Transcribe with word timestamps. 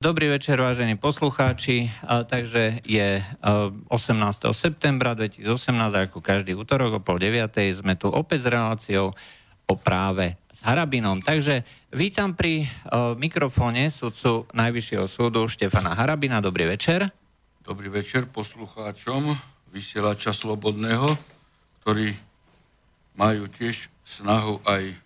Dobrý 0.00 0.32
večer, 0.32 0.56
vážení 0.56 0.96
poslucháči. 0.96 1.92
Takže 2.08 2.80
je 2.88 3.20
a, 3.20 3.68
18. 3.92 4.48
septembra 4.56 5.12
2018, 5.12 5.44
ako 6.08 6.24
každý 6.24 6.56
útorok 6.56 6.96
o 6.96 7.00
pol 7.04 7.20
9. 7.20 7.52
sme 7.76 8.00
tu 8.00 8.08
opäť 8.08 8.40
s 8.40 8.46
reláciou 8.48 9.12
o 9.68 9.74
práve 9.76 10.40
s 10.48 10.64
Harabinom. 10.64 11.20
Takže 11.20 11.68
vítam 11.92 12.32
pri 12.32 12.64
mikrofóne 13.20 13.92
sudcu 13.92 14.48
Najvyššieho 14.56 15.04
súdu 15.04 15.44
Štefana 15.44 15.92
Harabina. 15.92 16.40
Dobrý 16.40 16.64
večer. 16.64 17.12
Dobrý 17.60 17.92
večer 17.92 18.24
poslucháčom 18.24 19.36
vysielača 19.68 20.32
Slobodného, 20.32 21.12
ktorí 21.84 22.16
majú 23.20 23.52
tiež 23.52 23.92
snahu 24.00 24.64
aj 24.64 24.96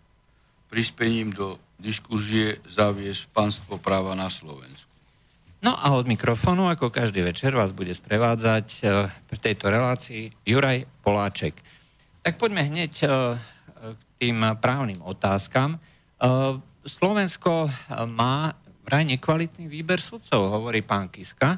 prispením 0.71 1.35
do 1.35 1.59
diskúzie 1.85 2.57
zaviesť 2.65 3.29
pánstvo 3.29 3.77
práva 3.77 4.17
na 4.17 4.33
Slovensku. 4.33 4.89
No 5.61 5.77
a 5.77 5.93
od 5.93 6.09
mikrofónu, 6.09 6.73
ako 6.73 6.89
každý 6.89 7.21
večer, 7.21 7.53
vás 7.53 7.77
bude 7.77 7.93
sprevádzať 7.93 8.67
uh, 8.81 9.13
v 9.29 9.39
tejto 9.41 9.69
relácii 9.69 10.33
Juraj 10.49 10.89
Poláček. 11.05 11.61
Tak 12.25 12.41
poďme 12.41 12.65
hneď 12.65 12.93
uh, 13.05 13.37
k 13.93 14.01
tým 14.17 14.41
právnym 14.65 15.05
otázkam. 15.05 15.77
Uh, 16.17 16.57
Slovensko 16.85 17.69
má 18.13 18.57
vraj 18.85 19.09
nekvalitný 19.09 19.69
výber 19.69 20.01
sudcov, 20.01 20.53
hovorí 20.53 20.85
pán 20.85 21.09
Kiska, 21.09 21.57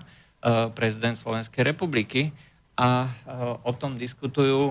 prezident 0.78 1.18
Slovenskej 1.18 1.66
republiky 1.66 2.30
a 2.76 3.08
o 3.64 3.72
tom 3.72 3.96
diskutujú 3.96 4.68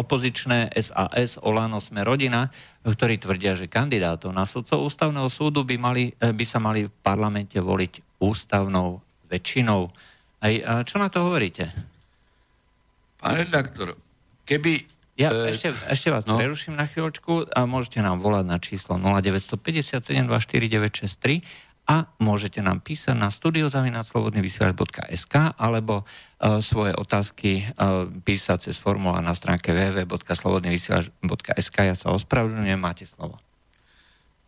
opozičné 0.00 0.72
SAS, 0.80 1.36
Olano, 1.44 1.84
Sme 1.84 2.00
rodina, 2.00 2.48
ktorí 2.80 3.20
tvrdia, 3.20 3.52
že 3.52 3.68
kandidátov 3.68 4.32
na 4.32 4.48
sudcov 4.48 4.80
ústavného 4.88 5.28
súdu 5.28 5.60
by, 5.68 5.76
mali, 5.76 6.04
by 6.16 6.44
sa 6.48 6.56
mali 6.56 6.88
v 6.88 6.92
parlamente 7.04 7.60
voliť 7.60 8.24
ústavnou 8.24 9.04
väčšinou. 9.28 9.92
Aj, 10.40 10.52
čo 10.88 10.96
na 10.96 11.12
to 11.12 11.28
hovoríte? 11.28 11.68
Pán 13.20 13.36
redaktor, 13.36 13.96
keby... 14.48 14.86
Ja 15.16 15.32
e, 15.32 15.48
ešte, 15.48 15.72
ešte 15.88 16.12
vás 16.12 16.28
no. 16.28 16.36
preruším 16.36 16.76
na 16.76 16.84
chvíľočku 16.84 17.48
a 17.48 17.64
môžete 17.64 18.04
nám 18.04 18.20
volať 18.20 18.44
na 18.44 18.60
číslo 18.60 19.00
0957 19.00 20.28
24963 20.28 21.40
a 21.86 22.10
môžete 22.18 22.66
nám 22.66 22.82
písať 22.82 23.14
na 23.14 23.30
studiozavinaclobodnyvysielač.sk 23.30 25.54
alebo 25.54 26.02
uh, 26.02 26.58
svoje 26.58 26.98
otázky 26.98 27.62
uh, 27.62 28.10
písať 28.10 28.66
cez 28.70 28.78
formulár 28.82 29.22
na 29.22 29.38
stránke 29.38 29.70
www.slobodnyvysielač.sk. 29.70 31.76
Ja 31.78 31.94
sa 31.94 32.10
ospravedlňujem, 32.10 32.80
máte 32.82 33.06
slovo. 33.06 33.38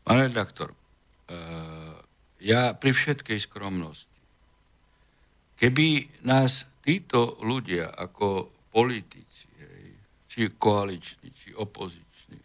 Pán 0.02 0.18
redaktor, 0.18 0.74
uh, 0.74 1.94
ja 2.42 2.74
pri 2.74 2.90
všetkej 2.90 3.38
skromnosti, 3.38 4.18
keby 5.62 6.10
nás 6.26 6.66
títo 6.82 7.38
ľudia 7.42 7.90
ako 7.94 8.50
politici, 8.74 9.48
či 10.38 10.54
koaliční, 10.54 11.34
či 11.34 11.50
opoziční, 11.50 12.38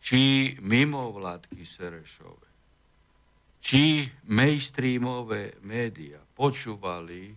či 0.00 0.20
mimovládky 0.64 1.60
Serešové, 1.60 2.47
či 3.58 4.06
mainstreamové 4.30 5.58
médiá 5.66 6.22
počúvali 6.38 7.34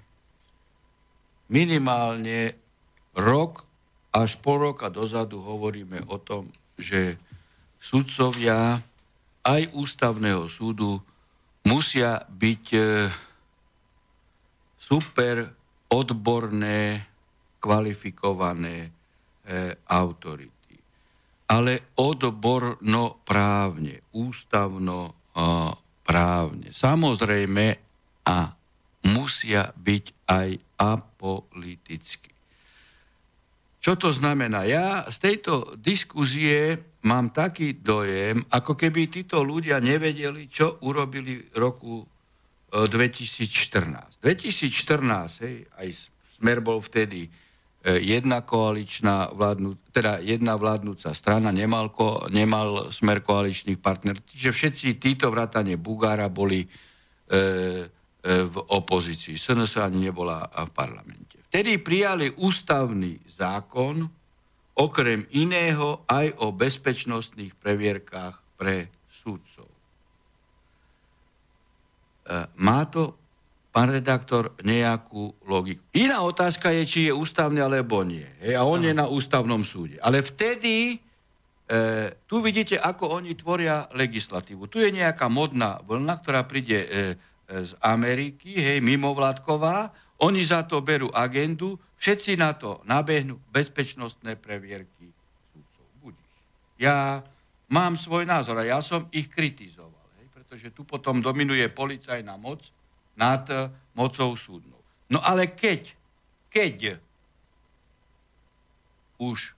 minimálne 1.52 2.55
rok 3.17 3.66
až 4.11 4.39
pol 4.39 4.72
roka 4.72 4.91
dozadu 4.91 5.39
hovoríme 5.39 6.08
o 6.11 6.19
tom, 6.19 6.52
že 6.75 7.16
sudcovia 7.80 8.80
aj 9.41 9.61
ústavného 9.73 10.45
súdu 10.52 11.02
musia 11.66 12.22
byť 12.28 12.66
e, 12.75 12.81
super 14.78 15.35
odborné, 15.89 17.08
kvalifikované 17.61 18.78
e, 18.85 18.89
autority. 19.89 20.75
Ale 21.51 21.95
odborno 22.00 23.22
právne, 23.25 24.07
ústavno 24.16 25.31
právne. 26.11 26.67
Samozrejme 26.75 27.66
a 28.27 28.38
musia 29.07 29.72
byť 29.72 30.05
aj 30.27 30.49
apoliticky. 30.75 32.31
Čo 33.81 33.97
to 33.97 34.13
znamená? 34.13 34.67
Ja 34.67 35.07
z 35.09 35.17
tejto 35.17 35.73
diskuzie 35.79 36.77
mám 37.07 37.33
taký 37.33 37.81
dojem, 37.81 38.45
ako 38.53 38.77
keby 38.77 39.09
títo 39.09 39.41
ľudia 39.41 39.81
nevedeli, 39.81 40.45
čo 40.51 40.77
urobili 40.85 41.50
v 41.50 41.55
roku 41.57 42.05
2014. 42.69 44.21
2014, 44.21 45.44
hej, 45.47 45.66
aj 45.79 45.88
Smer 46.38 46.61
bol 46.61 46.77
vtedy 46.77 47.25
E, 47.25 47.29
jedna 47.81 48.46
koaličná 48.46 49.34
vládnu, 49.34 49.90
teda 49.90 50.22
jedna 50.22 50.53
vládnúca 50.53 51.18
strana, 51.18 51.50
nemal, 51.50 51.90
ko, 51.90 52.30
nemal 52.30 52.94
smer 52.94 53.25
koaličných 53.25 53.81
partnerov. 53.81 54.22
Čiže 54.30 54.52
všetci 54.53 54.88
títo 55.02 55.34
vrátane 55.34 55.81
Bugára 55.81 56.30
boli 56.30 56.62
e, 56.62 56.68
e, 56.69 57.40
v 58.46 58.56
opozícii. 58.69 59.34
SNS 59.34 59.81
ani 59.81 60.14
nebola 60.14 60.46
v 60.46 60.69
parlamente. 60.69 61.42
Vtedy 61.50 61.81
prijali 61.81 62.30
ústavný 62.38 63.18
zákon, 63.25 64.06
okrem 64.78 65.25
iného 65.34 66.06
aj 66.06 66.38
o 66.38 66.53
bezpečnostných 66.53 67.58
previerkách 67.58 68.62
pre 68.62 68.94
súdcov. 69.09 69.66
E, 69.66 69.78
má 72.62 72.86
to 72.86 73.20
pán 73.71 73.87
redaktor, 73.87 74.51
nejakú 74.67 75.31
logiku. 75.47 75.79
Iná 75.95 76.27
otázka 76.27 76.75
je, 76.75 76.83
či 76.83 76.99
je 77.07 77.13
ústavný 77.15 77.63
alebo 77.63 78.03
nie. 78.03 78.27
Hej, 78.43 78.59
a 78.59 78.67
on 78.67 78.83
Aha. 78.83 78.87
je 78.91 78.93
na 78.93 79.07
ústavnom 79.07 79.63
súde. 79.63 79.95
Ale 80.03 80.19
vtedy, 80.19 80.99
e, 81.71 81.75
tu 82.27 82.43
vidíte, 82.43 82.75
ako 82.75 83.23
oni 83.23 83.31
tvoria 83.39 83.87
legislatívu. 83.95 84.67
Tu 84.67 84.83
je 84.83 84.91
nejaká 84.91 85.31
modná 85.31 85.79
vlna, 85.87 86.13
ktorá 86.19 86.43
príde 86.43 86.83
e, 86.83 86.87
e, 86.91 86.99
z 87.63 87.71
Ameriky, 87.79 88.59
hej, 88.59 88.83
mimovládková. 88.83 89.95
Oni 90.19 90.43
za 90.43 90.67
to 90.67 90.83
berú 90.83 91.07
agendu, 91.15 91.79
všetci 91.95 92.35
na 92.35 92.51
to 92.53 92.83
nabehnú 92.83 93.39
bezpečnostné 93.55 94.35
previerky 94.35 95.15
súdcov. 95.55 96.11
Ja 96.75 97.23
mám 97.71 97.95
svoj 97.95 98.27
názor 98.27 98.59
a 98.59 98.67
ja 98.67 98.83
som 98.83 99.07
ich 99.15 99.31
kritizoval, 99.31 100.05
hej, 100.19 100.27
pretože 100.27 100.75
tu 100.75 100.83
potom 100.83 101.23
dominuje 101.23 101.63
policajná 101.71 102.35
moc, 102.35 102.67
nad 103.16 103.45
mocou 103.91 104.33
súdnou. 104.35 104.79
No 105.11 105.19
ale 105.19 105.51
keď, 105.51 105.91
keď 106.47 106.97
už 109.19 109.53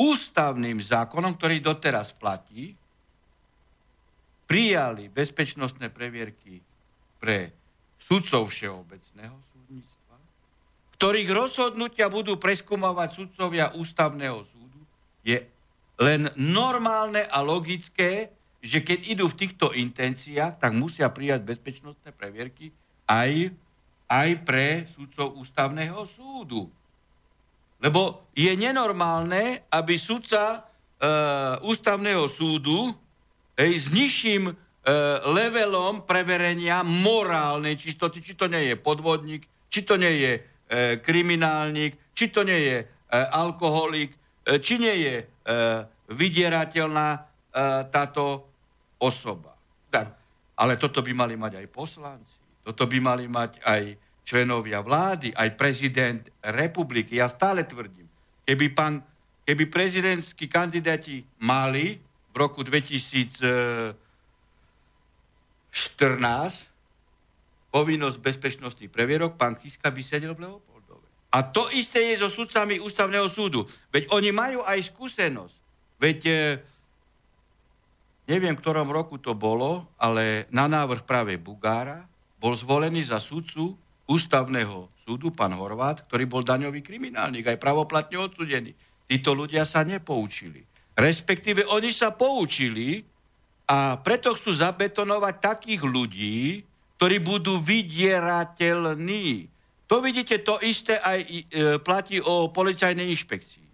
ústavným 0.00 0.80
zákonom, 0.80 1.36
ktorý 1.36 1.60
doteraz 1.60 2.16
platí, 2.16 2.72
prijali 4.48 5.06
bezpečnostné 5.12 5.92
previerky 5.92 6.58
pre 7.22 7.54
sudcov 8.00 8.50
všeobecného 8.50 9.36
súdnictva, 9.52 10.16
ktorých 10.96 11.30
rozhodnutia 11.30 12.10
budú 12.10 12.40
preskúmovať 12.40 13.08
sudcovia 13.14 13.70
ústavného 13.76 14.40
súdu, 14.42 14.80
je 15.22 15.38
len 16.00 16.32
normálne 16.34 17.28
a 17.28 17.44
logické, 17.44 18.32
že 18.60 18.84
keď 18.84 18.98
idú 19.08 19.24
v 19.24 19.38
týchto 19.40 19.72
intenciách, 19.72 20.60
tak 20.60 20.76
musia 20.76 21.08
prijať 21.08 21.48
bezpečnostné 21.48 22.12
previerky 22.12 22.68
aj, 23.08 23.56
aj 24.04 24.28
pre 24.44 24.84
súdcov 24.84 25.40
ústavného 25.40 26.04
súdu. 26.04 26.68
Lebo 27.80 28.28
je 28.36 28.52
nenormálne, 28.52 29.64
aby 29.72 29.96
sudca 29.96 30.42
e, 30.52 30.58
ústavného 31.64 32.28
súdu 32.28 32.92
hej, 33.56 33.72
s 33.72 33.88
nižším 33.88 34.52
e, 34.52 34.54
levelom 35.32 36.04
preverenia 36.04 36.84
morálnej 36.84 37.80
čistoty, 37.80 38.20
či 38.20 38.36
to 38.36 38.44
nie 38.52 38.68
je 38.68 38.76
podvodník, 38.76 39.48
či 39.72 39.80
to 39.88 39.96
nie 39.96 40.12
je 40.20 40.32
e, 40.36 40.40
kriminálnik, 41.00 42.12
či 42.12 42.28
to 42.28 42.44
nie 42.44 42.60
je 42.60 42.78
e, 42.84 42.86
alkoholik, 43.16 44.12
e, 44.44 44.60
či 44.60 44.76
nie 44.76 44.96
je 45.00 45.16
e, 45.16 45.24
vydierateľná 46.12 47.08
e, 47.16 47.20
táto 47.88 48.49
osoba. 49.00 49.56
Tak, 49.88 50.14
ale 50.54 50.76
toto 50.76 51.00
by 51.00 51.12
mali 51.16 51.34
mať 51.40 51.56
aj 51.64 51.66
poslanci, 51.72 52.36
toto 52.62 52.84
by 52.84 52.98
mali 53.00 53.24
mať 53.26 53.64
aj 53.64 53.96
členovia 54.22 54.84
vlády, 54.84 55.32
aj 55.34 55.56
prezident 55.56 56.22
republiky. 56.44 57.16
Ja 57.18 57.26
stále 57.26 57.64
tvrdím, 57.64 58.06
keby, 58.44 58.66
pán, 58.76 59.02
keby 59.42 59.66
prezidentskí 59.66 60.46
kandidáti 60.46 61.24
mali 61.42 61.98
v 62.30 62.34
roku 62.36 62.62
2014 62.62 63.96
povinnosť 67.70 68.18
bezpečnosti 68.18 68.86
previerok, 68.90 69.38
pán 69.38 69.54
Kiska 69.54 69.90
by 69.90 70.02
sedel 70.02 70.34
v 70.34 70.46
Leopoldove. 70.46 71.06
A 71.30 71.46
to 71.46 71.70
isté 71.70 72.10
je 72.10 72.18
so 72.22 72.28
sudcami 72.30 72.82
ústavného 72.82 73.30
súdu. 73.30 73.62
Veď 73.94 74.10
oni 74.10 74.34
majú 74.34 74.66
aj 74.66 74.90
skúsenosť. 74.90 75.56
Veď 76.02 76.18
e, 76.26 76.34
neviem, 78.30 78.54
v 78.54 78.62
ktorom 78.62 78.94
roku 78.94 79.18
to 79.18 79.34
bolo, 79.34 79.90
ale 79.98 80.46
na 80.54 80.70
návrh 80.70 81.02
práve 81.02 81.34
Bugára 81.34 82.06
bol 82.38 82.54
zvolený 82.54 83.10
za 83.10 83.18
sudcu 83.18 83.74
ústavného 84.06 84.86
súdu, 84.94 85.34
pán 85.34 85.50
Horvát, 85.58 86.06
ktorý 86.06 86.30
bol 86.30 86.46
daňový 86.46 86.86
kriminálnik, 86.86 87.50
aj 87.50 87.58
pravoplatne 87.58 88.22
odsudený. 88.22 88.70
Títo 89.10 89.34
ľudia 89.34 89.66
sa 89.66 89.82
nepoučili. 89.82 90.62
Respektíve 90.94 91.66
oni 91.66 91.90
sa 91.90 92.14
poučili 92.14 93.02
a 93.66 93.98
preto 93.98 94.34
chcú 94.34 94.54
zabetonovať 94.54 95.34
takých 95.38 95.82
ľudí, 95.82 96.62
ktorí 96.98 97.18
budú 97.22 97.58
vydierateľní. 97.58 99.48
To 99.90 99.98
vidíte, 99.98 100.38
to 100.42 100.58
isté 100.62 100.98
aj 100.98 101.18
e, 101.26 101.42
platí 101.82 102.22
o 102.22 102.50
policajnej 102.50 103.10
inšpekcii. 103.10 103.68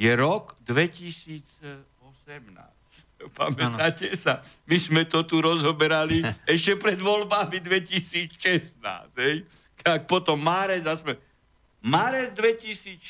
Je 0.00 0.10
rok 0.16 0.56
2018. 0.64 2.73
Pamätáte 3.38 4.12
ano. 4.12 4.20
sa? 4.20 4.44
My 4.68 4.76
sme 4.80 5.02
to 5.08 5.24
tu 5.24 5.40
rozoberali 5.40 6.20
ešte 6.54 6.76
pred 6.76 6.98
voľbami 7.00 7.60
2016. 7.60 8.80
Hej? 9.16 9.44
Tak 9.80 10.06
potom 10.08 10.36
Márez 10.40 10.84
a 10.84 10.96
sme... 10.96 11.16
Márez 11.84 12.32
2016 12.32 13.00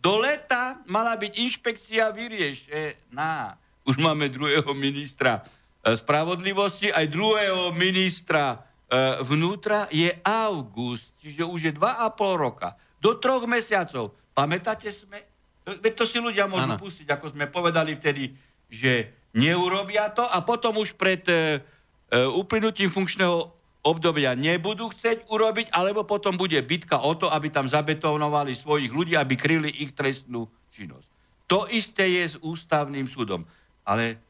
do 0.00 0.20
leta 0.20 0.80
mala 0.88 1.16
byť 1.16 1.32
inšpekcia 1.36 2.12
vyriešená. 2.12 3.56
Už 3.88 3.96
máme 3.96 4.28
druhého 4.28 4.68
ministra 4.76 5.40
E, 5.80 5.96
spravodlivosti, 5.96 6.92
aj 6.92 7.08
druhého 7.08 7.72
ministra 7.72 8.52
e, 8.84 9.24
vnútra 9.24 9.88
je 9.88 10.12
august, 10.20 11.16
čiže 11.16 11.48
už 11.48 11.60
je 11.64 11.72
dva 11.72 12.04
a 12.04 12.12
pol 12.12 12.36
roka. 12.36 12.76
Do 13.00 13.16
troch 13.16 13.48
mesiacov. 13.48 14.12
Pamätáte 14.36 14.92
sme? 14.92 15.24
Veď 15.64 15.92
to 15.96 16.04
si 16.04 16.20
ľudia 16.20 16.44
môžu 16.44 16.68
ano. 16.68 16.76
pustiť, 16.76 17.08
ako 17.08 17.32
sme 17.32 17.48
povedali 17.48 17.96
vtedy, 17.96 18.28
že 18.70 19.10
neurobia 19.34 20.08
to 20.14 20.22
a 20.22 20.40
potom 20.40 20.78
už 20.78 20.94
pred 20.94 21.22
e, 21.26 21.34
e, 21.34 22.24
uplynutím 22.26 22.88
funkčného 22.88 23.50
obdobia 23.80 24.36
nebudú 24.36 24.92
chcieť 24.92 25.26
urobiť, 25.26 25.72
alebo 25.72 26.04
potom 26.04 26.36
bude 26.36 26.56
bitka 26.62 27.00
o 27.00 27.16
to, 27.16 27.26
aby 27.32 27.48
tam 27.50 27.66
zabetonovali 27.66 28.52
svojich 28.52 28.92
ľudí, 28.92 29.16
aby 29.16 29.34
kryli 29.34 29.70
ich 29.82 29.96
trestnú 29.96 30.46
činnosť. 30.70 31.08
To 31.50 31.66
isté 31.66 32.06
je 32.20 32.24
s 32.24 32.36
ústavným 32.38 33.10
súdom. 33.10 33.42
Ale 33.82 34.20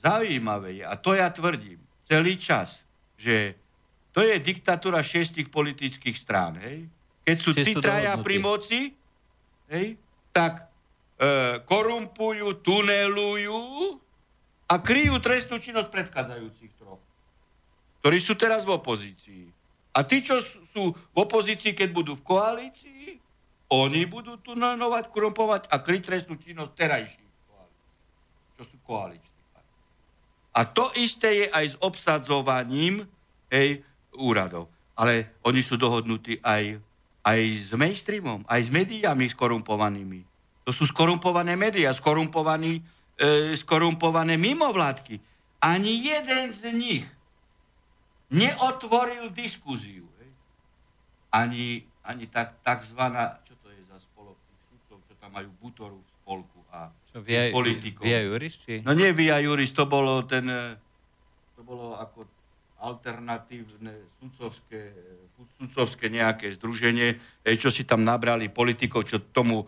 Zaujímavé 0.00 0.80
je, 0.80 0.84
a 0.88 0.96
to 0.96 1.12
ja 1.12 1.28
tvrdím 1.28 1.76
celý 2.08 2.40
čas, 2.40 2.80
že 3.20 3.52
to 4.16 4.24
je 4.24 4.40
diktatúra 4.40 5.04
šestich 5.04 5.52
politických 5.52 6.16
strán. 6.16 6.56
Hej? 6.56 6.88
Keď 7.22 7.36
sú 7.36 7.50
tí 7.52 7.76
traja 7.76 8.16
pri 8.16 8.40
moci, 8.40 8.96
hej, 9.68 10.00
tak 10.32 10.69
korumpujú, 11.68 12.64
tunelujú 12.64 13.60
a 14.70 14.74
kryjú 14.80 15.20
trestnú 15.20 15.60
činnosť 15.60 15.92
predchádzajúcich 15.92 16.72
troch, 16.80 17.02
ktorí 18.00 18.18
sú 18.22 18.38
teraz 18.40 18.64
v 18.64 18.72
opozícii. 18.80 19.44
A 19.92 20.06
tí, 20.06 20.24
čo 20.24 20.40
sú 20.40 20.94
v 20.94 21.16
opozícii, 21.18 21.76
keď 21.76 21.88
budú 21.92 22.16
v 22.16 22.24
koalícii, 22.24 23.20
oni 23.70 24.02
budú 24.06 24.38
tunelovať, 24.40 25.04
korumpovať 25.10 25.62
a 25.68 25.76
kryť 25.82 26.02
trestnú 26.06 26.38
činnosť 26.38 26.72
terajších 26.74 27.30
koalícií, 27.46 27.90
čo 28.56 28.62
sú 28.64 28.76
koalíci. 28.86 29.30
A 30.50 30.66
to 30.66 30.90
isté 30.98 31.46
je 31.46 31.46
aj 31.50 31.66
s 31.74 31.76
obsadzovaním 31.78 33.06
hej, 33.52 33.86
úradov. 34.18 34.66
Ale 34.98 35.38
oni 35.46 35.62
sú 35.62 35.78
dohodnutí 35.78 36.42
aj, 36.42 36.82
aj 37.22 37.40
s 37.54 37.70
mainstreamom, 37.74 38.42
aj 38.50 38.60
s 38.66 38.70
médiami 38.74 39.30
skorumpovanými. 39.30 40.29
To 40.70 40.78
sú 40.78 40.86
skorumpované 40.86 41.58
médiá, 41.58 41.90
skorumpovaní, 41.90 42.78
e, 43.18 43.58
skorumpované 43.58 44.38
mimovládky. 44.38 45.18
Ani 45.58 45.98
jeden 45.98 46.54
z 46.54 46.70
nich 46.70 47.02
neotvoril 48.30 49.34
diskuziu. 49.34 50.06
Hej. 50.22 50.30
Ani, 51.34 51.82
ani 52.06 52.30
tak, 52.30 52.62
takzvaná, 52.62 53.42
čo 53.42 53.58
to 53.58 53.66
je 53.66 53.82
za 53.90 53.98
spolok 53.98 54.38
sudcov, 54.70 55.02
čo 55.10 55.14
tam 55.18 55.34
majú 55.34 55.50
Butoru 55.58 55.98
v 55.98 56.08
spolku 56.22 56.62
a 56.70 56.94
čo, 57.10 57.18
via, 57.18 57.50
politikov. 57.50 58.06
Via 58.06 58.22
Juris? 58.22 58.54
Či? 58.62 58.86
No 58.86 58.94
nie 58.94 59.10
Via 59.10 59.42
Juris, 59.42 59.74
to 59.74 59.90
bolo 59.90 60.22
ten, 60.22 60.46
e, 60.46 60.78
to 61.58 61.66
bolo 61.66 61.98
ako 61.98 62.30
alternatívne 62.78 64.06
sudcovské, 64.22 64.94
sudcovské 65.58 66.06
nejaké 66.14 66.54
združenie, 66.54 67.18
e, 67.42 67.58
čo 67.58 67.74
si 67.74 67.82
tam 67.82 68.06
nabrali 68.06 68.46
politikov, 68.54 69.02
čo 69.02 69.18
tomu 69.34 69.66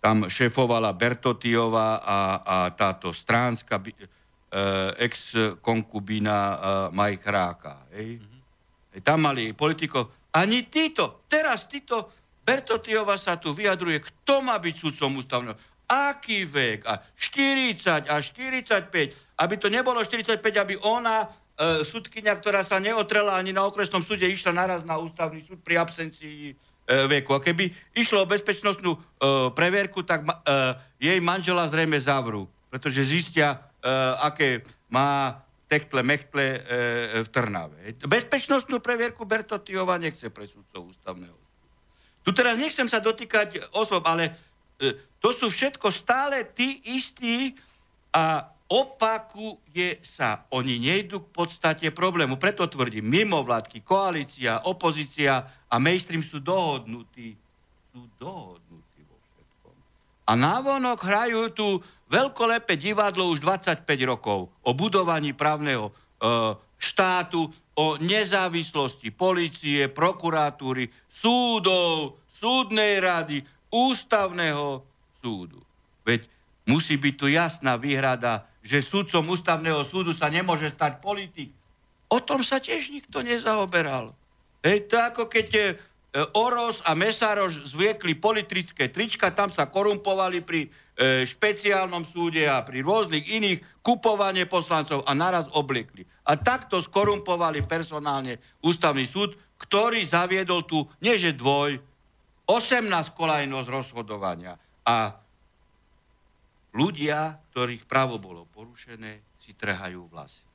tam 0.00 0.16
šéfovala 0.26 0.96
Bertotiová 0.96 2.00
a, 2.00 2.18
a 2.40 2.56
táto 2.72 3.12
stránska 3.12 3.76
e, 3.84 3.92
ex-konkubína 4.96 6.38
e, 6.40 6.56
Mike 6.96 7.28
Ráka. 7.28 7.84
Hej. 7.92 8.16
Mm-hmm. 8.16 8.40
E, 8.96 8.98
tam 9.04 9.28
mali 9.28 9.52
politikov. 9.52 10.32
Ani 10.32 10.66
títo, 10.72 11.28
teraz 11.28 11.68
títo, 11.68 12.08
Bertotiova 12.40 13.20
sa 13.20 13.36
tu 13.36 13.52
vyjadruje, 13.52 14.00
kto 14.00 14.40
má 14.40 14.56
byť 14.56 14.74
sudcom 14.74 15.20
ústavného 15.20 15.54
aký 15.90 16.46
vek, 16.46 16.86
a 16.86 17.02
40 17.18 18.06
a 18.06 18.22
45, 18.22 18.94
aby 19.42 19.54
to 19.58 19.66
nebolo 19.66 19.98
45, 19.98 20.38
aby 20.38 20.78
ona, 20.86 21.26
e, 21.58 21.82
sudkynia, 21.82 22.38
ktorá 22.38 22.62
sa 22.62 22.78
neotrela 22.78 23.34
ani 23.34 23.50
na 23.50 23.66
okresnom 23.66 23.98
súde, 23.98 24.22
išla 24.30 24.54
naraz 24.54 24.86
na 24.86 25.02
ústavný 25.02 25.42
súd 25.42 25.58
pri 25.66 25.82
absencii 25.82 26.54
e, 26.54 26.69
veku. 26.86 27.36
A 27.36 27.42
keby 27.42 27.70
išlo 27.94 28.24
o 28.24 28.30
bezpečnostnú 28.30 28.96
e, 28.96 29.00
preverku, 29.54 30.02
tak 30.02 30.24
e, 30.24 30.32
jej 30.98 31.18
manžela 31.22 31.68
zrejme 31.70 31.98
zavrú, 32.00 32.50
pretože 32.72 33.06
zistia, 33.06 33.58
e, 33.78 33.88
aké 34.20 34.64
má 34.90 35.42
techtle, 35.70 36.02
mechtle 36.02 36.42
e, 36.42 36.60
v 37.22 37.28
Trnave. 37.30 37.94
Bezpečnostnú 38.02 38.82
previerku 38.82 39.22
Bertotiova 39.22 40.02
nechce 40.02 40.26
pre 40.34 40.50
súdcov 40.50 40.90
ústavného. 40.90 41.38
Tu 42.26 42.30
teraz 42.34 42.58
nechcem 42.58 42.90
sa 42.90 42.98
dotýkať 42.98 43.70
osob, 43.78 44.02
ale 44.10 44.34
e, 44.82 44.98
to 45.22 45.30
sú 45.30 45.46
všetko 45.46 45.94
stále 45.94 46.42
tí 46.50 46.82
istí 46.90 47.54
a 48.10 48.50
opakuje 48.70 50.02
sa. 50.02 50.46
Oni 50.54 50.78
nejdú 50.78 51.26
k 51.26 51.32
podstate 51.34 51.86
problému. 51.94 52.38
Preto 52.38 52.66
tvrdím, 52.66 53.06
mimovládky, 53.06 53.82
koalícia, 53.82 54.66
opozícia 54.66 55.42
a 55.70 55.78
mainstream 55.78 56.20
sú 56.26 56.42
dohodnutí. 56.42 57.38
Sú 57.94 58.02
dohodnutí 58.18 59.00
vo 59.06 59.16
všetkom. 59.30 59.74
A 60.26 60.32
návonok 60.34 60.98
hrajú 60.98 61.40
tu 61.54 61.66
veľkolepé 62.10 62.74
divadlo 62.74 63.30
už 63.30 63.38
25 63.42 63.86
rokov 64.02 64.50
o 64.50 64.70
budovaní 64.74 65.30
právneho 65.30 65.90
e, 65.90 65.92
štátu, 66.76 67.46
o 67.80 67.96
nezávislosti 67.96 69.08
policie, 69.14 69.88
prokuratúry, 69.88 70.92
súdov, 71.08 72.20
súdnej 72.28 73.00
rady, 73.00 73.40
ústavného 73.72 74.84
súdu. 75.22 75.64
Veď 76.04 76.28
musí 76.68 77.00
byť 77.00 77.14
tu 77.16 77.26
jasná 77.30 77.80
výhrada, 77.80 78.44
že 78.60 78.84
sudcom 78.84 79.32
ústavného 79.32 79.80
súdu 79.80 80.12
sa 80.12 80.28
nemôže 80.28 80.68
stať 80.68 81.00
politik. 81.00 81.48
O 82.10 82.20
tom 82.20 82.44
sa 82.44 82.60
tiež 82.60 82.92
nikto 82.92 83.24
nezaoberal. 83.24 84.12
Hej, 84.60 84.92
to 84.92 84.96
ako 85.00 85.24
keď 85.28 85.46
je 85.48 85.66
Oros 86.34 86.82
a 86.82 86.98
Mesaroš 86.98 87.70
zviekli 87.70 88.18
politické 88.18 88.90
trička, 88.90 89.30
tam 89.30 89.54
sa 89.54 89.70
korumpovali 89.70 90.42
pri 90.42 90.66
e, 90.66 90.68
špeciálnom 91.22 92.02
súde 92.02 92.50
a 92.50 92.66
pri 92.66 92.82
rôznych 92.82 93.30
iných 93.30 93.62
kupovanie 93.78 94.50
poslancov 94.50 95.06
a 95.06 95.14
naraz 95.14 95.46
obliekli. 95.54 96.02
A 96.26 96.34
takto 96.34 96.82
skorumpovali 96.82 97.62
personálne 97.62 98.42
ústavný 98.58 99.06
súd, 99.06 99.38
ktorý 99.54 100.02
zaviedol 100.02 100.66
tu, 100.66 100.82
nie 100.98 101.14
že 101.14 101.30
dvoj, 101.30 101.78
18 102.50 102.90
kolajnosť 103.14 103.68
rozhodovania. 103.70 104.58
A 104.82 105.14
ľudia, 106.74 107.38
ktorých 107.54 107.86
právo 107.86 108.18
bolo 108.18 108.50
porušené, 108.50 109.22
si 109.38 109.54
trhajú 109.54 110.10
vlasy. 110.10 110.49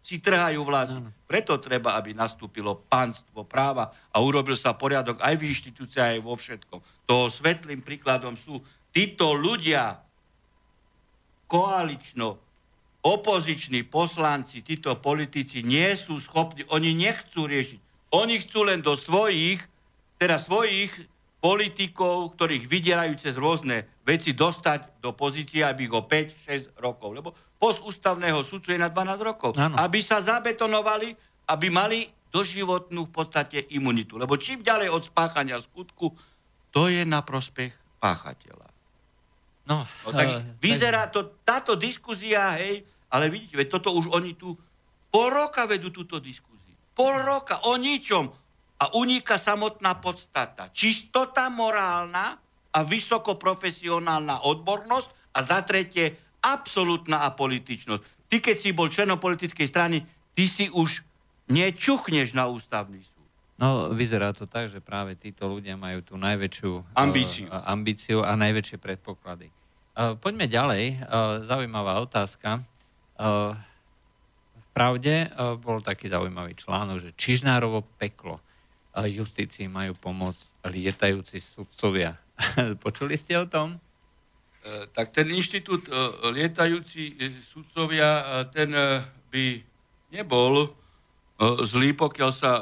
Si 0.00 0.16
trhajú 0.16 0.64
vlasy. 0.64 0.96
Preto 1.28 1.60
treba, 1.60 1.94
aby 2.00 2.16
nastúpilo 2.16 2.80
pánstvo 2.88 3.44
práva 3.44 3.92
a 4.08 4.16
urobil 4.24 4.56
sa 4.56 4.72
poriadok 4.72 5.20
aj 5.20 5.36
v 5.36 5.46
inštitúcii, 5.52 6.00
aj 6.00 6.20
vo 6.24 6.34
všetkom. 6.34 6.80
Toho 7.04 7.26
svetlým 7.28 7.84
príkladom 7.84 8.34
sú 8.34 8.64
títo 8.90 9.36
ľudia, 9.36 10.00
koalično, 11.50 12.38
opoziční 13.02 13.84
poslanci, 13.88 14.62
títo 14.62 14.96
politici 14.96 15.64
nie 15.64 15.92
sú 15.96 16.20
schopní, 16.20 16.64
oni 16.70 16.94
nechcú 16.96 17.48
riešiť. 17.48 17.80
Oni 18.10 18.42
chcú 18.42 18.66
len 18.66 18.82
do 18.82 18.98
svojich, 18.98 19.62
teda 20.18 20.38
svojich 20.38 20.90
politikov, 21.40 22.36
ktorých 22.36 22.68
vydierajú 22.68 23.14
cez 23.16 23.34
rôzne 23.40 23.88
veci, 24.04 24.36
dostať 24.36 25.00
do 25.00 25.16
pozície, 25.16 25.64
aby 25.64 25.88
ich 25.88 25.94
o 25.94 26.04
5-6 26.04 26.76
rokov. 26.76 27.16
Lebo 27.16 27.32
post 27.60 27.84
ústavného 27.84 28.40
sudcu 28.40 28.72
je 28.72 28.80
na 28.80 28.88
12 28.88 29.20
rokov. 29.20 29.52
Ano. 29.60 29.76
Aby 29.76 30.00
sa 30.00 30.24
zabetonovali, 30.24 31.12
aby 31.52 31.66
mali 31.68 32.08
doživotnú 32.32 33.06
v 33.06 33.12
podstate 33.12 33.68
imunitu. 33.76 34.16
Lebo 34.16 34.40
čím 34.40 34.64
ďalej 34.64 34.88
od 34.88 35.02
spáchania 35.04 35.60
skutku, 35.60 36.16
to 36.72 36.88
je 36.88 37.04
na 37.04 37.20
prospech 37.20 38.00
páchateľa. 38.00 38.68
No, 39.68 39.84
no 39.84 40.08
tak 40.10 40.28
uh, 40.30 40.40
vyzerá 40.56 41.12
to, 41.12 41.44
táto 41.44 41.76
diskuzia, 41.76 42.56
hej, 42.56 42.80
ale 43.12 43.28
vidíte, 43.28 43.60
veď 43.60 43.68
toto 43.76 43.92
už 43.92 44.08
oni 44.08 44.34
tu 44.34 44.56
Pol 45.10 45.26
roka 45.26 45.66
vedú 45.66 45.90
túto 45.90 46.22
diskuziu. 46.22 46.78
Pol 46.94 47.18
roka 47.26 47.66
o 47.66 47.74
ničom. 47.74 48.30
A 48.80 48.96
uniká 48.96 49.36
samotná 49.36 49.98
podstata. 50.00 50.72
Čistota 50.72 51.52
morálna 51.52 52.38
a 52.70 52.78
vysokoprofesionálna 52.86 54.46
odbornosť 54.46 55.36
a 55.36 55.38
za 55.44 55.60
tretie 55.66 56.29
absolútna 56.40 57.24
apolitičnosť. 57.28 58.02
Ty, 58.30 58.36
keď 58.40 58.56
si 58.56 58.70
bol 58.72 58.88
členom 58.88 59.18
politickej 59.20 59.66
strany, 59.66 60.02
ty 60.34 60.44
si 60.46 60.66
už 60.72 61.04
nečuchneš 61.50 62.32
na 62.32 62.46
ústavný 62.46 63.02
súd. 63.02 63.20
No, 63.60 63.92
vyzerá 63.92 64.32
to 64.32 64.48
tak, 64.48 64.72
že 64.72 64.80
práve 64.80 65.12
títo 65.20 65.44
ľudia 65.44 65.76
majú 65.76 66.00
tú 66.00 66.16
najväčšiu 66.16 66.96
ambíciu, 66.96 67.44
uh, 67.52 67.60
ambíciu 67.68 68.18
a 68.24 68.32
najväčšie 68.32 68.80
predpoklady. 68.80 69.52
Uh, 69.92 70.16
poďme 70.16 70.48
ďalej. 70.48 70.96
Uh, 71.04 71.44
zaujímavá 71.44 72.00
otázka. 72.00 72.64
Uh, 73.20 73.52
v 74.56 74.66
pravde 74.72 75.28
uh, 75.28 75.60
bol 75.60 75.84
taký 75.84 76.08
zaujímavý 76.08 76.56
článok, 76.56 77.04
že 77.04 77.10
Čižnárovo 77.12 77.84
peklo 78.00 78.40
uh, 78.40 79.04
justícii 79.04 79.68
majú 79.68 79.92
pomôcť 79.92 80.64
lietajúci 80.64 81.36
sudcovia. 81.36 82.16
Počuli 82.84 83.20
ste 83.20 83.36
o 83.36 83.44
tom? 83.44 83.76
Uh, 84.60 84.84
tak 84.92 85.08
ten 85.16 85.32
inštitút 85.32 85.88
uh, 85.88 86.28
lietajúci 86.28 87.16
sudcovia, 87.40 88.10
uh, 88.20 88.24
ten 88.52 88.68
by 89.32 89.64
nebol 90.12 90.76
zlý, 91.64 91.96
pokiaľ 91.96 92.30
sa 92.36 92.52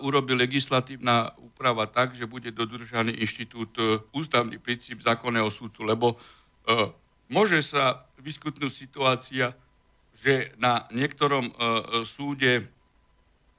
urobi 0.00 0.32
legislatívna 0.32 1.36
úprava 1.36 1.84
tak, 1.84 2.16
že 2.16 2.24
bude 2.24 2.48
dodržaný 2.48 3.20
inštitút 3.20 3.76
ústavný 4.08 4.56
princíp 4.56 5.04
zákonného 5.04 5.52
súdcu, 5.52 5.84
lebo 5.84 6.16
môže 7.28 7.60
sa 7.60 8.08
vyskutnúť 8.16 8.72
situácia, 8.72 9.52
že 10.24 10.48
na 10.56 10.88
niektorom 10.88 11.52
súde 12.08 12.72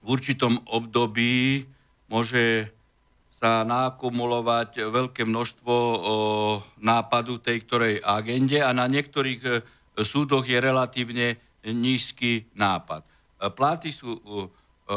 v 0.02 0.06
určitom 0.10 0.58
období 0.66 1.70
môže 2.10 2.74
sa 3.44 3.68
naakumulovať 3.68 4.88
veľké 4.88 5.28
množstvo 5.28 5.76
nápadu 6.80 7.44
tej 7.44 7.58
ktorej 7.68 7.96
agende 8.00 8.64
a 8.64 8.72
na 8.72 8.88
niektorých 8.88 9.42
súdoch 10.00 10.48
je 10.48 10.64
relatívne 10.64 11.36
nízky 11.68 12.48
nápad. 12.56 13.04
Platy 13.52 13.92
sú 13.92 14.16
E, 14.84 14.96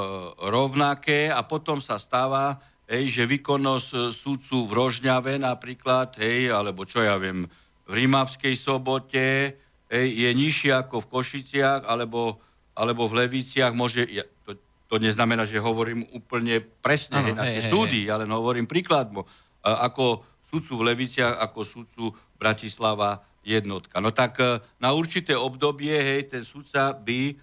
rovnaké 0.50 1.30
a 1.30 1.46
potom 1.46 1.78
sa 1.78 1.94
stáva, 2.02 2.58
hej, 2.90 3.06
že 3.06 3.22
výkonnosť 3.22 4.10
súdcu 4.10 4.66
v 4.66 4.74
Rožňave 4.74 5.38
napríklad, 5.38 6.18
hej, 6.18 6.50
alebo 6.50 6.82
čo 6.82 7.06
ja 7.06 7.14
viem, 7.22 7.46
v 7.86 7.92
Rímavskej 7.94 8.58
sobote 8.58 9.54
hej, 9.86 10.08
je 10.10 10.30
nižšie 10.34 10.74
ako 10.74 11.06
v 11.06 11.10
Košiciach 11.14 11.86
alebo, 11.86 12.42
alebo 12.74 13.06
v 13.06 13.30
Leviciach. 13.30 13.78
Môže, 13.78 14.10
ja, 14.10 14.26
to, 14.42 14.58
to 14.86 15.02
neznamená, 15.02 15.42
že 15.46 15.62
hovorím 15.62 16.06
úplne 16.14 16.62
presne 16.62 17.18
ano, 17.18 17.28
hej, 17.32 17.36
na 17.36 17.44
tie 17.50 17.62
hej, 17.62 17.70
súdy, 17.70 18.00
hej. 18.06 18.12
ale 18.14 18.24
hovorím 18.30 18.70
príkladmo. 18.70 19.26
Ako 19.62 20.22
súdcu 20.46 20.78
v 20.78 20.86
Leviciach, 20.94 21.42
ako 21.42 21.60
súdcu 21.66 22.04
Bratislava 22.38 23.18
jednotka. 23.42 23.98
No 23.98 24.14
tak 24.14 24.38
e, 24.38 24.62
na 24.78 24.94
určité 24.94 25.34
obdobie, 25.34 25.94
hej, 25.94 26.30
ten 26.30 26.42
súdca 26.46 26.94
by 26.94 27.20
e, 27.30 27.34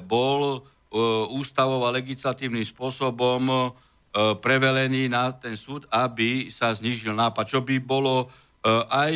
bol 0.00 0.64
E, 0.88 0.96
ústavou 1.36 1.84
a 1.84 1.92
legislatívnym 1.92 2.64
spôsobom 2.64 3.44
e, 3.44 3.56
prevelený 4.40 5.12
na 5.12 5.36
ten 5.36 5.52
súd, 5.52 5.84
aby 5.92 6.48
sa 6.48 6.72
znižil 6.72 7.12
nápad, 7.12 7.44
čo 7.44 7.60
by 7.60 7.76
bolo 7.76 8.24
e, 8.24 8.26
aj 8.88 9.14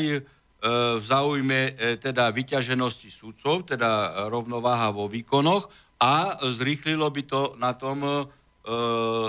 v 0.62 1.02
záujme 1.02 1.74
teda 1.98 2.30
vyťaženosti 2.30 3.10
súdcov, 3.10 3.66
teda 3.74 4.30
rovnováha 4.30 4.94
vo 4.94 5.10
výkonoch 5.10 5.66
a 6.02 6.42
zrýchlilo 6.50 7.06
by 7.06 7.22
to 7.22 7.54
na 7.62 7.78
tom 7.78 8.26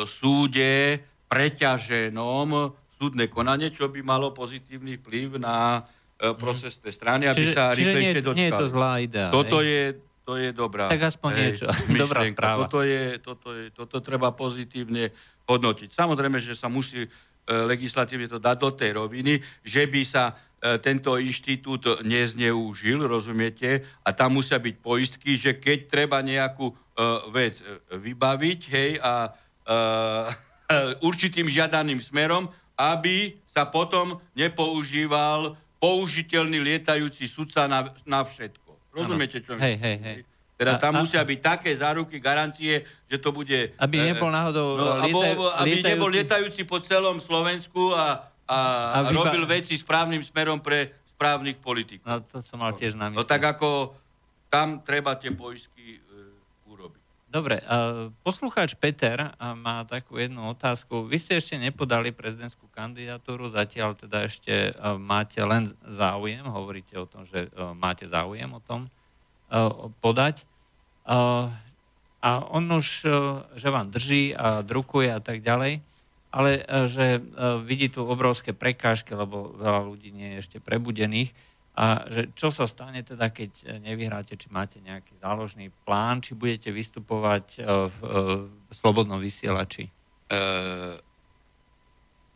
súde 0.10 0.74
preťaženom 1.30 2.50
súdne 2.98 3.26
konanie, 3.30 3.70
čo 3.70 3.94
by 3.94 4.02
malo 4.02 4.34
pozitívny 4.34 4.98
vplyv 4.98 5.38
na 5.38 5.86
procesné 6.18 6.90
strany, 6.90 7.30
aby 7.30 7.46
čiže, 7.50 7.54
sa 7.54 7.64
rýchlejšie 7.74 8.22
dočkali. 8.26 8.42
Nie 8.42 8.50
je 8.50 8.62
to 8.62 8.68
zlá 8.74 8.92
idea. 9.02 9.30
Toto 9.30 9.62
je 9.62 10.02
to 10.24 10.40
je 10.40 10.56
dobrá. 10.56 10.88
Tak 10.88 11.04
aspoň 11.04 11.32
hej, 11.36 11.44
niečo. 11.44 11.68
Dobrá 12.08 12.24
správa. 12.24 12.64
Toto, 12.64 12.80
je, 12.80 13.20
toto, 13.20 13.50
je, 13.52 13.66
toto 13.76 14.00
treba 14.00 14.32
pozitívne 14.32 15.12
hodnotiť. 15.48 15.92
Samozrejme, 15.92 16.40
že 16.40 16.56
sa 16.56 16.72
musí 16.72 17.04
e, 17.06 17.10
legislatívne 17.48 18.28
to 18.32 18.40
dať 18.40 18.58
do 18.60 18.70
tej 18.72 18.92
roviny, 18.96 19.40
že 19.64 19.88
by 19.88 20.02
sa 20.08 20.32
e, 20.32 20.80
tento 20.80 21.20
inštitút 21.20 22.04
nezneužil, 22.04 23.04
rozumiete? 23.04 23.84
A 24.04 24.16
tam 24.16 24.40
musia 24.40 24.60
byť 24.60 24.76
poistky, 24.80 25.36
že 25.36 25.60
keď 25.60 25.92
treba 25.92 26.24
nejakú 26.24 26.72
e, 26.72 26.76
vec 27.32 27.60
vybaviť, 27.92 28.60
hej, 28.72 28.92
a 29.00 29.14
určitým 31.08 31.48
žiadaným 31.48 32.04
smerom, 32.04 32.52
aby 32.76 33.40
sa 33.48 33.64
potom 33.64 34.20
nepoužíval 34.36 35.56
použiteľný 35.80 36.60
lietajúci 36.60 37.32
sudca 37.32 37.64
na, 37.72 37.88
na 38.04 38.28
všetko. 38.28 38.92
Rozumiete, 38.92 39.40
čo 39.40 39.56
hej, 39.56 39.80
hej, 39.80 39.98
hej. 40.04 40.20
Teda 40.64 40.80
tam 40.80 40.96
a, 40.96 41.04
musia 41.04 41.20
byť 41.20 41.40
také 41.44 41.76
záruky, 41.76 42.24
garancie, 42.24 42.88
že 43.12 43.18
to 43.20 43.36
bude... 43.36 43.76
Aby 43.76 44.00
e, 44.00 44.16
nebol 44.16 44.32
náhodou... 44.32 44.80
No, 44.80 44.86
lietaj, 45.04 45.34
aby 45.60 45.70
lietajúci... 45.76 45.92
nebol 45.92 46.10
lietajúci 46.10 46.62
po 46.64 46.80
celom 46.80 47.20
Slovensku 47.20 47.92
a, 47.92 48.32
a, 48.48 48.58
a 48.96 48.98
vyba... 49.12 49.28
robil 49.28 49.44
veci 49.44 49.76
správnym 49.76 50.24
smerom 50.24 50.64
pre 50.64 51.04
správnych 51.14 51.60
politikov. 51.60 52.08
No 52.08 52.16
to 52.24 52.40
som 52.40 52.64
mal 52.64 52.72
tiež 52.74 52.96
na 52.96 53.12
mysli. 53.12 53.20
No 53.20 53.28
tak 53.28 53.44
ako 53.44 54.00
tam 54.48 54.82
treba 54.82 55.20
tie 55.20 55.36
poisky 55.36 56.00
e, 56.00 56.00
urobiť. 56.72 57.02
Dobre, 57.34 57.66
uh, 57.66 58.14
poslucháč 58.22 58.78
Peter 58.78 59.34
má 59.58 59.82
takú 59.90 60.22
jednu 60.22 60.54
otázku. 60.54 61.10
Vy 61.10 61.18
ste 61.18 61.42
ešte 61.42 61.58
nepodali 61.58 62.14
prezidentskú 62.14 62.70
kandidatúru, 62.70 63.50
zatiaľ 63.50 63.98
teda 63.98 64.30
ešte 64.30 64.70
uh, 64.78 65.02
máte 65.02 65.42
len 65.42 65.74
záujem, 65.82 66.46
hovoríte 66.46 66.94
o 66.94 67.10
tom, 67.10 67.26
že 67.26 67.50
uh, 67.58 67.74
máte 67.74 68.06
záujem 68.06 68.46
o 68.54 68.62
tom 68.62 68.86
podať. 70.02 70.50
A 72.24 72.30
on 72.56 72.64
už, 72.72 73.04
uh, 73.04 73.44
že 73.56 73.68
vám 73.68 73.92
drží 73.92 74.32
a 74.32 74.64
drukuje 74.64 75.12
a 75.12 75.20
tak 75.20 75.44
ďalej, 75.44 75.84
ale 76.32 76.52
uh, 76.64 76.88
že 76.88 77.20
uh, 77.20 77.60
vidí 77.60 77.92
tu 77.92 78.08
obrovské 78.08 78.56
prekážky, 78.56 79.12
lebo 79.12 79.52
veľa 79.60 79.84
ľudí 79.84 80.16
nie 80.16 80.36
je 80.36 80.40
ešte 80.40 80.58
prebudených, 80.64 81.36
a 81.74 82.06
že 82.06 82.30
čo 82.38 82.54
sa 82.54 82.70
stane 82.70 83.02
teda, 83.02 83.34
keď 83.34 83.82
nevyhráte, 83.82 84.38
či 84.38 84.46
máte 84.54 84.78
nejaký 84.78 85.18
záložný 85.18 85.74
plán, 85.90 86.22
či 86.22 86.38
budete 86.38 86.70
vystupovať 86.70 87.46
e, 87.58 87.62
v, 87.66 87.98
e, 88.06 88.22
v 88.46 88.72
slobodnom 88.78 89.18
vysielači? 89.18 89.90
E, 89.90 89.92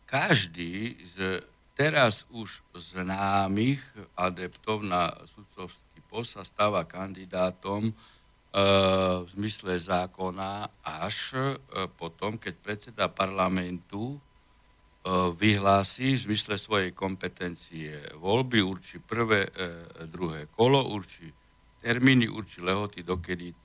každý 0.10 0.98
z 1.06 1.46
teraz 1.78 2.26
už 2.34 2.66
známych 2.74 3.86
adeptov 4.18 4.82
na 4.82 5.14
sudcovský 5.30 6.02
post 6.10 6.34
sa 6.34 6.42
stáva 6.42 6.82
kandidátom 6.90 7.94
e, 7.94 8.17
v 8.58 9.28
zmysle 9.38 9.78
zákona 9.78 10.82
až 10.82 11.38
e, 11.38 11.56
potom, 11.94 12.42
keď 12.42 12.56
predseda 12.58 13.06
parlamentu 13.06 14.18
E, 15.08 15.32
vyhlási 15.32 16.20
v 16.20 16.24
zmysle 16.28 16.60
svojej 16.60 16.92
kompetencie 16.92 17.96
voľby, 18.20 18.60
určí 18.60 19.00
prvé, 19.00 19.48
e, 19.48 19.52
druhé 20.12 20.52
kolo, 20.52 20.84
určí 20.84 21.32
termíny, 21.80 22.28
určí 22.28 22.60
lehoty, 22.60 23.08
dokedy 23.08 23.48
e, 23.48 23.58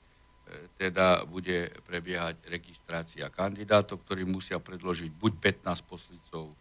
teda 0.78 1.26
bude 1.26 1.66
prebiehať 1.82 2.46
registrácia 2.46 3.26
kandidátov, 3.26 4.06
ktorí 4.06 4.22
musia 4.22 4.62
predložiť 4.62 5.10
buď 5.10 5.32
15 5.66 5.90
poslicov 5.90 6.54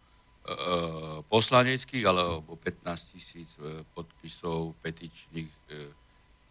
poslaneckých 1.30 2.02
alebo 2.02 2.58
15 2.58 3.14
tisíc 3.14 3.54
podpisov 3.94 4.74
petičných 4.82 5.54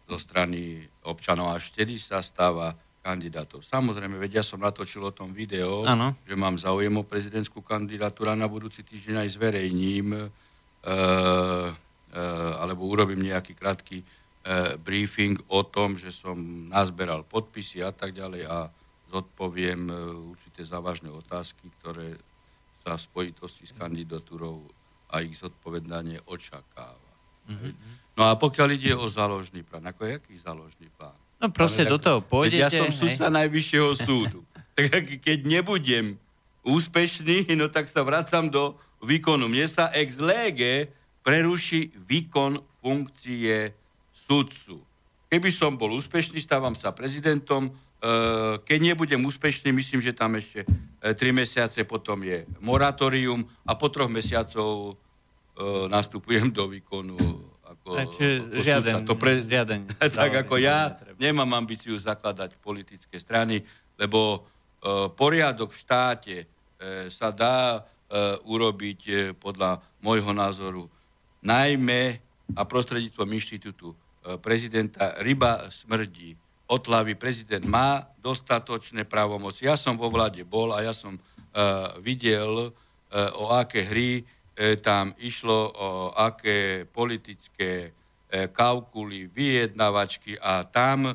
zo 0.08 0.18
strany 0.18 0.82
občanov. 1.06 1.54
Až 1.54 1.72
vtedy 1.72 1.98
sa 1.98 2.20
stáva 2.20 2.74
kandidátov. 3.02 3.66
Samozrejme, 3.66 4.14
veď 4.16 4.40
ja 4.40 4.44
som 4.46 4.62
natočil 4.62 5.02
o 5.02 5.10
tom 5.10 5.34
video, 5.34 5.82
ano. 5.82 6.14
že 6.22 6.38
mám 6.38 6.54
záujem 6.54 6.94
o 6.94 7.02
prezidentskú 7.02 7.58
kandidatúru 7.58 8.30
a 8.30 8.38
na 8.38 8.46
budúci 8.46 8.86
týždeň 8.86 9.26
aj 9.26 9.28
zverejním 9.34 10.06
e, 10.14 10.18
e, 10.22 10.24
alebo 12.62 12.86
urobím 12.86 13.26
nejaký 13.26 13.58
krátky 13.58 13.98
e, 13.98 14.04
briefing 14.78 15.34
o 15.50 15.66
tom, 15.66 15.98
že 15.98 16.14
som 16.14 16.38
nazberal 16.70 17.26
podpisy 17.26 17.82
a 17.82 17.90
tak 17.90 18.14
ďalej 18.14 18.46
a 18.46 18.70
zodpoviem 19.10 19.90
e, 19.90 19.94
určité 20.38 20.62
závažné 20.62 21.10
otázky, 21.10 21.74
ktoré 21.82 22.14
sa 22.86 22.94
v 22.94 23.02
spojitosti 23.02 23.66
s 23.66 23.74
kandidatúrou 23.74 24.62
a 25.10 25.26
ich 25.26 25.42
zodpovedanie 25.42 26.22
očakáva. 26.30 27.10
Mm-hmm. 27.50 28.01
No 28.12 28.28
a 28.28 28.36
pokiaľ 28.36 28.68
ide 28.76 28.92
o 28.92 29.08
záložný 29.08 29.64
plán, 29.64 29.88
ako 29.88 30.04
jaký 30.04 30.36
záložný 30.36 30.92
plán? 31.00 31.16
No 31.40 31.48
proste 31.48 31.88
do 31.88 31.96
toho 31.96 32.20
pôjdete. 32.20 32.60
Ja 32.60 32.70
som 32.70 32.92
súdca 32.92 33.32
najvyššieho 33.32 33.90
súdu. 33.96 34.44
tak 34.76 35.08
keď 35.18 35.38
nebudem 35.42 36.20
úspešný, 36.62 37.50
no 37.58 37.66
tak 37.72 37.90
sa 37.90 38.04
vracam 38.06 38.52
do 38.52 38.78
výkonu. 39.02 39.50
Mne 39.50 39.66
sa 39.66 39.90
ex 39.90 40.22
lege 40.22 40.92
preruší 41.26 41.90
výkon 42.06 42.62
funkcie 42.78 43.74
sudcu. 44.14 44.78
keby 45.32 45.50
som 45.50 45.74
bol 45.80 45.90
úspešný, 45.96 46.38
stávam 46.38 46.76
sa 46.76 46.92
prezidentom, 46.92 47.66
e, 47.66 47.70
keď 48.62 48.78
nebudem 48.94 49.22
úspešný, 49.24 49.72
myslím, 49.74 50.04
že 50.04 50.14
tam 50.14 50.38
ešte 50.38 50.62
3 51.02 51.16
mesiace 51.34 51.82
potom 51.82 52.22
je 52.22 52.46
moratórium 52.62 53.42
a 53.66 53.74
po 53.74 53.90
troch 53.90 54.12
mesiacov 54.12 54.94
nastupujem 55.90 56.48
do 56.48 56.64
výkonu 56.64 57.18
ako, 57.82 57.98
ako 57.98 58.62
žiaden, 58.62 58.94
to 59.02 59.14
pre... 59.18 59.42
žiaden 59.42 59.90
tak 60.22 60.46
ako 60.46 60.54
ja 60.62 60.94
nemám 61.18 61.58
ambíciu 61.58 61.98
zakladať 61.98 62.54
politické 62.62 63.18
strany, 63.18 63.66
lebo 63.98 64.38
uh, 64.38 65.10
poriadok 65.10 65.74
v 65.74 65.80
štáte 65.82 66.36
uh, 66.42 67.10
sa 67.10 67.34
dá 67.34 67.82
uh, 67.82 68.38
urobiť 68.46 69.34
podľa 69.42 69.82
môjho 69.98 70.30
názoru 70.30 70.86
najmä 71.42 72.22
a 72.54 72.62
prostredníctvom 72.62 73.28
inštitútu 73.34 73.96
prezidenta 74.38 75.18
ryba 75.18 75.66
smrdí. 75.66 76.38
Od 76.70 76.78
hlavy 76.86 77.18
prezident 77.18 77.66
má 77.66 78.06
dostatočné 78.22 79.02
právomoci. 79.02 79.66
Ja 79.66 79.74
som 79.74 79.98
vo 79.98 80.06
vláde 80.06 80.46
bol 80.46 80.70
a 80.70 80.78
ja 80.86 80.94
som 80.94 81.18
videl, 81.98 82.70
o 83.10 83.44
aké 83.50 83.82
hry 83.82 84.22
E, 84.22 84.41
tam 84.78 85.16
išlo 85.18 85.58
o 85.74 85.88
aké 86.14 86.86
politické 86.86 87.90
e, 87.90 88.48
kalkuly, 88.52 89.26
vyjednavačky 89.26 90.38
a 90.38 90.62
tam, 90.62 91.10
e, 91.10 91.14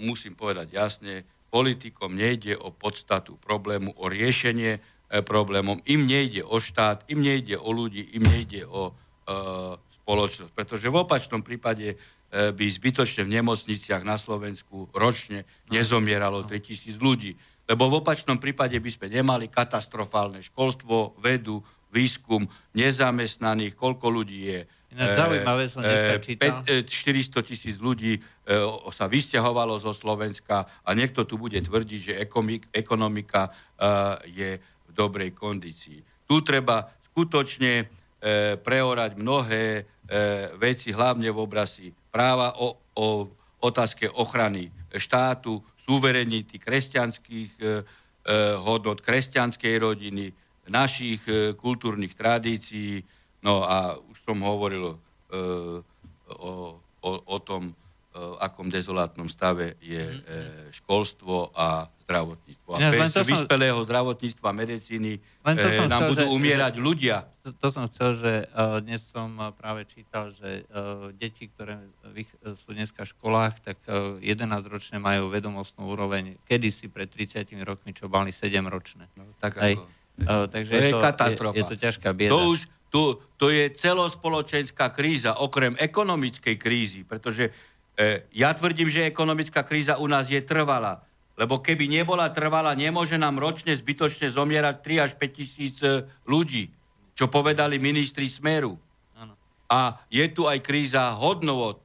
musím 0.00 0.32
povedať 0.32 0.72
jasne, 0.72 1.14
politikom 1.52 2.16
nejde 2.16 2.56
o 2.56 2.72
podstatu 2.72 3.36
problému, 3.36 3.92
o 4.00 4.08
riešenie 4.08 4.80
problémom. 5.22 5.78
Im 5.86 6.02
nejde 6.04 6.42
o 6.42 6.58
štát, 6.58 7.06
im 7.06 7.22
nejde 7.22 7.54
o 7.56 7.70
ľudí, 7.70 8.18
im 8.18 8.26
nejde 8.26 8.66
o 8.66 8.90
spoločnosť. 10.02 10.52
Pretože 10.52 10.90
v 10.90 11.06
opačnom 11.06 11.46
prípade 11.46 11.94
by 12.34 12.64
zbytočne 12.66 13.22
v 13.22 13.38
nemocniciach 13.38 14.02
na 14.02 14.18
Slovensku 14.18 14.90
ročne 14.90 15.46
nezomieralo 15.70 16.42
3000 16.42 16.98
ľudí. 16.98 17.38
Lebo 17.66 17.90
v 17.90 17.98
opačnom 17.98 18.38
prípade 18.38 18.78
by 18.78 18.90
sme 18.90 19.06
nemali 19.10 19.50
katastrofálne 19.50 20.38
školstvo, 20.42 21.18
vedu, 21.18 21.58
výskum 21.96 22.44
nezamestnaných, 22.76 23.72
koľko 23.72 24.12
ľudí 24.12 24.52
je. 24.52 24.60
Ináč 24.92 25.16
zaujímavé 25.16 25.64
som 25.72 25.80
dneska 25.80 26.16
čítal. 26.20 26.60
400 26.62 27.48
tisíc 27.48 27.76
ľudí 27.80 28.20
sa 28.92 29.08
vysťahovalo 29.08 29.80
zo 29.80 29.96
Slovenska 29.96 30.68
a 30.84 30.90
niekto 30.92 31.24
tu 31.24 31.40
bude 31.40 31.56
tvrdiť, 31.56 32.00
že 32.00 32.14
ekonomika 32.70 33.48
je 34.28 34.60
v 34.60 34.90
dobrej 34.92 35.32
kondícii. 35.32 36.00
Tu 36.28 36.36
treba 36.44 36.86
skutočne 37.12 37.88
preorať 38.62 39.20
mnohé 39.20 39.84
veci, 40.56 40.94
hlavne 40.94 41.28
v 41.34 41.38
oblasti 41.42 41.90
práva 41.92 42.56
o, 42.62 42.76
o 42.96 43.08
otázke 43.60 44.08
ochrany 44.08 44.70
štátu, 44.96 45.60
suverenity, 45.82 46.56
kresťanských 46.56 47.50
hodnot, 48.62 49.02
kresťanskej 49.04 49.74
rodiny, 49.76 50.26
našich 50.68 51.22
e, 51.26 51.54
kultúrnych 51.54 52.14
tradícií. 52.14 53.02
No 53.42 53.62
a 53.62 53.94
už 53.98 54.16
som 54.26 54.38
hovoril 54.42 54.94
e, 54.94 54.96
o, 56.34 56.78
o, 56.82 57.10
o 57.22 57.36
tom, 57.38 57.70
e, 57.70 57.74
akom 58.42 58.66
dezolátnom 58.70 59.30
stave 59.30 59.78
je 59.78 60.22
školstvo 60.74 61.54
a 61.54 61.86
zdravotníctvo. 62.06 62.70
A 62.70 62.78
bez 62.86 63.10
som... 63.10 63.26
vyspelého 63.26 63.82
zdravotníctva, 63.82 64.48
medicíny 64.54 65.18
e, 65.18 65.86
nám 65.90 66.06
chcel, 66.06 66.10
budú 66.14 66.26
že, 66.26 66.30
umierať 66.30 66.74
že, 66.78 66.82
ľudia. 66.82 67.16
To, 67.42 67.50
to 67.50 67.68
som 67.74 67.84
chcel, 67.90 68.10
že 68.14 68.32
uh, 68.46 68.78
dnes 68.78 69.02
som 69.02 69.34
práve 69.58 69.86
čítal, 69.90 70.30
že 70.30 70.62
uh, 70.70 71.10
deti, 71.18 71.50
ktoré 71.50 71.82
vych, 72.14 72.30
sú 72.62 72.70
dneska 72.74 73.02
v 73.02 73.10
školách, 73.10 73.54
tak 73.58 73.78
uh, 73.90 74.22
11-ročné 74.22 75.02
majú 75.02 75.34
vedomostnú 75.34 75.90
úroveň 75.90 76.38
kedysi 76.46 76.86
pred 76.86 77.10
30 77.10 77.42
rokmi, 77.66 77.90
čo 77.90 78.06
boli 78.06 78.30
7-ročné. 78.30 79.10
No, 79.18 79.26
tak 79.42 79.58
Aj, 79.58 79.74
ako 79.74 79.95
Uh, 80.16 80.48
takže 80.48 80.72
to 80.72 80.80
je, 80.80 80.88
je 80.88 80.94
to, 80.96 81.00
katastrofa. 81.00 81.56
Je, 81.56 81.60
je 81.60 81.70
to 81.70 81.76
ťažká 81.76 82.08
bieda. 82.16 82.32
To 82.32 82.56
už 82.56 82.64
tu, 82.88 83.20
to 83.36 83.52
je 83.52 83.68
celospoločenská 83.76 84.88
kríza, 84.94 85.36
okrem 85.36 85.76
ekonomickej 85.76 86.56
krízy, 86.56 87.00
pretože 87.04 87.52
e, 87.98 88.24
ja 88.32 88.54
tvrdím, 88.54 88.88
že 88.88 89.10
ekonomická 89.10 89.66
kríza 89.66 90.00
u 90.00 90.06
nás 90.08 90.30
je 90.30 90.40
trvalá. 90.40 91.04
Lebo 91.36 91.60
keby 91.60 91.92
nebola 91.92 92.32
trvalá, 92.32 92.72
nemôže 92.72 93.20
nám 93.20 93.36
ročne 93.36 93.76
zbytočne 93.76 94.32
zomierať 94.32 94.80
3 94.80 95.04
až 95.04 95.10
5 95.20 95.36
tisíc 95.36 95.76
ľudí, 96.24 96.72
čo 97.12 97.28
povedali 97.28 97.76
ministri 97.76 98.32
Smeru. 98.32 98.80
Ano. 99.20 99.36
A 99.68 100.00
je 100.08 100.24
tu 100.32 100.48
aj 100.48 100.64
kríza 100.64 101.12
hodnovod. 101.12 101.84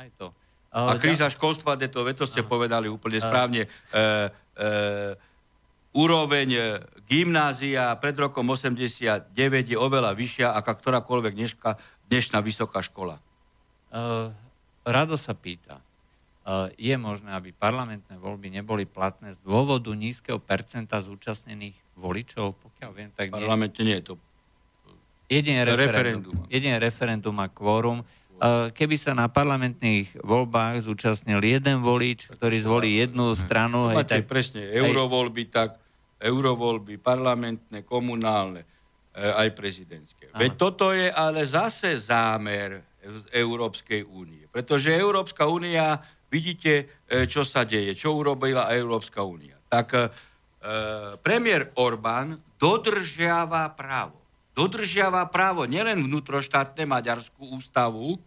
Aj 0.00 0.08
to. 0.16 0.32
A 0.70 0.96
kríza 0.96 1.28
školstva, 1.28 1.76
to, 1.76 2.06
to 2.14 2.24
ste 2.24 2.40
ano. 2.40 2.48
povedali 2.48 2.88
úplne 2.88 3.20
správne. 3.20 3.66
E, 3.66 3.68
e, 4.56 4.68
úroveň 5.96 6.48
e, 6.54 6.62
gymnázia 7.06 7.94
pred 7.98 8.14
rokom 8.14 8.46
89 8.48 9.34
je 9.70 9.78
oveľa 9.78 10.14
vyššia 10.14 10.54
ako 10.58 10.70
ktorákoľvek 10.78 11.32
dneška, 11.34 11.68
dnešná 12.06 12.38
vysoká 12.42 12.82
škola. 12.82 13.18
Uh, 13.90 14.30
Rado 14.86 15.18
sa 15.18 15.34
pýta, 15.34 15.82
uh, 15.82 16.70
je 16.78 16.94
možné, 16.94 17.34
aby 17.34 17.50
parlamentné 17.50 18.22
voľby 18.22 18.54
neboli 18.54 18.86
platné 18.86 19.34
z 19.34 19.42
dôvodu 19.42 19.90
nízkeho 19.90 20.38
percenta 20.38 21.02
zúčastnených 21.02 21.74
voličov? 21.98 22.54
Pokiaľ 22.54 22.90
viem, 22.94 23.10
tak 23.10 23.34
nie. 23.34 23.42
Parlamente 23.42 23.82
nie 23.82 23.98
je 23.98 24.14
to 24.14 24.14
jedine 25.30 25.62
referendum. 25.62 25.86
referendum. 25.86 26.34
Jedine 26.50 26.76
referendum 26.82 27.36
a 27.38 27.46
kvórum. 27.46 27.98
Keby 28.74 28.96
sa 28.96 29.12
na 29.12 29.28
parlamentných 29.28 30.24
voľbách 30.24 30.88
zúčastnil 30.88 31.44
jeden 31.44 31.84
volič, 31.84 32.32
ktorý 32.34 32.56
zvolí 32.58 32.90
jednu 32.98 33.36
stranu... 33.36 33.92
Máte 33.92 34.16
hej, 34.16 34.24
tak, 34.24 34.32
presne, 34.32 34.64
eurovoľby, 34.64 35.52
tak 35.52 35.76
eurovoľby, 36.20 37.00
parlamentné, 37.00 37.82
komunálne, 37.88 38.62
e, 38.62 38.66
aj 39.24 39.48
prezidentské. 39.56 40.28
Aha. 40.30 40.38
Veď 40.38 40.52
toto 40.60 40.92
je 40.92 41.08
ale 41.08 41.42
zase 41.48 41.96
zámer 41.96 42.84
Európskej 43.32 44.04
únie. 44.04 44.44
Pretože 44.52 44.92
Európska 44.92 45.48
únia, 45.48 45.96
vidíte, 46.28 47.02
e, 47.08 47.24
čo 47.24 47.40
sa 47.40 47.64
deje, 47.64 47.96
čo 47.96 48.12
urobila 48.12 48.68
Európska 48.68 49.24
únia. 49.24 49.56
Tak 49.72 49.88
e, 49.96 50.00
premiér 51.24 51.72
Orbán 51.80 52.36
dodržiava 52.60 53.72
právo. 53.72 54.20
Dodržiava 54.52 55.24
právo 55.32 55.64
nielen 55.64 56.04
vnútroštátne 56.04 56.84
Maďarskú 56.84 57.56
ústavu, 57.56 58.20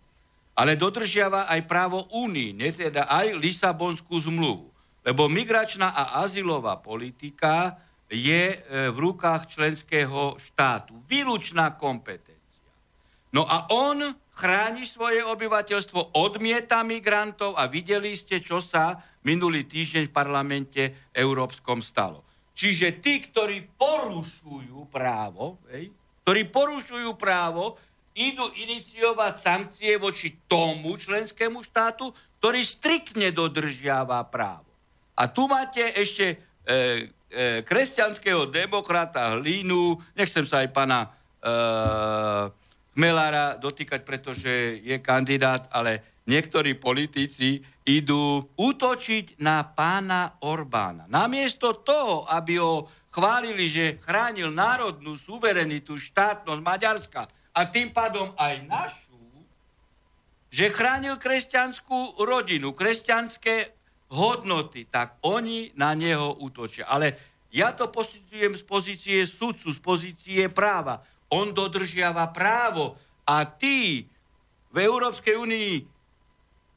ale 0.57 0.77
dodržiava 0.77 1.49
aj 1.49 1.61
právo 1.65 2.05
Únii, 2.13 2.57
teda 2.73 3.09
aj 3.09 3.37
Lisabonskú 3.37 4.17
zmluvu. 4.21 4.69
Lebo 5.03 5.27
migračná 5.27 5.91
a 5.91 6.23
azylová 6.23 6.79
politika 6.79 7.75
je 8.13 8.43
e, 8.53 8.57
v 8.93 8.97
rukách 9.01 9.49
členského 9.49 10.37
štátu. 10.37 10.93
Výlučná 11.09 11.73
kompetencia. 11.73 12.69
No 13.33 13.49
a 13.49 13.65
on 13.73 14.13
chráni 14.37 14.85
svoje 14.85 15.25
obyvateľstvo, 15.25 16.13
odmieta 16.21 16.85
migrantov 16.85 17.57
a 17.57 17.65
videli 17.65 18.13
ste, 18.13 18.37
čo 18.37 18.61
sa 18.61 19.01
minulý 19.25 19.65
týždeň 19.65 20.09
v 20.09 20.15
parlamente 20.15 20.81
európskom 21.09 21.81
stalo. 21.81 22.21
Čiže 22.53 23.01
tí, 23.01 23.25
ktorí 23.25 23.65
porušujú 23.73 24.93
právo, 24.93 25.57
hej, 25.73 25.89
ktorí 26.21 26.53
porušujú 26.53 27.17
právo, 27.17 27.81
idú 28.13 28.45
iniciovať 28.53 29.33
sankcie 29.41 29.97
voči 29.97 30.45
tomu 30.45 30.93
členskému 30.93 31.65
štátu, 31.65 32.13
ktorý 32.37 32.61
striktne 32.61 33.33
dodržiava 33.33 34.21
právo. 34.29 34.69
A 35.17 35.25
tu 35.29 35.49
máte 35.49 35.81
ešte 35.97 36.25
e, 36.29 36.35
kresťanského 37.65 38.45
demokrata 38.47 39.35
Hlínu, 39.37 39.97
nechcem 40.13 40.45
sa 40.45 40.61
aj 40.61 40.69
pana 40.69 40.99
e, 41.03 41.07
Chmelára 42.93 43.57
dotýkať, 43.57 44.05
pretože 44.05 44.77
je 44.85 45.01
kandidát, 45.01 45.65
ale 45.73 46.21
niektorí 46.29 46.77
politici 46.77 47.65
idú 47.83 48.45
útočiť 48.53 49.41
na 49.41 49.65
pána 49.65 50.37
Orbána. 50.45 51.09
Namiesto 51.09 51.81
toho, 51.81 52.29
aby 52.29 52.61
ho 52.61 52.85
chválili, 53.09 53.65
že 53.65 53.97
chránil 53.97 54.53
národnú 54.53 55.17
suverenitu, 55.17 55.97
štátnosť 55.97 56.61
Maďarska, 56.61 57.21
a 57.53 57.69
tým 57.69 57.93
pádom 57.93 58.33
aj 58.33 58.65
našu, 58.65 59.21
že 60.49 60.73
chránil 60.73 61.21
kresťanskú 61.21 62.17
rodinu, 62.21 62.73
kresťanské 62.73 63.73
hodnoty, 64.13 64.85
tak 64.85 65.17
oni 65.25 65.73
na 65.73 65.97
neho 65.97 66.37
útočia. 66.37 66.85
Ale 66.85 67.17
ja 67.49 67.73
to 67.73 67.89
posudzujem 67.89 68.53
z 68.53 68.63
pozície 68.65 69.17
sudcu, 69.25 69.73
z 69.73 69.79
pozície 69.81 70.41
práva. 70.53 71.01
On 71.33 71.49
dodržiava 71.49 72.29
právo 72.29 72.93
a 73.25 73.45
tí 73.49 74.05
v 74.73 74.77
Európskej 74.77 75.37
únii, 75.37 75.73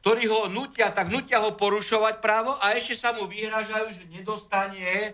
ktorí 0.00 0.24
ho 0.28 0.48
nutia, 0.48 0.92
tak 0.92 1.12
nutia 1.12 1.40
ho 1.44 1.56
porušovať 1.56 2.20
právo 2.20 2.56
a 2.56 2.76
ešte 2.76 2.94
sa 2.96 3.12
mu 3.16 3.24
vyhražajú, 3.28 3.88
že 3.90 4.04
nedostane 4.06 4.84
e, 4.84 5.10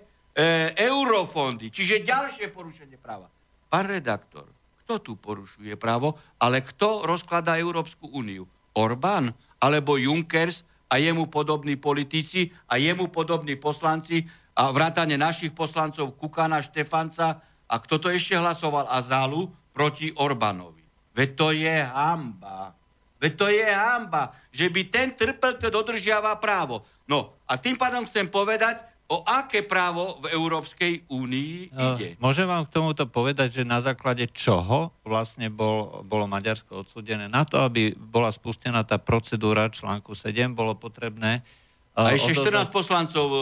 eurofondy. 0.76 1.70
Čiže 1.70 2.06
ďalšie 2.06 2.50
porušenie 2.52 2.98
práva. 2.98 3.30
Pán 3.72 3.88
redaktor, 3.88 4.50
kto 4.84 5.00
tu 5.00 5.12
porušuje 5.16 5.78
právo, 5.80 6.18
ale 6.36 6.60
kto 6.60 7.08
rozkladá 7.08 7.56
Európsku 7.56 8.10
úniu? 8.10 8.44
Orbán 8.76 9.32
alebo 9.62 9.96
Junkers 9.96 10.66
a 10.92 11.00
jemu 11.00 11.24
podobní 11.26 11.80
politici 11.80 12.52
a 12.68 12.76
jemu 12.76 13.08
podobní 13.08 13.56
poslanci 13.56 14.28
a 14.52 14.68
vrátane 14.68 15.16
našich 15.16 15.56
poslancov 15.56 16.20
Kukana, 16.20 16.60
Štefanca 16.60 17.40
a 17.64 17.74
kto 17.80 17.96
to 17.96 18.08
ešte 18.12 18.36
hlasoval? 18.36 18.84
A 18.92 19.00
Zalu 19.00 19.48
proti 19.72 20.12
Orbánovi. 20.12 20.84
Veď 21.16 21.30
to 21.32 21.48
je 21.56 21.76
hamba. 21.80 22.76
Veď 23.16 23.32
to 23.40 23.46
je 23.48 23.64
hamba, 23.64 24.36
že 24.52 24.68
by 24.68 24.80
ten 24.92 25.16
trpel, 25.16 25.56
kto 25.56 25.72
dodržiava 25.72 26.36
právo. 26.36 26.84
No 27.08 27.40
a 27.48 27.56
tým 27.56 27.80
pádom 27.80 28.04
chcem 28.04 28.28
povedať, 28.28 28.84
o 29.10 29.20
aké 29.28 29.60
právo 29.60 30.20
v 30.24 30.32
Európskej 30.32 31.04
únii 31.10 31.72
ide. 31.72 32.08
Môžem 32.16 32.48
vám 32.48 32.64
k 32.64 32.72
tomuto 32.72 33.04
povedať, 33.04 33.60
že 33.60 33.62
na 33.68 33.82
základe 33.84 34.24
čoho 34.32 34.94
vlastne 35.04 35.52
bol, 35.52 36.00
bolo 36.06 36.24
Maďarsko 36.24 36.86
odsudené? 36.86 37.28
Na 37.28 37.44
to, 37.44 37.60
aby 37.60 37.92
bola 37.92 38.32
spustená 38.32 38.86
tá 38.86 38.96
procedúra 38.96 39.68
článku 39.68 40.16
7, 40.16 40.56
bolo 40.56 40.72
potrebné 40.78 41.44
a 41.92 42.16
ešte 42.16 42.32
odozdať, 42.32 42.72
14 42.72 42.72
poslancov 42.72 43.24
uh, 43.28 43.40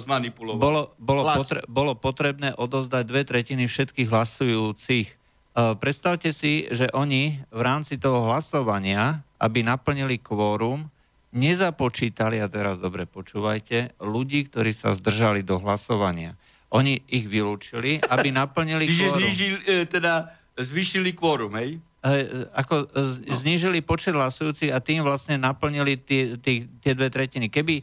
zmanipulovalo. 0.00 0.56
Bolo, 0.56 0.82
bolo, 0.96 1.22
potre, 1.36 1.60
bolo 1.68 1.92
potrebné 1.92 2.56
odozdať 2.56 3.04
dve 3.04 3.22
tretiny 3.28 3.68
všetkých 3.68 4.08
hlasujúcich. 4.08 5.06
Uh, 5.52 5.76
predstavte 5.76 6.32
si, 6.32 6.64
že 6.72 6.88
oni 6.96 7.44
v 7.52 7.60
rámci 7.60 8.00
toho 8.00 8.24
hlasovania, 8.24 9.20
aby 9.36 9.60
naplnili 9.60 10.16
kvórum, 10.16 10.88
nezapočítali, 11.30 12.42
a 12.42 12.50
teraz 12.50 12.78
dobre 12.78 13.06
počúvajte, 13.06 13.98
ľudí, 14.02 14.50
ktorí 14.50 14.74
sa 14.74 14.90
zdržali 14.94 15.46
do 15.46 15.62
hlasovania. 15.62 16.34
Oni 16.70 17.02
ich 17.10 17.26
vylúčili, 17.26 18.02
aby 18.10 18.34
naplnili 18.40 18.86
Čiže 18.86 19.08
znižili, 19.14 19.56
e, 19.66 19.74
teda 19.86 20.34
zvyšili 20.58 21.10
kvórum, 21.14 21.54
hej? 21.58 21.78
E, 22.00 22.46
ako 22.54 22.90
z, 22.90 23.12
no. 23.26 23.34
znížili 23.36 23.78
počet 23.84 24.14
hlasujúcich 24.14 24.74
a 24.74 24.82
tým 24.82 25.06
vlastne 25.06 25.38
naplnili 25.38 25.98
tie, 26.00 26.38
tie, 26.40 26.66
tie 26.66 26.92
dve 26.94 27.10
tretiny. 27.10 27.46
Keby 27.46 27.74
e, 27.78 27.82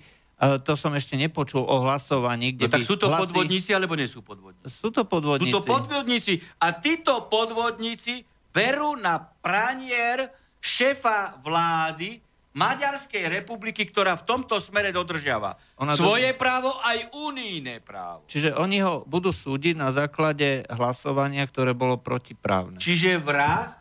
to 0.63 0.75
som 0.75 0.91
ešte 0.95 1.15
nepočul 1.15 1.63
o 1.63 1.86
hlasovaní, 1.88 2.55
kde 2.55 2.67
no, 2.67 2.73
tak 2.75 2.83
sú 2.83 2.99
to 2.99 3.07
hlasy... 3.07 3.31
podvodníci, 3.31 3.71
alebo 3.71 3.95
nie 3.95 4.10
sú 4.12 4.23
podvodníci? 4.23 4.67
Sú 4.67 4.91
to 4.91 5.07
podvodníci. 5.07 5.51
Sú 5.51 5.55
to 5.55 5.62
podvodníci. 5.63 6.33
A 6.60 6.67
títo 6.75 7.31
podvodníci 7.31 8.27
berú 8.51 8.97
na 8.99 9.21
pranier 9.21 10.33
šefa 10.57 11.39
vlády 11.45 12.26
Maďarskej 12.55 13.29
republiky, 13.29 13.86
ktorá 13.86 14.17
v 14.17 14.23
tomto 14.25 14.57
smere 14.57 14.89
dodržiava 14.89 15.57
Ona 15.77 15.93
svoje 15.93 16.33
do... 16.33 16.39
právo 16.41 16.73
aj 16.81 17.13
unijné 17.13 17.83
právo. 17.86 18.25
Čiže 18.25 18.57
oni 18.57 18.81
ho 18.81 19.05
budú 19.05 19.29
súdiť 19.29 19.77
na 19.77 19.93
základe 19.93 20.65
hlasovania, 20.71 21.45
ktoré 21.45 21.77
bolo 21.77 22.01
protiprávne. 22.01 22.81
Čiže 22.81 23.21
vrah 23.21 23.77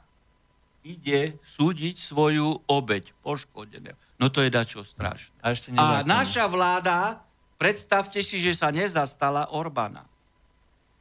ide 0.86 1.40
súdiť 1.42 1.98
svoju 1.98 2.68
obeď 2.68 3.16
poškodeného. 3.24 3.98
No 4.22 4.30
to 4.30 4.44
je 4.44 4.50
dačo 4.52 4.86
strašné. 4.86 5.34
A, 5.42 5.52
ešte 5.52 5.74
a 5.74 6.06
naša 6.06 6.46
vláda, 6.46 7.20
predstavte 7.58 8.22
si, 8.22 8.38
že 8.38 8.54
sa 8.54 8.70
nezastala 8.70 9.50
Orbána. 9.52 10.06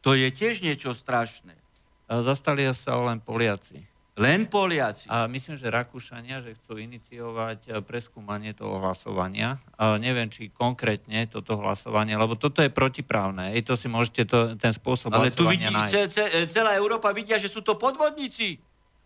To 0.01 0.13
je 0.17 0.29
tiež 0.29 0.61
niečo 0.61 0.93
strašné. 0.93 1.53
Zastali 2.05 2.69
sa 2.77 2.97
len 3.01 3.17
Poliaci. 3.17 3.94
Len 4.15 4.47
Poliaci. 4.47 5.11
A 5.11 5.27
myslím, 5.27 5.59
že 5.59 5.67
Rakúšania, 5.67 6.39
že 6.39 6.55
chcú 6.55 6.79
iniciovať 6.79 7.59
e, 7.67 7.69
preskúmanie 7.83 8.55
toho 8.55 8.79
hlasovania. 8.79 9.59
A 9.75 9.99
neviem, 9.99 10.31
či 10.31 10.47
konkrétne 10.55 11.27
toto 11.27 11.59
hlasovanie, 11.59 12.15
lebo 12.15 12.39
toto 12.39 12.63
je 12.63 12.71
protiprávne. 12.71 13.51
I 13.51 13.59
to 13.59 13.75
si 13.75 13.91
môžete 13.91 14.23
to, 14.23 14.55
ten 14.55 14.71
spôsob 14.71 15.11
Ale 15.11 15.35
tu 15.35 15.43
vidí, 15.51 15.67
ce, 15.91 16.07
ce, 16.07 16.23
celá 16.47 16.79
Európa 16.79 17.11
vidia, 17.11 17.35
že 17.35 17.51
sú 17.51 17.59
to 17.59 17.75
podvodníci, 17.75 18.55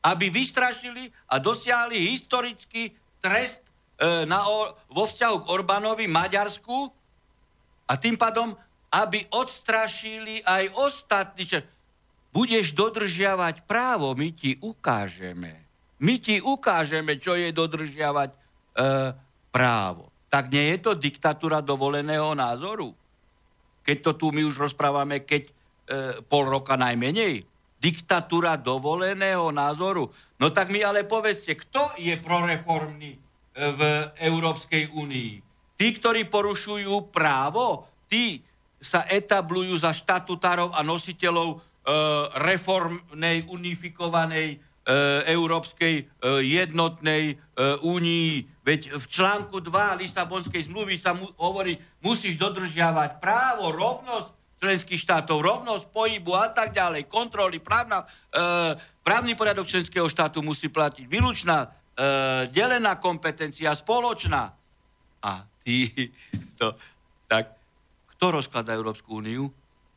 aby 0.06 0.30
vystrašili 0.30 1.10
a 1.34 1.41
dosiahli 1.41 1.98
historický 2.13 2.93
trest 3.17 3.65
e, 3.98 4.30
na, 4.30 4.45
vo 4.93 5.10
vzťahu 5.10 5.36
k 5.41 5.50
Orbánovi 5.50 6.06
Maďarsku 6.06 6.86
a 7.89 7.98
tým 7.98 8.13
pádom, 8.13 8.54
aby 8.93 9.26
odstrašili 9.34 10.45
aj 10.45 10.69
ostatní 10.78 11.50
budeš 12.30 12.78
dodržiavať 12.78 13.65
právo, 13.65 14.13
my 14.13 14.30
ti 14.34 14.58
ukážeme. 14.62 15.65
My 16.00 16.15
ti 16.22 16.39
ukážeme, 16.39 17.20
čo 17.20 17.36
je 17.36 17.52
dodržiavať 17.52 18.30
e, 18.32 18.38
právo. 19.52 20.08
Tak 20.32 20.48
nie 20.54 20.78
je 20.78 20.78
to 20.80 20.92
diktatúra 20.96 21.60
dovoleného 21.60 22.32
názoru? 22.38 22.96
Keď 23.84 23.98
to 24.06 24.12
tu 24.15 24.26
my 24.32 24.46
už 24.46 24.72
rozprávame, 24.72 25.26
keď 25.26 25.44
e, 25.50 25.52
pol 26.24 26.48
roka 26.48 26.80
najmenej. 26.80 27.44
Diktatúra 27.80 28.56
dovoleného 28.56 29.52
názoru. 29.52 30.08
No 30.39 30.52
tak 30.56 30.72
mi 30.72 30.80
ale 30.86 31.04
povedzte, 31.04 31.58
kto 31.58 31.98
je 32.00 32.15
proreformný 32.15 33.12
e, 33.12 33.20
v 33.58 33.82
Európskej 34.24 34.96
únii? 34.96 35.34
Tí, 35.76 35.88
ktorí 35.96 36.28
porušujú 36.28 37.12
právo, 37.12 37.88
tí 38.08 38.39
sa 38.80 39.04
etablujú 39.08 39.76
za 39.76 39.92
štatutárov 39.92 40.72
a 40.72 40.80
nositeľov 40.84 41.60
reformnej, 42.38 43.50
unifikovanej 43.50 44.48
e, 44.54 44.58
európskej 45.32 45.96
e, 45.98 46.04
jednotnej 46.46 47.39
únii. 47.82 48.30
Veď 48.62 48.94
v 49.00 49.06
článku 49.10 49.58
2 49.63 50.02
Lisabonskej 50.06 50.70
zmluvy 50.70 50.96
sa 50.96 51.18
mu, 51.18 51.28
hovorí, 51.39 51.76
musíš 52.04 52.38
dodržiavať 52.38 53.18
právo, 53.18 53.74
rovnosť 53.74 54.39
členských 54.60 55.00
štátov, 55.00 55.39
rovnosť 55.39 55.86
pohybu 55.89 56.36
a 56.36 56.52
tak 56.52 56.76
ďalej, 56.76 57.08
kontroly, 57.08 57.63
právna, 57.63 58.04
e, 58.30 58.76
právny 59.02 59.34
poriadok 59.34 59.65
členského 59.65 60.06
štátu 60.12 60.44
musí 60.44 60.68
platiť, 60.68 61.08
výlučná, 61.08 61.58
e, 61.63 61.68
delená 62.52 63.00
kompetencia, 63.00 63.72
spoločná. 63.72 64.52
A 65.24 65.32
ty, 65.63 65.88
to, 66.60 66.76
tak, 67.32 67.56
kto 68.15 68.26
rozkladá 68.36 68.76
Európsku 68.76 69.24
úniu? 69.24 69.48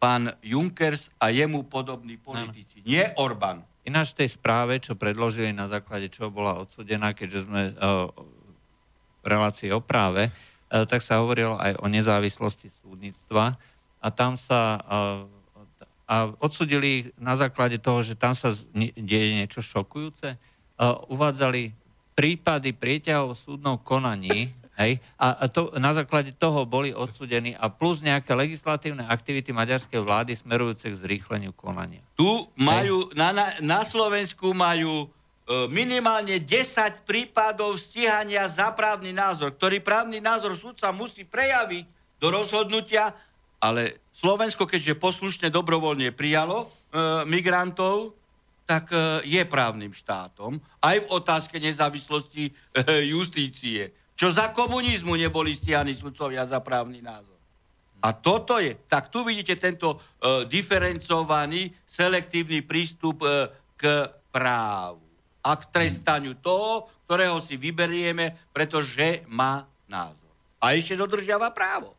Pán 0.03 0.35
Junkers 0.43 1.07
a 1.23 1.31
jemu 1.31 1.63
podobní 1.63 2.19
politici. 2.19 2.83
Ano. 2.83 2.91
Nie 2.91 3.15
Orbán. 3.15 3.63
Ináč 3.87 4.19
tej 4.19 4.35
správe, 4.35 4.83
čo 4.83 4.99
predložili 4.99 5.55
na 5.55 5.71
základe 5.71 6.11
čoho 6.11 6.35
bola 6.35 6.59
odsudená, 6.59 7.15
keďže 7.15 7.47
sme 7.47 7.71
uh, 7.71 8.11
v 9.23 9.27
relácii 9.27 9.71
o 9.71 9.79
práve, 9.79 10.27
uh, 10.27 10.83
tak 10.91 11.07
sa 11.07 11.23
hovorilo 11.23 11.55
aj 11.55 11.79
o 11.79 11.87
nezávislosti 11.87 12.75
súdnictva 12.83 13.55
a 14.03 14.09
tam 14.11 14.35
sa 14.35 14.83
uh, 14.83 15.31
a 16.13 16.29
odsudili 16.45 17.09
na 17.17 17.39
základe 17.41 17.81
toho, 17.81 18.05
že 18.05 18.19
tam 18.19 18.37
sa 18.37 18.53
deje 18.77 19.29
niečo 19.33 19.65
šokujúce. 19.65 20.37
Uvádzali 21.09 21.73
prípady 22.13 22.77
prieťahov 22.77 23.33
v 23.33 23.41
súdnom 23.41 23.77
konaní, 23.81 24.53
Hej? 24.81 25.05
A 25.21 25.47
to, 25.53 25.73
na 25.77 25.93
základe 25.93 26.33
toho 26.33 26.65
boli 26.65 26.97
odsudení 26.97 27.53
a 27.53 27.69
plus 27.69 28.01
nejaké 28.01 28.33
legislatívne 28.33 29.05
aktivity 29.05 29.53
maďarskej 29.53 30.01
vlády 30.01 30.33
smerujúce 30.33 30.89
k 30.89 31.01
zrýchleniu 31.01 31.53
konania. 31.53 32.01
Tu 32.17 32.29
majú, 32.57 33.13
na, 33.13 33.37
na, 33.37 33.47
na 33.61 33.81
Slovensku 33.85 34.57
majú 34.57 35.05
e, 35.05 35.07
minimálne 35.69 36.41
10 36.41 37.05
prípadov 37.05 37.77
stíhania 37.77 38.49
za 38.49 38.73
právny 38.73 39.13
názor, 39.13 39.53
ktorý 39.53 39.85
právny 39.85 40.25
názor 40.25 40.57
súdca 40.57 40.89
musí 40.89 41.29
prejaviť 41.29 41.85
do 42.17 42.33
rozhodnutia, 42.33 43.13
ale 43.63 44.03
Slovensko, 44.11 44.67
keďže 44.67 44.99
poslušne 44.99 45.49
dobrovoľne 45.55 46.11
prijalo 46.11 46.67
e, 46.67 46.67
migrantov, 47.31 48.19
tak 48.67 48.91
e, 48.91 49.23
je 49.27 49.43
právnym 49.47 49.95
štátom 49.95 50.59
aj 50.83 50.97
v 51.03 51.11
otázke 51.11 51.57
nezávislosti 51.63 52.51
e, 52.51 52.53
justície. 53.07 53.95
Čo 54.23 54.31
za 54.31 54.55
komunizmu 54.55 55.19
neboli 55.19 55.51
stiahni 55.51 55.99
sudcovia 55.99 56.47
za 56.47 56.63
právny 56.63 57.03
názor. 57.03 57.35
A 58.07 58.15
toto 58.15 58.63
je, 58.63 58.79
tak 58.87 59.11
tu 59.11 59.27
vidíte 59.27 59.59
tento 59.59 59.99
uh, 59.99 60.47
diferencovaný, 60.47 61.75
selektívny 61.83 62.63
prístup 62.63 63.27
uh, 63.27 63.51
k 63.75 64.07
právu 64.31 65.03
a 65.43 65.59
k 65.59 65.63
trestaniu 65.75 66.39
toho, 66.39 66.87
ktorého 67.11 67.43
si 67.43 67.59
vyberieme, 67.59 68.55
pretože 68.55 69.27
má 69.27 69.67
názor. 69.91 70.31
A 70.63 70.79
ešte 70.79 70.95
dodržiava 70.95 71.51
právo. 71.51 71.99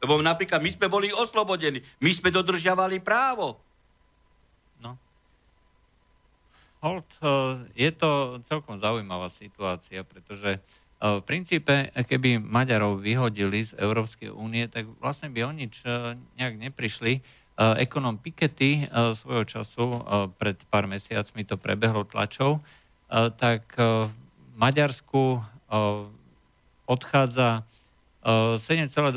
Lebo 0.00 0.24
napríklad 0.24 0.64
my 0.64 0.72
sme 0.72 0.88
boli 0.88 1.12
oslobodení, 1.12 1.84
my 2.00 2.10
sme 2.16 2.32
dodržiavali 2.32 2.96
právo. 3.04 3.60
No. 4.80 4.96
Hold, 6.80 7.08
uh, 7.20 7.60
je 7.76 7.92
to 7.92 8.40
celkom 8.48 8.80
zaujímavá 8.80 9.28
situácia, 9.28 10.00
pretože 10.00 10.64
v 10.98 11.22
princípe, 11.22 11.94
keby 11.94 12.42
Maďarov 12.42 12.98
vyhodili 12.98 13.62
z 13.62 13.78
Európskej 13.78 14.34
únie, 14.34 14.66
tak 14.66 14.90
vlastne 14.98 15.30
by 15.30 15.46
o 15.46 15.52
nič 15.54 15.86
e, 15.86 16.18
nejak 16.34 16.58
neprišli. 16.58 17.12
E, 17.14 17.20
ekonom 17.78 18.18
Piketty 18.18 18.82
e, 18.82 19.14
svojho 19.14 19.46
času, 19.46 20.02
pred 20.42 20.58
pár 20.66 20.90
mesiacmi 20.90 21.46
to 21.46 21.54
prebehlo 21.54 22.02
tlačou, 22.02 22.58
tak 23.40 23.72
v 23.80 24.12
Maďarsku 24.60 25.40
odchádza 26.84 27.64
7,2% 28.20 29.16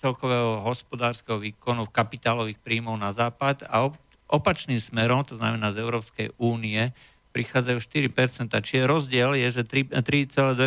celkového 0.00 0.64
hospodárskeho 0.64 1.36
výkonu 1.36 1.84
kapitálových 1.84 2.56
príjmov 2.64 2.96
na 2.96 3.12
západ 3.12 3.68
a 3.68 3.92
opačným 4.32 4.80
smerom, 4.80 5.28
to 5.28 5.36
znamená 5.36 5.76
z 5.76 5.84
Európskej 5.84 6.32
únie, 6.40 6.88
prichádzajú 7.30 7.78
4%. 7.78 8.50
Čiže 8.50 8.84
rozdiel 8.86 9.38
je, 9.38 9.48
že 9.60 9.62
3,2% 9.62 10.58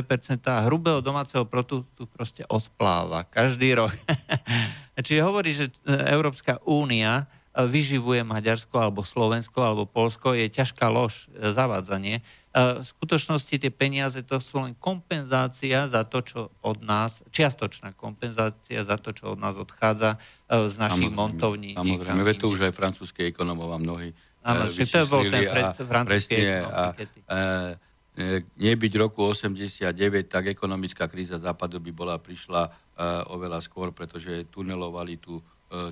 hrubého 0.67 1.03
domáceho 1.03 1.43
produktu 1.43 2.07
proste 2.07 2.47
ospláva 2.47 3.27
každý 3.27 3.75
rok. 3.75 3.91
Čiže 5.05 5.21
hovorí, 5.25 5.51
že 5.51 5.69
Európska 5.87 6.63
únia 6.63 7.27
vyživuje 7.53 8.25
Maďarsko 8.25 8.73
alebo 8.81 9.05
Slovensko 9.05 9.61
alebo 9.61 9.85
Polsko, 9.85 10.33
je 10.33 10.49
ťažká 10.49 10.89
lož, 10.89 11.29
e, 11.29 11.53
zavádzanie. 11.53 12.17
E, 12.17 12.21
v 12.81 12.85
skutočnosti 12.85 13.53
tie 13.61 13.69
peniaze 13.69 14.25
to 14.25 14.41
sú 14.41 14.65
len 14.65 14.73
kompenzácia 14.73 15.85
za 15.85 16.01
to, 16.01 16.25
čo 16.25 16.39
od 16.65 16.81
nás, 16.81 17.21
čiastočná 17.29 17.93
kompenzácia 17.93 18.81
za 18.81 18.97
to, 18.97 19.13
čo 19.13 19.37
od 19.37 19.39
nás 19.39 19.53
odchádza 19.53 20.17
e, 20.49 20.65
z 20.65 20.75
našich 20.81 21.13
samozrejme, 21.13 21.21
montovní. 21.21 21.71
Samozrejme, 21.77 22.25
veď 22.25 22.37
to 22.41 22.47
už 22.49 22.59
aj 22.65 22.73
francúzske 22.73 23.21
ekonomov 23.29 23.69
a 23.69 23.77
mnohí 23.77 24.17
Áno, 24.43 24.67
to 24.67 25.07
bol 25.07 25.23
ten 25.31 25.47
francúzsky 25.87 26.43
a, 26.51 26.91
a, 26.91 27.39
nebyť 28.59 28.93
roku 28.99 29.25
89, 29.25 29.89
tak 30.29 30.51
ekonomická 30.53 31.09
kríza 31.09 31.41
západu 31.41 31.81
by 31.81 31.91
bola 31.95 32.15
prišla 32.21 32.69
oveľa 33.33 33.59
skôr, 33.63 33.89
pretože 33.89 34.45
tunelovali 34.53 35.17
tu 35.17 35.41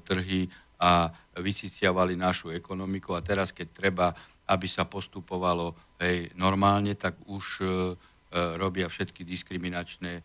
trhy 0.05 0.45
a 0.77 1.09
vysiciavali 1.41 2.13
našu 2.13 2.53
ekonomiku. 2.53 3.17
A 3.17 3.25
teraz, 3.25 3.49
keď 3.49 3.67
treba, 3.73 4.07
aby 4.45 4.69
sa 4.69 4.85
postupovalo 4.85 5.73
hej, 5.97 6.29
normálne, 6.37 6.93
tak 6.93 7.17
už 7.25 7.65
robia 8.31 8.85
všetky 8.85 9.25
diskriminačné 9.25 10.21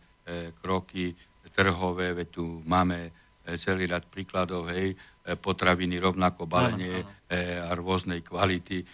kroky 0.61 1.17
trhové, 1.49 2.13
veď 2.13 2.27
tu 2.29 2.61
máme 2.67 3.09
celý 3.57 3.87
rad 3.89 4.05
príkladov, 4.05 4.69
hej, 4.69 4.93
potraviny 5.35 5.99
rovnako 5.99 6.47
balenie 6.47 7.03
e, 7.27 7.59
a 7.59 7.75
rôznej 7.75 8.23
kvality. 8.23 8.79
E, 8.79 8.85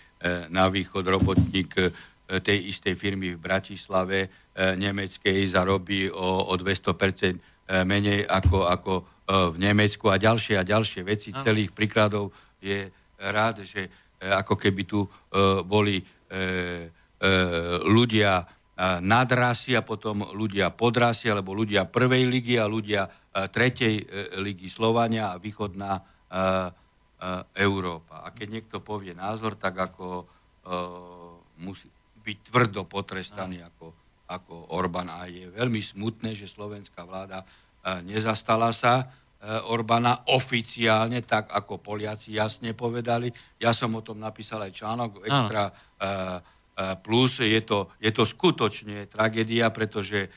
na 0.49 0.65
východ 0.65 1.05
robotník 1.05 1.71
e, 1.77 1.91
tej 2.41 2.73
istej 2.73 2.97
firmy 2.97 3.37
v 3.37 3.43
Bratislave 3.43 4.19
e, 4.25 4.27
nemeckej 4.73 5.45
zarobí 5.45 6.09
o, 6.09 6.49
o 6.49 6.53
200% 6.57 7.53
menej 7.87 8.27
ako, 8.27 8.67
ako 8.67 8.93
v 9.23 9.55
Nemecku 9.55 10.11
a 10.11 10.19
ďalšie 10.19 10.59
a 10.59 10.67
ďalšie 10.67 11.01
veci. 11.07 11.31
No. 11.31 11.47
Celých 11.47 11.71
príkladov 11.71 12.35
je 12.59 12.91
rád, 13.19 13.63
že 13.63 13.87
e, 13.87 13.89
ako 14.27 14.59
keby 14.59 14.81
tu 14.83 15.03
e, 15.03 15.09
boli 15.63 15.99
e, 15.99 16.03
ľudia 17.87 18.43
nadrasy 18.99 19.79
a 19.79 19.85
potom 19.85 20.27
ľudia 20.35 20.75
podrasy, 20.75 21.31
alebo 21.31 21.55
ľudia 21.55 21.87
prvej 21.87 22.27
ligy 22.27 22.59
a 22.59 22.67
ľudia 22.67 23.07
tretej 23.31 24.03
ligy 24.43 24.67
Slovania 24.67 25.31
a 25.31 25.39
východná 25.39 26.03
Európa. 27.55 28.25
A 28.25 28.33
keď 28.33 28.47
niekto 28.49 28.77
povie 28.81 29.13
názor, 29.13 29.55
tak 29.55 29.77
ako 29.77 30.25
musí 31.61 31.87
byť 32.23 32.37
tvrdo 32.49 32.87
potrestaný 32.87 33.61
ako, 33.63 33.93
ako 34.31 34.53
Orbán. 34.73 35.11
A 35.11 35.27
je 35.27 35.51
veľmi 35.51 35.83
smutné, 35.83 36.33
že 36.33 36.49
slovenská 36.49 37.03
vláda 37.03 37.43
nezastala 38.07 38.71
sa 38.71 39.03
e, 39.03 39.05
Orbána 39.67 40.31
oficiálne, 40.31 41.19
tak 41.27 41.51
ako 41.51 41.83
Poliaci 41.83 42.31
jasne 42.39 42.71
povedali. 42.71 43.27
Ja 43.59 43.75
som 43.75 43.91
o 43.99 44.05
tom 44.05 44.23
napísal 44.23 44.63
aj 44.63 44.71
článok 44.71 45.27
extra 45.27 45.67
e, 45.67 45.71
e, 45.75 46.15
plus. 47.03 47.43
Je 47.43 47.61
to, 47.67 47.91
je 47.99 48.11
to 48.15 48.23
skutočne 48.23 49.11
tragédia, 49.11 49.67
pretože 49.75 50.31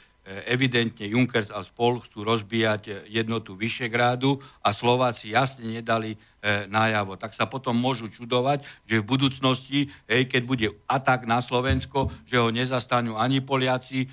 evidentne 0.51 1.07
Junkers 1.07 1.55
a 1.55 1.63
spol 1.63 2.03
chcú 2.03 2.27
rozbíjať 2.27 3.07
jednotu 3.07 3.55
Vyšegrádu 3.55 4.43
a 4.63 4.75
Slováci 4.75 5.31
jasne 5.31 5.71
nedali 5.71 6.15
e, 6.15 6.19
najavo. 6.67 7.15
Tak 7.15 7.31
sa 7.31 7.47
potom 7.47 7.79
môžu 7.79 8.11
čudovať, 8.11 8.67
že 8.91 9.03
v 9.03 9.09
budúcnosti, 9.09 9.79
hej, 10.11 10.27
keď 10.27 10.43
bude 10.43 10.69
atak 10.91 11.31
na 11.31 11.39
Slovensko, 11.39 12.11
že 12.27 12.43
ho 12.43 12.51
nezastanú 12.51 13.15
ani 13.15 13.39
Poliaci, 13.39 14.05
e, 14.05 14.09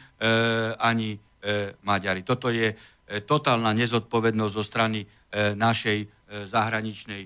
ani 0.77 1.17
e, 1.17 1.73
Maďari. 1.81 2.21
Toto 2.21 2.53
je 2.53 2.77
E, 3.03 3.19
totálna 3.19 3.75
nezodpovednosť 3.75 4.53
zo 4.55 4.63
strany 4.63 5.03
e, 5.03 5.07
našej 5.53 5.99
e, 6.01 6.07
zahraničnej 6.47 7.23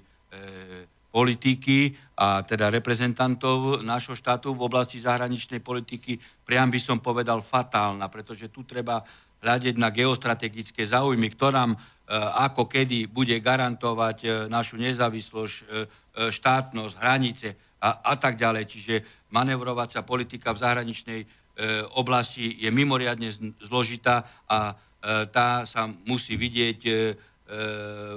politiky 1.09 1.95
a 2.17 2.43
teda 2.43 2.69
reprezentantov 2.69 3.81
nášho 3.81 4.13
štátu 4.13 4.53
v 4.53 4.65
oblasti 4.65 4.99
zahraničnej 4.99 5.63
politiky, 5.63 6.19
priam 6.43 6.67
by 6.67 6.79
som 6.81 6.97
povedal 6.99 7.41
fatálna, 7.41 8.11
pretože 8.11 8.51
tu 8.51 8.67
treba 8.67 9.01
hľadiť 9.41 9.75
na 9.77 9.93
geostrategické 9.93 10.81
záujmy, 10.85 11.33
kto 11.37 11.47
nám 11.53 11.71
ako 12.47 12.71
kedy 12.71 13.11
bude 13.11 13.35
garantovať 13.43 14.49
našu 14.49 14.79
nezávislosť, 14.79 15.55
štátnosť, 16.31 16.95
hranice 16.97 17.53
a, 17.83 18.01
a 18.01 18.13
tak 18.15 18.39
ďalej. 18.39 18.63
Čiže 18.65 18.95
manevrovacia 19.29 20.01
politika 20.07 20.55
v 20.55 20.61
zahraničnej 20.63 21.19
oblasti 21.99 22.63
je 22.63 22.69
mimoriadne 22.71 23.29
zložitá 23.59 24.23
a 24.47 24.73
E, 24.97 25.29
tá 25.29 25.61
sa 25.63 25.85
musí 26.09 26.33
vidieť 26.33 26.79
e, 26.83 26.91
e, 26.91 26.95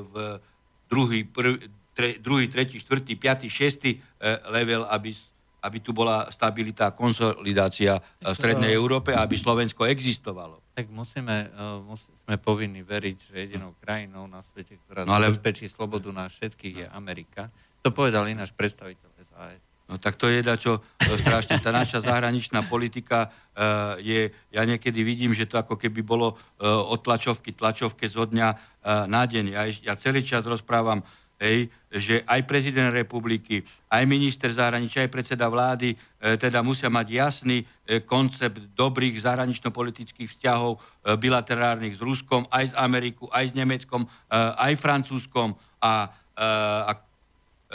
v 0.00 0.14
druhý, 0.88 1.28
prv, 1.28 1.68
tre, 2.00 2.08
druhý 2.16 2.48
tretí, 2.48 2.80
štvrtý, 2.80 3.12
piatý, 3.20 3.52
šestý 3.52 4.00
level, 4.48 4.88
aby, 4.88 5.12
aby 5.60 5.78
tu 5.84 5.92
bola 5.92 6.32
stabilita 6.32 6.88
a 6.88 6.96
konsolidácia 6.96 8.00
v 8.24 8.32
Strednej 8.32 8.72
Európe 8.72 9.12
a 9.12 9.20
aby 9.20 9.36
Slovensko 9.36 9.84
existovalo. 9.84 10.64
Tak 10.72 10.88
musíme, 10.88 11.52
musí, 11.84 12.08
sme 12.24 12.40
povinni 12.40 12.80
veriť, 12.80 13.16
že 13.20 13.34
jedinou 13.36 13.76
krajinou 13.76 14.24
na 14.24 14.40
svete, 14.40 14.80
ktorá 14.88 15.04
no 15.04 15.12
ale... 15.12 15.28
zabezpečí 15.28 15.68
slobodu 15.68 16.08
na 16.08 16.24
všetkých, 16.32 16.74
je 16.80 16.86
Amerika. 16.88 17.52
To 17.84 17.92
povedal 17.92 18.24
ináš 18.32 18.56
predstaviteľ 18.56 19.08
SAS. 19.20 19.60
No 19.90 19.98
tak 19.98 20.14
to 20.14 20.30
je 20.30 20.38
čo 20.54 20.78
e, 20.78 21.18
strašne. 21.18 21.58
Tá 21.58 21.74
naša 21.74 21.98
zahraničná 22.06 22.62
politika 22.70 23.34
uh, 23.58 23.98
je, 23.98 24.30
ja 24.54 24.62
niekedy 24.62 25.02
vidím, 25.02 25.34
že 25.34 25.50
to 25.50 25.58
ako 25.58 25.74
keby 25.74 26.06
bolo 26.06 26.38
uh, 26.38 26.78
od 26.86 27.02
tlačovky, 27.02 27.50
tlačovke 27.50 28.06
zo 28.06 28.22
dňa 28.22 28.48
uh, 28.54 29.10
na 29.10 29.26
deň. 29.26 29.44
Ja, 29.50 29.66
ja 29.66 29.94
celý 29.98 30.22
čas 30.22 30.46
rozprávam, 30.46 31.02
hej, 31.40 31.72
že 31.88 32.20
aj 32.28 32.44
prezident 32.44 32.92
republiky, 32.92 33.64
aj 33.88 34.04
minister 34.04 34.52
zahraničia, 34.52 35.08
aj 35.08 35.10
predseda 35.10 35.48
vlády 35.48 35.96
uh, 35.96 36.36
teda 36.36 36.60
musia 36.60 36.92
mať 36.92 37.06
jasný 37.10 37.64
uh, 37.64 38.04
koncept 38.04 38.60
dobrých 38.76 39.16
zahranično-politických 39.24 40.28
vzťahov 40.28 40.76
uh, 40.76 41.16
bilaterárnych 41.16 41.96
s 41.96 42.00
Ruskom, 42.04 42.44
aj 42.52 42.70
s 42.70 42.74
Amerikou, 42.76 43.32
aj 43.32 43.50
s 43.50 43.56
Nemeckom, 43.56 44.04
uh, 44.04 44.54
aj 44.60 44.76
Francúzskom 44.76 45.56
a, 45.80 46.12
uh, 46.36 46.92
a 46.92 46.92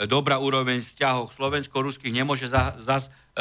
dobrá 0.04 0.36
úroveň 0.36 0.84
vzťahov 0.84 1.32
slovensko-ruských 1.32 2.12
nemôže 2.12 2.52
za, 2.52 2.76
zas 2.76 3.08
e, 3.32 3.40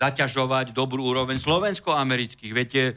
zaťažovať 0.00 0.72
dobrú 0.72 1.04
úroveň 1.04 1.36
slovensko-amerických. 1.36 2.52
Viete, 2.56 2.82
e, 2.88 2.94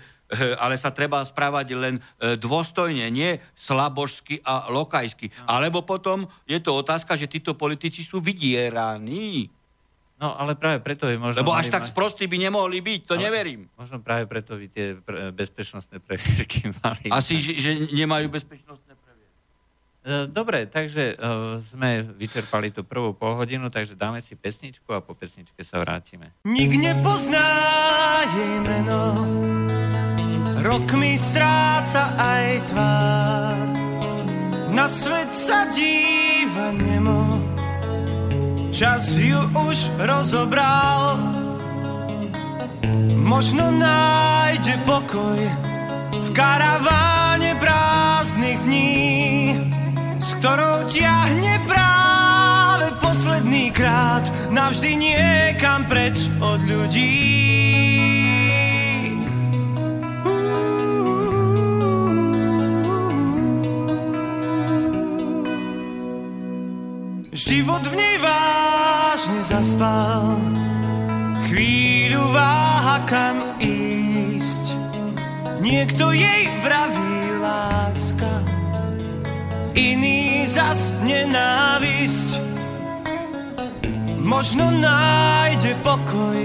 ale 0.64 0.80
sa 0.80 0.90
treba 0.92 1.22
správať 1.24 1.68
len 1.76 1.96
e, 1.98 2.36
dôstojne, 2.40 3.08
nie 3.12 3.38
slabožsky 3.56 4.40
a 4.44 4.72
lokajsky. 4.72 5.30
Alebo 5.48 5.84
potom 5.84 6.28
je 6.48 6.60
to 6.60 6.76
otázka, 6.76 7.20
že 7.20 7.28
títo 7.28 7.54
politici 7.54 8.02
sú 8.04 8.24
vydieraní. 8.24 9.52
No, 10.22 10.38
ale 10.38 10.54
práve 10.54 10.78
preto 10.86 11.10
je 11.10 11.18
možno... 11.18 11.42
Lebo 11.42 11.50
až 11.50 11.74
tak 11.74 11.82
sprostí 11.82 12.30
by 12.30 12.38
nemohli 12.38 12.78
byť, 12.78 13.00
to 13.10 13.18
ale 13.18 13.26
neverím. 13.26 13.66
Možno 13.74 13.98
práve 14.06 14.30
preto 14.30 14.54
by 14.54 14.70
tie 14.70 14.94
bezpečnostné 15.34 15.98
previerky 15.98 16.70
mali. 16.86 17.10
Asi, 17.10 17.42
že, 17.42 17.58
že 17.58 17.72
nemajú 17.90 18.30
bezpečnostné 18.30 18.92
E, 20.02 20.26
dobre, 20.26 20.66
takže 20.66 21.14
uh, 21.14 21.62
sme 21.62 22.02
vyčerpali 22.02 22.74
tú 22.74 22.82
prvú 22.82 23.14
polhodinu, 23.14 23.70
takže 23.70 23.94
dáme 23.94 24.18
si 24.18 24.34
pesničku 24.34 24.90
a 24.90 24.98
po 24.98 25.14
pesničke 25.14 25.62
sa 25.62 25.78
vrátime. 25.78 26.34
Nik 26.42 26.74
nepozná 26.74 27.46
jej 28.34 28.58
meno, 28.66 29.14
rok 30.62 30.88
mi 30.98 31.18
stráca 31.18 32.16
aj 32.18 32.48
tvár. 32.70 33.68
Na 34.72 34.88
svet 34.88 35.30
sa 35.34 35.68
díva 35.74 36.72
nemo, 36.78 37.42
čas 38.72 39.18
ju 39.18 39.42
už 39.68 39.78
rozobral. 40.00 41.20
Možno 43.18 43.68
nájde 43.74 44.76
pokoj 44.86 45.40
v 46.12 46.30
karaváne 46.34 47.58
prázdnych 47.60 48.60
dní 48.66 49.02
ktorou 50.42 50.90
ťahne 50.90 51.54
práve 51.70 52.98
posledný 52.98 53.70
krát 53.70 54.26
navždy 54.50 54.98
niekam 54.98 55.86
preč 55.86 56.34
od 56.42 56.58
ľudí. 56.66 57.51
Život 67.42 67.82
v 67.90 67.98
nej 67.98 68.16
vážne 68.22 69.42
zaspal, 69.42 70.38
chvíľu 71.50 72.30
váha 72.30 73.02
kam 73.10 73.58
ísť. 73.58 74.78
Niekto 75.58 76.14
jej 76.14 76.46
vraví 76.62 77.42
láska, 77.42 78.30
iný 79.74 80.46
zas 80.46 80.94
nenávisť. 81.02 82.38
možno 84.22 84.70
nájde 84.70 85.74
pokoj 85.82 86.40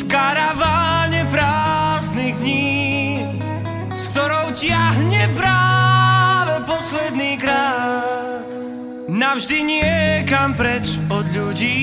v 0.00 0.02
karaváne 0.08 1.28
prázdnych 1.28 2.40
dní, 2.40 3.20
s 3.92 4.08
ktorou 4.16 4.48
ťahne 4.56 5.28
práve 5.36 5.55
navždy 9.36 9.68
niekam 9.68 10.56
preč 10.56 10.96
od 11.12 11.28
ľudí. 11.28 11.76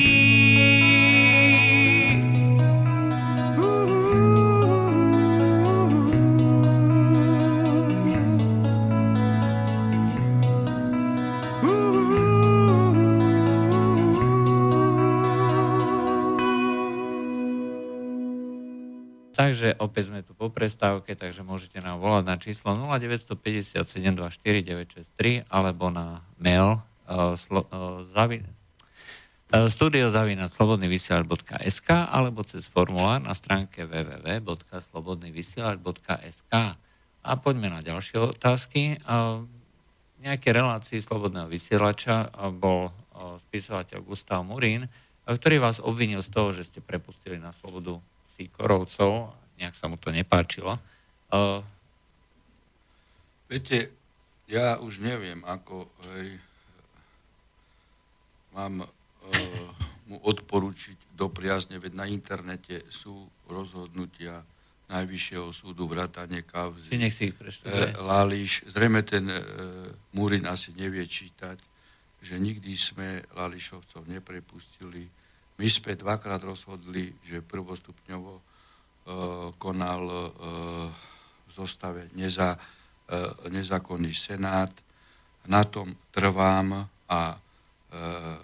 Takže 19.37 19.77
opäť 19.77 20.09
sme 20.09 20.25
tu 20.25 20.33
po 20.33 20.49
prestávke, 20.49 21.13
takže 21.13 21.45
môžete 21.45 21.77
nám 21.85 22.01
volať 22.01 22.23
na 22.25 22.41
číslo 22.41 22.73
0957 22.73 23.77
24963 24.41 25.45
alebo 25.53 25.93
na 25.93 26.25
mail 26.41 26.81
slo, 27.35 27.67
uh, 27.67 28.07
zavi, 28.11 28.41
uh, 28.41 28.47
studiozavinaslobodnyvysielač.sk 29.69 31.89
alebo 31.89 32.43
cez 32.43 32.65
formulár 32.65 33.21
na 33.21 33.33
stránke 33.37 33.85
www.slobodnyvysielač.sk 33.85 36.53
A 37.23 37.37
poďme 37.39 37.69
na 37.71 37.81
ďalšie 37.85 38.19
otázky. 38.33 38.97
V 39.03 39.45
nejakej 40.25 40.53
relácii 40.55 41.01
Slobodného 41.03 41.47
vysielača 41.51 42.29
bol 42.55 42.91
spisovateľ 43.47 44.01
Gustav 44.03 44.43
Murín, 44.43 44.89
ktorý 45.23 45.59
vás 45.59 45.79
obvinil 45.79 46.19
z 46.19 46.29
toho, 46.31 46.51
že 46.51 46.67
ste 46.67 46.83
prepustili 46.83 47.39
na 47.39 47.55
slobodu 47.55 47.99
Sikorovcov, 48.27 49.31
nejak 49.59 49.75
sa 49.77 49.87
mu 49.87 49.95
to 49.95 50.11
nepáčilo. 50.11 50.79
Viete, 53.47 53.93
ja 54.49 54.81
už 54.81 54.99
neviem, 54.99 55.45
ako 55.45 55.87
hej, 56.17 56.41
mám 58.53 58.85
uh, 58.85 58.87
mu 60.07 60.17
odporučiť 60.21 61.17
do 61.17 61.27
priazne, 61.27 61.81
veď 61.81 61.93
na 61.97 62.05
internete 62.07 62.85
sú 62.89 63.27
rozhodnutia 63.49 64.45
Najvyššieho 64.83 65.49
súdu 65.49 65.89
vrátane 65.89 66.43
Kavzy. 66.43 66.91
Či 66.91 67.01
nech 67.01 67.15
si 67.15 67.31
ich 67.31 67.37
e, 67.39 67.97
Lališ, 67.97 68.67
zrejme 68.67 69.01
ten 69.01 69.25
e, 69.25 69.39
Múrin 70.13 70.43
asi 70.45 70.75
nevie 70.75 71.01
čítať, 71.07 71.57
že 72.19 72.35
nikdy 72.35 72.75
sme 72.77 73.23
Lališovcov 73.33 74.05
neprepustili 74.05 75.07
my 75.57 75.67
sme 75.69 75.93
dvakrát 75.93 76.41
rozhodli, 76.41 77.13
že 77.21 77.45
prvostupňovo 77.45 78.33
uh, 78.33 78.43
konal 79.61 80.03
uh, 80.09 80.25
v 81.45 81.49
zostave 81.53 82.09
neza, 82.17 82.57
uh, 82.57 83.47
nezákonný 83.53 84.09
senát. 84.17 84.73
Na 85.45 85.61
tom 85.61 85.93
trvám 86.09 86.89
a 87.05 87.37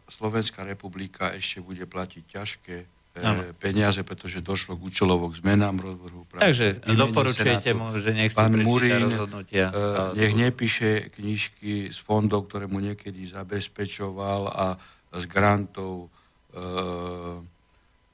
Slovenská 0.06 0.62
republika 0.62 1.34
ešte 1.34 1.58
bude 1.66 1.90
platiť 1.90 2.24
ťažké 2.30 2.76
ano. 3.20 3.42
peniaze, 3.58 4.06
pretože 4.06 4.46
došlo 4.46 4.78
k 4.78 4.86
účelovok 4.94 5.34
zmenám 5.34 5.82
rozvrhu 5.82 6.30
práve. 6.30 6.46
Takže 6.46 6.86
doporučujete 6.86 7.74
mu, 7.74 7.98
že 7.98 8.14
nech 8.14 8.30
si 8.32 8.38
Pán 8.38 8.54
Murín, 8.62 9.10
rozhodnutia. 9.10 9.74
nech 10.14 10.38
nepíše 10.38 11.10
knižky 11.18 11.90
z 11.90 11.98
fondov, 11.98 12.48
ktoré 12.48 12.70
mu 12.70 12.78
niekedy 12.78 13.26
zabezpečoval 13.26 14.42
a 14.54 14.66
z 15.18 15.24
grantov 15.26 16.14
E, 16.50 16.62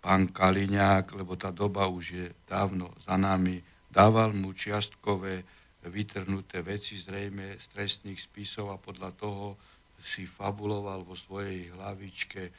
pán 0.04 0.30
Kaliňák, 0.30 1.18
lebo 1.18 1.34
tá 1.40 1.50
doba 1.50 1.88
už 1.90 2.06
je 2.12 2.28
dávno 2.46 2.94
za 3.02 3.18
nami, 3.18 3.64
dával 3.90 4.36
mu 4.36 4.54
čiastkové 4.54 5.42
vytrhnuté 5.86 6.62
veci 6.62 6.94
zrejme 6.94 7.58
z 7.58 7.66
trestných 7.74 8.20
spisov 8.22 8.70
a 8.70 8.78
podľa 8.78 9.10
toho 9.18 9.58
si 10.06 10.30
fabuloval 10.30 11.02
vo 11.02 11.18
svojej 11.18 11.74
hlavičke 11.74 12.42
e, 12.46 12.52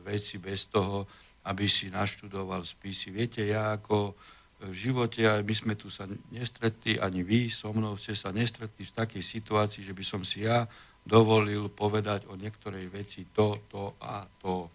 veci 0.00 0.40
bez 0.40 0.72
toho, 0.72 1.04
aby 1.44 1.68
si 1.68 1.92
naštudoval 1.92 2.64
spisy. 2.64 3.12
Viete, 3.12 3.44
ja 3.44 3.76
ako 3.76 4.16
v 4.60 4.72
živote, 4.76 5.24
a 5.24 5.40
my 5.40 5.54
sme 5.56 5.72
tu 5.76 5.88
sa 5.88 6.04
nestretli, 6.32 7.00
ani 7.00 7.24
vy 7.24 7.48
so 7.48 7.72
mnou 7.72 7.96
ste 7.96 8.12
sa 8.12 8.28
nestretli 8.32 8.84
v 8.84 8.96
takej 8.96 9.24
situácii, 9.24 9.84
že 9.84 9.96
by 9.96 10.04
som 10.04 10.20
si 10.24 10.44
ja 10.44 10.68
dovolil 11.04 11.72
povedať 11.72 12.28
o 12.28 12.36
niektorej 12.36 12.92
veci 12.92 13.24
to, 13.32 13.56
to 13.72 13.96
a 14.04 14.28
to 14.40 14.68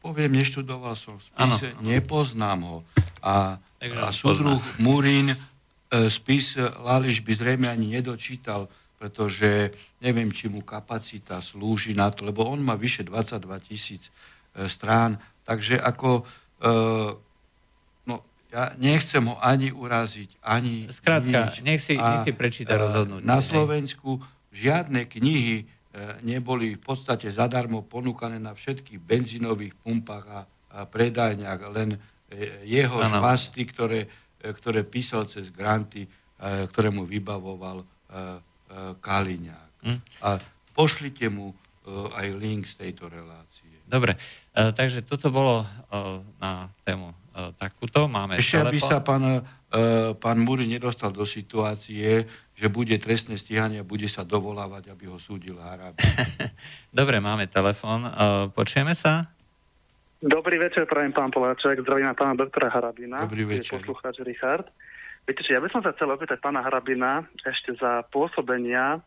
poviem, 0.00 0.32
neštudoval 0.32 0.96
som 0.96 1.20
v 1.20 1.24
spise, 1.28 1.72
ano, 1.72 1.80
ano. 1.80 1.88
nepoznám 1.88 2.60
ho. 2.64 2.78
A, 3.20 3.60
a 3.80 4.08
súdruh 4.12 4.60
Murín 4.80 5.32
e, 5.32 5.36
spis 6.08 6.56
Lališ 6.56 7.20
by 7.20 7.32
zrejme 7.36 7.66
ani 7.68 8.00
nedočítal, 8.00 8.68
pretože 9.00 9.72
neviem, 10.04 10.28
či 10.28 10.52
mu 10.52 10.60
kapacita 10.60 11.40
slúži 11.40 11.96
na 11.96 12.12
to, 12.12 12.28
lebo 12.28 12.44
on 12.44 12.60
má 12.60 12.76
vyše 12.76 13.00
22 13.00 13.40
tisíc 13.64 14.12
e, 14.52 14.68
strán, 14.68 15.16
takže 15.48 15.80
ako 15.80 16.20
e, 16.20 16.22
no, 18.04 18.16
ja 18.52 18.76
nechcem 18.76 19.24
ho 19.24 19.40
ani 19.40 19.72
uraziť, 19.72 20.44
ani 20.44 20.92
Skrátka, 20.92 21.56
nech 21.64 21.80
si, 21.80 21.96
nech 21.96 22.28
si 22.28 22.32
prečíta 22.36 22.76
rozhodnutie. 22.76 23.24
Na 23.24 23.40
Slovensku 23.40 24.20
žiadne 24.52 25.08
knihy 25.08 25.80
E, 25.90 26.22
neboli 26.22 26.78
v 26.78 26.82
podstate 26.86 27.26
zadarmo 27.34 27.82
ponúkané 27.82 28.38
na 28.38 28.54
všetkých 28.54 29.02
benzínových 29.02 29.74
pumpách 29.74 30.26
a, 30.30 30.40
predajniach, 30.86 31.60
len 31.74 31.98
e, 32.30 32.62
jeho 32.62 33.02
ano. 33.02 33.18
švasty, 33.18 33.66
ktoré, 33.66 34.06
e, 34.38 34.54
ktoré 34.54 34.86
písal 34.86 35.26
cez 35.26 35.50
granty, 35.50 36.06
ktoré 36.40 36.88
mu 36.88 37.04
vybavoval 37.04 37.84
Kaliňák. 39.02 39.70
Hm? 39.82 39.98
A 40.22 40.38
pošlite 40.72 41.26
mu 41.28 41.52
aj 41.90 42.26
link 42.38 42.70
z 42.70 42.86
tejto 42.86 43.10
relácie. 43.10 43.66
Dobre, 43.90 44.14
takže 44.54 45.02
toto 45.02 45.34
bolo 45.34 45.66
na 46.38 46.70
tému 46.86 47.10
takúto. 47.58 48.06
Máme 48.06 48.38
Ešte, 48.38 48.62
aby 48.62 48.78
sa 48.78 49.02
pán, 49.02 49.42
pán 50.22 50.38
Múry 50.38 50.70
nedostal 50.70 51.10
do 51.10 51.26
situácie, 51.26 52.28
že 52.54 52.66
bude 52.70 52.94
trestné 53.02 53.34
stíhanie 53.34 53.82
a 53.82 53.86
bude 53.86 54.06
sa 54.06 54.22
dovolávať, 54.22 54.94
aby 54.94 55.10
ho 55.10 55.18
súdil 55.18 55.58
Harabin. 55.58 56.06
Dobre, 56.94 57.18
máme 57.18 57.50
telefon. 57.50 58.06
Počujeme 58.54 58.94
sa? 58.94 59.26
Dobrý 60.20 60.60
večer, 60.60 60.84
prajem 60.84 61.16
pán 61.16 61.32
Poláček. 61.32 61.80
Zdravím 61.80 62.12
na 62.12 62.14
pána 62.14 62.36
doktora 62.36 62.68
Harabina. 62.68 63.24
Dobrý 63.24 63.48
večer. 63.48 63.80
Poslucháč 63.80 64.20
Richard. 64.20 64.68
Viete, 65.30 65.46
že 65.46 65.54
ja 65.54 65.62
by 65.62 65.70
som 65.70 65.78
sa 65.78 65.94
chcel 65.94 66.10
opýtať 66.10 66.42
pána 66.42 66.58
Harabina 66.58 67.22
ešte 67.46 67.78
za 67.78 68.02
pôsobenia 68.10 68.98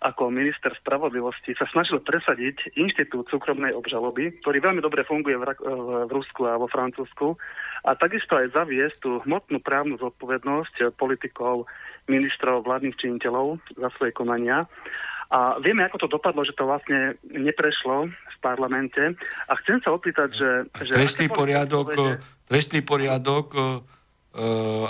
ako 0.00 0.32
minister 0.32 0.72
spravodlivosti 0.72 1.52
sa 1.52 1.68
snažil 1.68 2.00
presadiť 2.00 2.80
inštitút 2.80 3.28
súkromnej 3.28 3.76
obžaloby, 3.76 4.40
ktorý 4.40 4.64
veľmi 4.64 4.80
dobre 4.80 5.04
funguje 5.04 5.36
v, 5.36 5.44
v 6.08 6.10
Rusku 6.16 6.48
a 6.48 6.56
vo 6.56 6.64
Francúzsku 6.64 7.36
a 7.84 7.92
takisto 7.92 8.40
aj 8.40 8.56
zaviesť 8.56 9.04
tú 9.04 9.20
hmotnú 9.28 9.60
právnu 9.60 10.00
zodpovednosť 10.00 10.96
politikov 10.96 11.68
ministrov 12.08 12.64
vládnych 12.64 12.96
činiteľov 12.96 13.60
za 13.76 13.92
svoje 14.00 14.16
konania. 14.16 14.64
A 15.28 15.60
vieme, 15.60 15.84
ako 15.84 16.08
to 16.08 16.08
dopadlo, 16.08 16.40
že 16.40 16.56
to 16.56 16.64
vlastne 16.64 17.20
neprešlo 17.28 18.08
v 18.08 18.36
parlamente. 18.40 19.12
A 19.44 19.52
chcem 19.60 19.84
sa 19.84 19.92
opýtať, 19.92 20.32
že... 20.32 20.50
že 20.86 20.92
trestný, 20.96 21.28
poriadok, 21.28 21.92
trestný 22.48 22.80
poriadok 22.80 23.52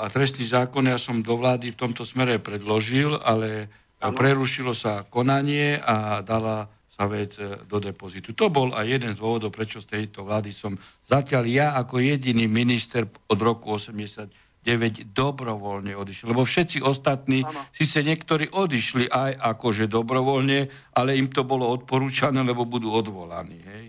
a 0.03 0.07
trestný 0.11 0.43
zákon 0.43 0.91
ja 0.91 0.99
som 0.99 1.23
do 1.23 1.39
vlády 1.39 1.71
v 1.71 1.79
tomto 1.79 2.03
smere 2.03 2.43
predložil, 2.43 3.15
ale 3.15 3.71
ano. 4.03 4.17
prerušilo 4.19 4.75
sa 4.75 5.07
konanie 5.07 5.79
a 5.79 6.21
dala 6.27 6.67
sa 6.97 7.05
vec 7.05 7.37
e, 7.37 7.61
do 7.69 7.77
depozitu. 7.77 8.33
To 8.33 8.49
bol 8.49 8.73
aj 8.73 8.87
jeden 8.89 9.13
z 9.13 9.21
dôvodov, 9.21 9.53
prečo 9.53 9.85
z 9.85 10.01
tejto 10.01 10.25
vlády 10.25 10.49
som 10.49 10.75
zatiaľ 11.05 11.45
ja 11.45 11.67
ako 11.77 12.01
jediný 12.01 12.49
minister 12.49 13.05
od 13.05 13.39
roku 13.39 13.77
80 13.77 14.47
9 14.67 15.15
dobrovoľne 15.15 15.95
odišli. 15.95 16.27
Lebo 16.27 16.43
všetci 16.43 16.83
ostatní, 16.83 17.47
ano. 17.47 17.71
síce 17.71 18.03
niektorí 18.03 18.51
odišli 18.51 19.07
aj 19.07 19.39
akože 19.55 19.87
dobrovoľne, 19.87 20.67
ale 20.99 21.15
im 21.15 21.31
to 21.31 21.47
bolo 21.47 21.71
odporúčané, 21.71 22.43
lebo 22.43 22.67
budú 22.67 22.91
odvolaní. 22.91 23.63
Hej. 23.63 23.87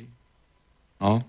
No. 1.01 1.25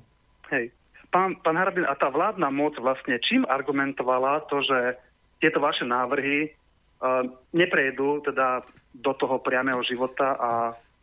Hej. 0.52 0.76
Pán, 1.08 1.40
pán 1.40 1.56
Harabin, 1.56 1.88
a 1.88 1.96
tá 1.96 2.12
vládna 2.12 2.52
moc 2.52 2.76
vlastne 2.76 3.16
čím 3.24 3.48
argumentovala 3.48 4.44
to, 4.52 4.60
že 4.60 5.00
tieto 5.40 5.56
vaše 5.56 5.88
návrhy 5.88 6.52
uh, 6.52 7.24
neprejdú 7.56 8.20
teda 8.28 8.60
do 8.92 9.12
toho 9.16 9.40
priamého 9.40 9.80
života 9.86 10.36
a 10.36 10.50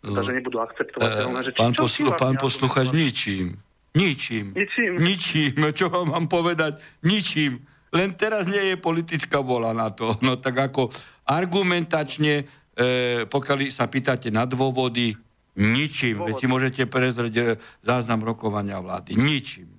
teda, 0.05 0.21
že 0.21 0.37
nebudú 0.37 0.61
akceptovateľné. 0.61 1.39
Uh, 1.41 1.57
pán, 1.57 1.73
poslu, 1.73 2.09
pán 2.13 2.35
posluchač, 2.37 2.93
ničím. 2.93 3.57
Ničím. 3.95 4.53
Ničím. 4.53 4.91
Ničím. 5.01 5.53
Čo 5.77 5.89
vám 5.89 6.13
mám 6.13 6.27
povedať? 6.29 6.77
Ničím 7.01 7.65
len 7.95 8.11
teraz 8.11 8.43
nie 8.43 8.59
je 8.59 8.75
politická 8.75 9.39
vola 9.39 9.71
na 9.71 9.87
to. 9.87 10.19
No 10.19 10.35
tak 10.35 10.59
ako 10.59 10.91
argumentačne, 11.23 12.43
e, 12.75 13.23
pokiaľ 13.23 13.71
sa 13.71 13.87
pýtate 13.87 14.27
na 14.35 14.43
dôvody, 14.43 15.15
Ničím. 15.55 16.27
Veď 16.27 16.35
si 16.35 16.47
môžete 16.51 16.81
prezrieť 16.83 17.35
e, 17.39 17.43
záznam 17.79 18.19
rokovania 18.19 18.75
vlády. 18.83 19.15
Ničím. 19.15 19.71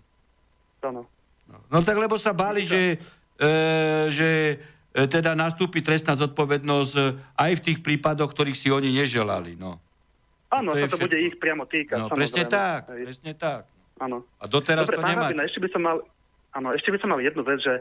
Áno. 0.85 1.09
No, 1.47 1.57
no 1.71 1.79
tak 1.81 1.97
lebo 1.97 2.19
sa 2.19 2.35
báli, 2.35 2.67
že, 2.67 2.99
e, 3.39 3.49
že 4.11 4.29
e, 4.93 5.07
teda 5.07 5.33
nastúpi 5.39 5.81
trestná 5.81 6.19
zodpovednosť 6.19 6.95
e, 6.99 7.03
aj 7.39 7.53
v 7.57 7.65
tých 7.65 7.79
prípadoch, 7.81 8.35
ktorých 8.35 8.59
si 8.59 8.69
oni 8.69 8.91
neželali. 8.93 9.55
No. 9.57 9.79
Áno, 10.51 10.75
To 10.75 10.79
to 10.79 10.97
všetko. 10.99 11.05
bude 11.07 11.19
ich 11.21 11.37
priamo 11.39 11.65
týkať. 11.67 11.99
No, 11.99 12.07
samozrejme. 12.11 12.21
presne 12.23 12.45
tak, 12.47 12.81
Hej. 12.91 13.05
presne 13.07 13.33
tak. 13.35 13.63
Áno. 13.97 14.19
A 14.39 14.45
doteraz 14.47 14.85
Dobre, 14.87 14.97
to 15.01 15.03
nemá. 15.09 15.27
Ešte 15.33 15.61
by 15.65 15.69
som 15.73 15.83
mal, 15.83 15.97
áno, 16.53 16.69
ešte 16.77 16.89
by 16.93 16.99
som 17.01 17.09
mal 17.11 17.21
jednu 17.25 17.43
vec, 17.43 17.59
že 17.65 17.81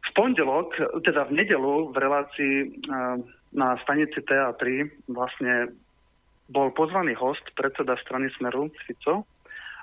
v 0.00 0.10
pondelok, 0.16 0.74
teda 1.04 1.28
v 1.28 1.44
nedelu 1.44 1.92
v 1.92 1.96
relácii 2.00 2.54
eh, 2.66 3.16
na 3.52 3.68
stanici 3.84 4.18
TA3 4.24 4.62
vlastne 5.12 5.74
bol 6.50 6.74
pozvaný 6.74 7.14
host, 7.14 7.42
predseda 7.54 7.94
strany 8.02 8.26
Smeru, 8.34 8.74
Fico, 8.86 9.22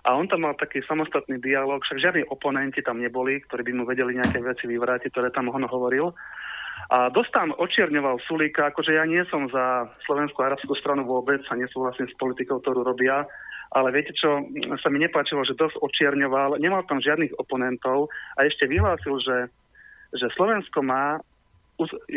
a 0.07 0.15
on 0.15 0.31
tam 0.31 0.47
mal 0.47 0.55
taký 0.55 0.79
samostatný 0.87 1.35
dialog, 1.43 1.83
však 1.83 1.99
žiadni 1.99 2.23
oponenti 2.31 2.79
tam 2.79 3.03
neboli, 3.03 3.43
ktorí 3.43 3.67
by 3.67 3.73
mu 3.75 3.83
vedeli 3.83 4.15
nejaké 4.15 4.39
veci 4.39 4.63
vyvrátiť, 4.63 5.11
ktoré 5.11 5.35
tam 5.35 5.51
on 5.51 5.67
hovoril. 5.67 6.15
A 6.87 7.11
dosť 7.11 7.31
tam 7.35 7.51
očierňoval 7.51 8.23
Sulíka, 8.23 8.71
akože 8.71 8.95
ja 8.95 9.03
nie 9.03 9.19
som 9.27 9.51
za 9.51 9.91
slovenskú 10.07 10.39
arabskú 10.39 10.71
stranu 10.79 11.03
vôbec 11.03 11.43
a 11.51 11.59
nesúhlasím 11.59 12.07
s 12.07 12.15
politikou, 12.15 12.63
ktorú 12.63 12.87
robia, 12.87 13.27
ale 13.75 13.91
viete 13.91 14.15
čo, 14.15 14.47
sa 14.79 14.87
mi 14.87 15.03
nepáčilo, 15.03 15.43
že 15.43 15.59
dosť 15.59 15.75
očierňoval, 15.83 16.63
nemal 16.63 16.87
tam 16.87 17.03
žiadnych 17.03 17.35
oponentov 17.35 18.07
a 18.39 18.47
ešte 18.47 18.63
vyhlásil, 18.63 19.19
že, 19.19 19.37
že 20.15 20.31
Slovensko 20.39 20.79
má 20.87 21.19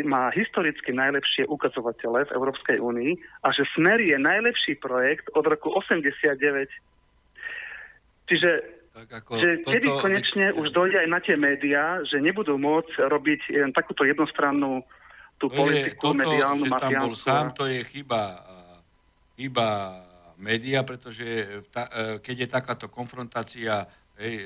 má 0.09 0.33
historicky 0.33 0.89
najlepšie 0.89 1.45
ukazovatele 1.45 2.25
v 2.25 2.33
Európskej 2.33 2.81
únii 2.81 3.13
a 3.45 3.53
že 3.53 3.69
Smer 3.77 4.01
je 4.01 4.17
najlepší 4.17 4.81
projekt 4.81 5.29
od 5.37 5.45
roku 5.45 5.69
89. 5.69 6.33
Čiže 8.29 8.49
Tak 8.91 9.07
ako 9.23 9.31
že 9.39 9.49
kedy 9.63 9.87
toto- 9.87 10.03
konečne 10.03 10.45
už 10.51 10.67
dojde 10.75 10.97
aj 10.99 11.09
na 11.09 11.19
tie 11.23 11.39
médiá, 11.39 12.03
že 12.03 12.19
nebudú 12.19 12.59
môcť 12.59 13.07
robiť 13.07 13.41
len 13.55 13.71
takúto 13.71 14.03
jednostrannú 14.03 14.83
tú 15.39 15.47
To 15.47 15.55
je, 15.55 15.57
politiku 15.57 16.11
toto, 16.11 16.19
mediálnu, 16.21 16.63
že 16.67 16.75
tam 16.75 16.91
bol 17.01 17.15
sám, 17.17 17.45
to 17.55 17.65
je 17.65 17.81
chyba, 17.87 18.45
chyba 19.39 19.67
média, 20.41 20.81
pretože 20.81 21.23
e, 21.25 21.45
keď 22.19 22.35
je 22.45 22.47
takáto 22.49 22.85
konfrontácia 22.89 23.85
hej, 24.17 24.35
e, 24.37 24.45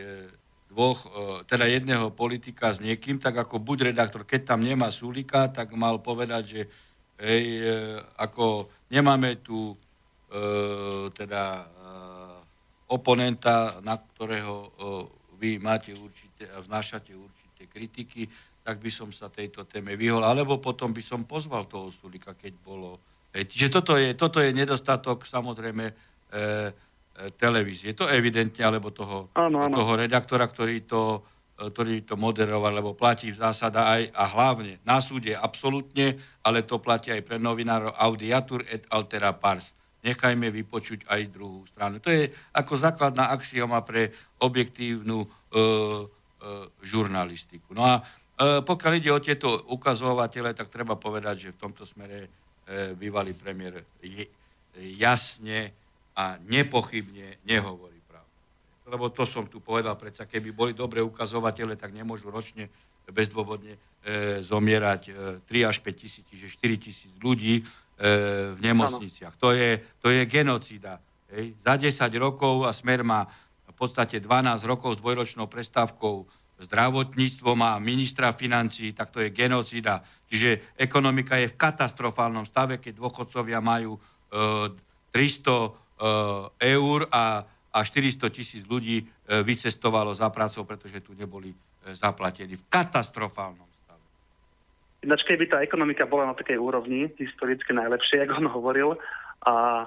dvoch, 0.69 1.07
e, 1.07 1.09
teda 1.47 1.65
jedného 1.71 2.11
politika 2.11 2.75
s 2.75 2.83
niekým, 2.83 3.17
tak 3.17 3.39
ako 3.39 3.63
buď 3.63 3.95
redaktor, 3.95 4.27
keď 4.27 4.55
tam 4.55 4.61
nemá 4.61 4.91
Sulika, 4.91 5.47
tak 5.47 5.71
mal 5.73 6.03
povedať, 6.03 6.43
že 6.43 6.61
hej, 7.23 7.63
ako 8.19 8.67
nemáme 8.91 9.39
tu 9.39 9.71
teda 11.15 11.63
oponenta, 12.87 13.81
na 13.81 13.97
ktorého 13.97 14.71
vy 15.35 15.59
máte 15.59 15.91
určite 15.93 16.47
a 16.49 16.63
vznášate 16.63 17.11
určité 17.13 17.67
kritiky, 17.67 18.29
tak 18.65 18.81
by 18.81 18.89
som 18.89 19.13
sa 19.13 19.29
tejto 19.29 19.69
téme 19.69 19.93
vyhol. 19.93 20.25
Alebo 20.25 20.57
potom 20.57 20.89
by 20.89 21.03
som 21.05 21.21
pozval 21.29 21.69
toho 21.69 21.93
Sulika, 21.93 22.33
keď 22.33 22.53
bolo... 22.65 22.97
Hej, 23.29 23.51
čiže 23.53 23.67
toto 23.69 23.93
je, 23.99 24.17
toto 24.17 24.41
je 24.41 24.49
nedostatok 24.49 25.21
samozrejme 25.27 25.85
e, 25.85 25.93
e, 25.93 26.41
televízie. 27.37 27.93
To 27.93 28.09
evidentne, 28.09 28.65
alebo 28.65 28.89
toho, 28.89 29.29
Áno, 29.37 29.69
áno. 29.69 29.75
toho 29.75 29.93
redaktora, 29.99 30.49
ktorý 30.49 30.87
to, 30.87 31.21
e, 31.61 31.69
ktorý 31.69 32.09
to 32.09 32.17
moderoval, 32.17 32.73
lebo 32.73 32.97
platí 32.97 33.29
v 33.29 33.37
zásada 33.37 33.85
aj 33.85 34.09
a 34.17 34.23
hlavne 34.33 34.81
na 34.81 34.97
súde 34.97 35.37
absolútne, 35.37 36.17
ale 36.41 36.65
to 36.65 36.81
platí 36.81 37.13
aj 37.13 37.21
pre 37.21 37.37
novinárov 37.37 37.93
audiatur 37.93 38.65
et 38.65 38.87
altera 38.89 39.29
pars. 39.35 39.75
Nechajme 40.05 40.53
vypočuť 40.53 41.09
aj 41.09 41.33
druhú 41.33 41.65
stranu. 41.65 41.97
To 41.97 42.13
je 42.13 42.29
ako 42.53 42.73
základná 42.77 43.33
axioma 43.33 43.81
pre 43.81 44.13
objektívnu 44.37 45.25
e, 45.25 45.27
e, 45.27 45.33
žurnalistiku. 46.85 47.73
No 47.73 47.81
a 47.81 47.93
e, 47.97 48.61
pokiaľ 48.61 48.93
ide 49.01 49.09
o 49.09 49.17
tieto 49.17 49.49
ukazovatele, 49.73 50.53
tak 50.53 50.69
treba 50.69 50.93
povedať, 50.93 51.49
že 51.49 51.53
v 51.57 51.61
tomto 51.65 51.89
smere 51.89 52.17
e, 52.21 52.29
bývalý 52.93 53.33
premiér 53.33 53.81
je, 54.05 54.29
jasne 55.01 55.73
a 56.15 56.37
nepochybne 56.37 57.43
nehovorí 57.43 57.99
pravdu. 58.05 58.35
Lebo 58.87 59.09
to 59.09 59.25
som 59.25 59.49
tu 59.49 59.59
povedal, 59.59 59.97
predsa 59.97 60.29
keby 60.29 60.53
boli 60.53 60.71
dobré 60.77 61.01
ukazovatele, 61.01 61.75
tak 61.75 61.91
nemôžu 61.91 62.29
ročne 62.31 62.69
bezdôvodne 63.09 63.75
e, 63.75 63.79
zomierať 64.41 65.01
e, 65.09 65.11
3 65.49 65.69
až 65.69 65.77
5 65.83 66.01
tisíc, 66.01 66.23
čiže 66.29 66.57
4 66.57 66.77
tisíc 66.77 67.11
ľudí 67.21 67.61
v 67.95 68.59
nemocniciach. 68.59 69.39
To 69.39 69.55
je, 69.55 69.79
to 70.03 70.11
je 70.11 70.27
genocída. 70.27 70.99
Hej. 71.31 71.55
Za 71.63 71.79
10 71.79 72.11
rokov 72.19 72.67
a 72.67 72.75
Smer 72.75 73.07
má 73.07 73.23
v 73.63 73.75
podstate 73.75 74.19
12 74.19 74.67
rokov 74.67 74.95
s 74.95 75.01
dvojročnou 75.03 75.47
prestávkou 75.47 76.27
zdravotníctvo 76.59 77.51
má 77.55 77.75
ministra 77.79 78.31
financí, 78.31 78.95
tak 78.95 79.11
to 79.11 79.19
je 79.19 79.29
genocída. 79.29 79.99
Čiže 80.31 80.79
ekonomika 80.79 81.35
je 81.35 81.51
v 81.51 81.59
katastrofálnom 81.59 82.47
stave, 82.47 82.79
keď 82.79 82.95
dôchodcovia 82.95 83.59
majú 83.59 83.99
e, 83.99 83.99
300 85.11 85.51
e, 85.51 85.69
eur 86.71 86.99
a, 87.11 87.43
a 87.75 87.79
400 87.83 88.31
tisíc 88.31 88.63
ľudí 88.63 89.03
e, 89.03 89.05
vycestovalo 89.43 90.15
za 90.15 90.31
prácou, 90.31 90.63
pretože 90.63 91.03
tu 91.03 91.11
neboli 91.11 91.51
e, 91.51 91.57
zaplatení. 91.91 92.55
V 92.55 92.65
katastrofálnom. 92.71 93.67
Ináč, 95.05 95.21
keby 95.29 95.45
tá 95.45 95.61
ekonomika 95.61 96.09
bola 96.09 96.33
na 96.33 96.35
takej 96.35 96.57
úrovni, 96.57 97.05
historicky 97.13 97.71
najlepšie, 97.71 98.25
ako 98.25 98.33
on 98.41 98.49
hovoril, 98.49 98.89
a 99.45 99.85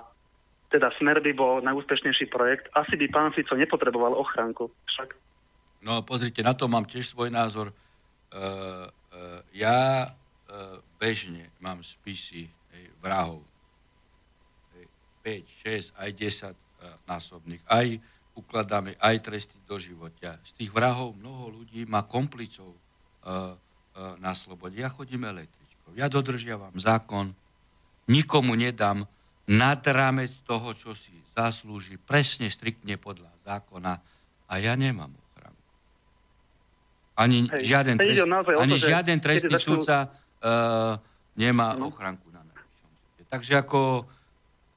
teda 0.70 0.94
Smer 0.94 1.18
by 1.18 1.32
bol 1.34 1.58
najúspešnejší 1.66 2.30
projekt, 2.30 2.70
asi 2.78 2.94
by 2.94 3.10
pán 3.10 3.34
Fico 3.34 3.58
nepotreboval 3.58 4.14
ochránku. 4.14 4.70
Však 4.94 5.16
No 5.82 6.02
pozrite, 6.02 6.42
na 6.42 6.54
to 6.54 6.66
mám 6.66 6.86
tiež 6.86 7.14
svoj 7.14 7.30
názor. 7.30 7.70
E, 7.70 7.74
e, 7.74 8.44
ja 9.62 10.04
e, 10.04 10.08
bežne 10.98 11.54
mám 11.62 11.86
spisy 11.86 12.50
hej, 12.74 12.84
vrahov. 12.98 13.46
Hej, 14.74 14.84
5, 15.46 15.94
6, 15.94 16.02
aj 16.02 16.10
10 16.18 16.50
e, 16.50 16.58
násobných. 17.06 17.62
Aj 17.70 17.86
ukladáme, 18.34 18.98
aj 18.98 19.16
tresty 19.22 19.58
do 19.66 19.78
života. 19.78 20.42
Z 20.42 20.58
tých 20.58 20.70
vrahov 20.74 21.14
mnoho 21.14 21.62
ľudí 21.62 21.86
má 21.86 22.02
komplicov 22.02 22.74
e, 22.74 22.80
na 24.18 24.32
slobode. 24.32 24.78
Ja 24.78 24.88
chodím 24.88 25.26
električkou. 25.26 25.94
Ja 25.98 26.06
dodržiavam 26.06 26.74
zákon. 26.78 27.34
Nikomu 28.06 28.54
nedám 28.54 29.04
nad 29.44 29.80
rámec 29.84 30.32
toho, 30.44 30.72
čo 30.72 30.92
si 30.92 31.12
zaslúži, 31.32 31.96
presne 31.96 32.48
striktne 32.48 32.96
podľa 32.96 33.32
zákona. 33.44 34.00
A 34.48 34.52
ja 34.56 34.76
nemám 34.76 35.12
ochranu. 35.12 35.58
Ani 37.18 37.48
Hej. 37.50 37.64
žiaden, 37.66 37.96
trest, 37.98 38.22
to, 38.24 38.60
ani 38.60 38.76
že 38.78 38.86
žiaden 38.88 39.18
trestný 39.18 39.54
začnú- 39.56 39.82
súdca 39.82 40.08
uh, 40.08 40.96
nemá 41.34 41.74
No. 41.76 41.90
ochránku 41.92 42.30
na 42.30 42.40
najvyššom 42.46 42.90
súde. 42.94 43.22
Takže 43.28 43.52
ako, 43.58 44.06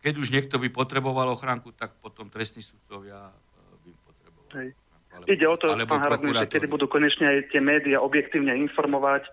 keď 0.01 0.13
už 0.17 0.28
niekto 0.34 0.55
by 0.59 0.67
potreboval 0.67 1.30
ochránku, 1.32 1.72
tak 1.72 1.93
potom 2.01 2.28
trestní 2.28 2.59
súdcovia 2.59 3.30
uh, 3.30 3.32
by 3.86 3.91
potrebovali. 4.03 4.55
Hej. 4.57 4.69
Alebo- 5.22 5.30
ide 5.30 5.45
o 5.45 5.55
to, 5.57 5.65
pán 5.86 6.01
Harabin, 6.01 6.34
kedy 6.49 6.67
budú 6.67 6.89
konečne 6.89 7.30
aj 7.30 7.38
tie 7.53 7.61
médiá 7.61 8.01
objektívne 8.01 8.57
informovať 8.57 9.30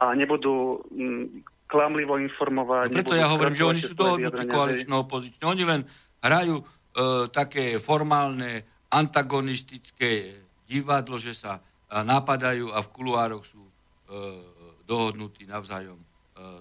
a 0.00 0.12
nebudú 0.12 0.84
mm, 0.92 1.44
klamlivo 1.70 2.18
informovať. 2.18 2.90
No 2.90 2.98
preto 3.00 3.14
ja 3.14 3.30
hovorím, 3.30 3.54
že 3.54 3.64
oni 3.64 3.80
sú 3.80 3.94
dohodnutí 3.94 4.44
koalično 4.50 5.06
opozične. 5.06 5.44
Oni 5.46 5.62
len 5.62 5.80
hrajú 6.18 6.60
e, 6.60 6.64
také 7.30 7.78
formálne, 7.78 8.66
antagonistické 8.90 10.34
divadlo, 10.66 11.14
že 11.14 11.30
sa 11.30 11.58
e, 11.58 11.60
napadajú 12.02 12.74
a 12.74 12.82
v 12.82 12.88
kuluároch 12.90 13.46
sú 13.46 13.62
e, 13.62 13.72
dohodnutí 14.82 15.46
navzájom 15.46 15.96
e, 15.96 16.06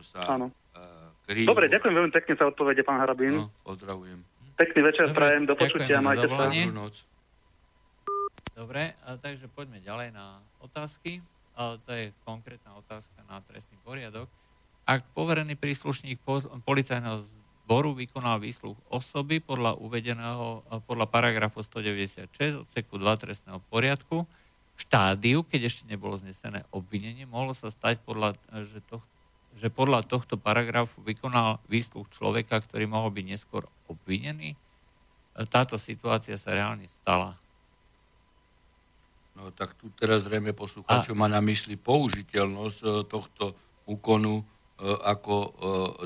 sa 0.05 0.29
Áno. 0.29 0.53
e, 0.77 0.83
kryjú. 1.25 1.49
Dobre, 1.49 1.73
ďakujem 1.73 1.93
veľmi 1.97 2.13
pekne 2.13 2.33
za 2.37 2.45
odpovede, 2.45 2.85
pán 2.85 3.01
Harabín. 3.01 3.33
No, 3.33 3.49
pozdravujem. 3.65 4.21
Pekný 4.59 4.79
večer 4.85 5.09
Dobre, 5.09 5.17
prajem, 5.17 5.43
do 5.49 5.53
počutia, 5.57 6.03
majte 6.03 6.27
sa. 6.29 6.51
Dobrú 6.51 6.75
noc. 6.75 6.95
Dobre, 8.59 8.91
takže 9.23 9.47
poďme 9.47 9.79
ďalej 9.79 10.11
na 10.11 10.43
otázky. 10.59 11.23
To 11.55 11.91
je 11.95 12.11
konkrétna 12.27 12.75
otázka 12.75 13.15
na 13.31 13.39
trestný 13.47 13.79
poriadok. 13.87 14.27
Ak 14.83 15.07
poverený 15.15 15.55
príslušník 15.55 16.19
policajného 16.67 17.23
zboru 17.23 17.95
vykonal 17.95 18.43
výsluch 18.43 18.75
osoby 18.91 19.39
podľa 19.39 19.79
uvedeného, 19.79 20.67
podľa 20.83 21.07
paragrafu 21.07 21.63
196 21.63 22.67
odseku 22.67 22.99
2 22.99 23.23
trestného 23.23 23.63
poriadku, 23.71 24.27
v 24.27 24.79
štádiu, 24.83 25.47
keď 25.47 25.71
ešte 25.71 25.87
nebolo 25.87 26.19
znesené 26.19 26.67
obvinenie, 26.75 27.23
mohlo 27.23 27.55
sa 27.55 27.71
stať, 27.71 28.03
podľa, 28.03 28.35
že, 28.67 28.83
to, 28.91 28.99
že 29.55 29.71
podľa 29.71 30.03
tohto 30.03 30.35
paragrafu 30.35 30.99
vykonal 30.99 31.63
výsluch 31.71 32.11
človeka, 32.11 32.59
ktorý 32.59 32.91
mohol 32.91 33.15
byť 33.15 33.25
neskôr 33.27 33.63
obvinený. 33.87 34.59
Táto 35.47 35.79
situácia 35.79 36.35
sa 36.35 36.51
reálne 36.51 36.91
stala. 36.91 37.39
No 39.39 39.55
tak 39.55 39.79
tu 39.79 39.87
teraz 39.95 40.27
zrejme 40.27 40.51
poslucháčov 40.51 41.15
má 41.15 41.31
na 41.31 41.39
mysli 41.39 41.79
použiteľnosť 41.79 42.79
e, 42.83 42.87
tohto 43.07 43.55
úkonu 43.87 44.39
e, 44.39 44.43
ako 44.85 45.35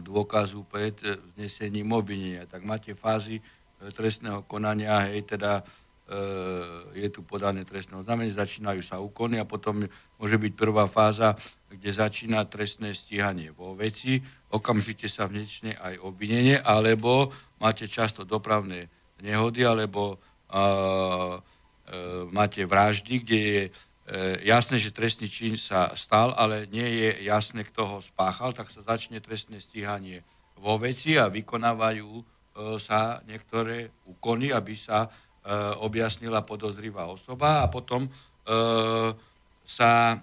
dôkazu 0.05 0.69
pred 0.69 0.95
vznesením 1.01 1.97
obvinenia. 1.97 2.45
Tak 2.45 2.61
máte 2.61 2.93
fázy 2.93 3.41
trestného 3.84 4.45
konania, 4.47 5.09
hej, 5.11 5.27
teda 5.27 5.65
je 6.93 7.07
tu 7.07 7.23
podané 7.23 7.63
trestné 7.63 7.95
oznámenie, 7.95 8.31
začínajú 8.31 8.84
sa 8.84 8.99
úkony 8.99 9.39
a 9.39 9.47
potom 9.47 9.88
môže 10.19 10.36
byť 10.36 10.53
prvá 10.53 10.84
fáza, 10.84 11.31
kde 11.71 11.89
začína 11.89 12.43
trestné 12.43 12.91
stíhanie 12.91 13.55
vo 13.55 13.71
veci, 13.71 14.19
okamžite 14.51 15.07
sa 15.07 15.31
vnečne 15.31 15.79
aj 15.79 16.03
obvinenie, 16.03 16.59
alebo 16.59 17.31
máte 17.63 17.88
často 17.88 18.27
dopravné 18.27 18.91
nehody, 19.23 19.63
alebo 19.63 20.19
e, 20.51 20.59
máte 22.31 22.65
vraždy, 22.65 23.13
kde 23.19 23.39
je 23.39 23.61
e, 23.67 23.71
jasné, 24.49 24.79
že 24.79 24.95
trestný 24.95 25.29
čin 25.29 25.55
sa 25.57 25.93
stal, 25.93 26.33
ale 26.35 26.65
nie 26.67 26.85
je 26.85 27.09
jasné, 27.25 27.63
kto 27.63 27.85
ho 27.85 27.97
spáchal, 28.01 28.53
tak 28.53 28.73
sa 28.73 28.81
začne 28.81 29.21
trestné 29.21 29.61
stíhanie 29.61 30.25
vo 30.57 30.77
veci 30.81 31.17
a 31.17 31.29
vykonávajú 31.29 32.09
e, 32.19 32.23
sa 32.81 33.21
niektoré 33.29 33.93
úkony, 34.09 34.53
aby 34.53 34.75
sa 34.77 35.09
objasnila 35.83 36.39
podozrivá 36.47 37.03
osoba 37.11 37.59
a 37.59 37.67
potom 37.67 38.07
sa 39.67 39.91
e, 40.15 40.17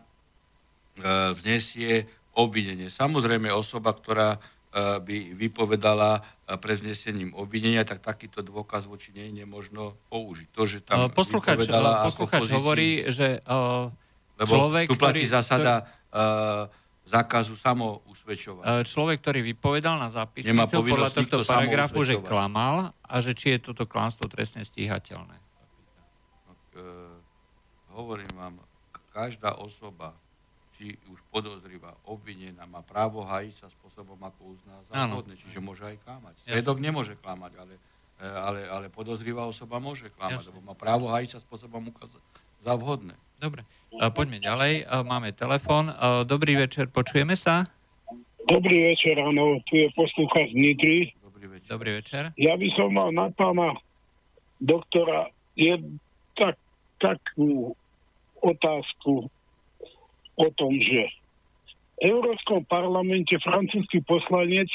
vnesie 1.36 2.08
obvinenie. 2.32 2.88
Samozrejme 2.88 3.52
osoba, 3.52 3.92
ktorá 3.92 4.40
by 4.72 5.34
vypovedala 5.34 6.22
pred 6.58 6.80
vznesením 6.80 7.30
obvinenia, 7.36 7.86
tak 7.86 8.02
takýto 8.02 8.42
dôkaz 8.42 8.90
voči 8.90 9.14
nej 9.14 9.30
nemožno 9.30 9.94
použiť. 10.10 10.48
To, 10.56 10.62
že 10.66 10.78
tam 10.82 11.06
posluchač, 11.12 11.62
vypovedala 11.62 12.08
posluchač 12.08 12.40
pozícii, 12.42 12.56
hovorí, 12.58 12.90
že 13.12 13.38
uh, 13.46 13.92
lebo 14.40 14.50
človek, 14.50 14.86
tu 14.90 14.96
platí 14.98 15.28
ktorý, 15.28 15.34
zásada 15.36 15.86
uh, 16.10 16.66
zákazu 17.06 17.54
samousvedčovania. 17.54 18.82
človek, 18.82 19.22
ktorý 19.22 19.40
vypovedal 19.54 20.00
na 20.00 20.08
zápisnicu 20.10 20.50
Nemá 20.50 20.66
podľa 20.66 21.10
tohto 21.12 21.38
paragrafu, 21.44 22.00
že 22.02 22.18
samousvedčovať. 22.18 22.30
klamal 22.30 22.74
a 23.04 23.14
že 23.20 23.32
či 23.36 23.46
je 23.54 23.58
toto 23.70 23.84
klamstvo 23.84 24.26
trestne 24.26 24.64
stíhateľné. 24.64 25.36
Uh, 26.74 27.18
hovorím 27.94 28.30
vám, 28.34 28.62
každá 29.10 29.58
osoba, 29.58 30.14
či 30.80 30.96
už 31.12 31.20
podozrivá, 31.28 31.92
obvinená, 32.08 32.64
má 32.64 32.80
právo 32.80 33.20
hájiť 33.20 33.54
sa 33.60 33.68
spôsobom, 33.68 34.16
ako 34.16 34.56
uzná 34.56 34.80
vhodné, 34.88 35.36
čiže 35.36 35.60
môže 35.60 35.84
aj 35.84 36.00
klamať. 36.00 36.34
Jasne. 36.40 36.56
Svedok 36.56 36.80
nemôže 36.80 37.20
klamať, 37.20 37.52
ale, 37.60 37.74
e, 38.16 38.24
ale, 38.24 38.60
ale 38.64 38.86
podozrivá 38.88 39.44
osoba 39.44 39.76
môže 39.76 40.08
klamať, 40.16 40.40
Jasne. 40.40 40.56
lebo 40.56 40.64
má 40.64 40.72
právo 40.72 41.12
hájiť 41.12 41.36
sa 41.36 41.38
spôsobom 41.44 41.84
ukázať 41.92 42.24
za 42.64 42.72
vhodné. 42.80 43.12
Dobre, 43.36 43.68
uh, 43.92 44.08
poďme 44.08 44.40
ďalej. 44.40 44.88
Uh, 44.88 45.04
máme 45.04 45.36
telefón. 45.36 45.92
Uh, 45.92 46.24
dobrý 46.24 46.56
večer, 46.56 46.88
počujeme 46.88 47.36
sa? 47.36 47.68
Dobrý 48.48 48.96
večer, 48.96 49.20
áno, 49.20 49.60
tu 49.68 49.76
je 49.76 49.88
poslúchač 49.92 50.48
Nitry. 50.56 51.12
Dobrý 51.20 51.44
večer. 51.44 51.68
Dobrý 51.76 51.90
večer. 52.00 52.22
Ja 52.40 52.56
by 52.56 52.68
som 52.72 52.88
mal 52.96 53.12
na 53.12 53.28
pána 53.36 53.76
doktora 54.60 55.28
je 55.56 55.76
tak, 56.36 56.56
takú 57.00 57.76
otázku 58.40 59.28
o 60.40 60.48
tom, 60.56 60.72
že 60.80 61.12
v 62.00 62.16
Európskom 62.16 62.64
parlamente 62.64 63.36
francúzsky 63.44 64.00
poslanec 64.00 64.72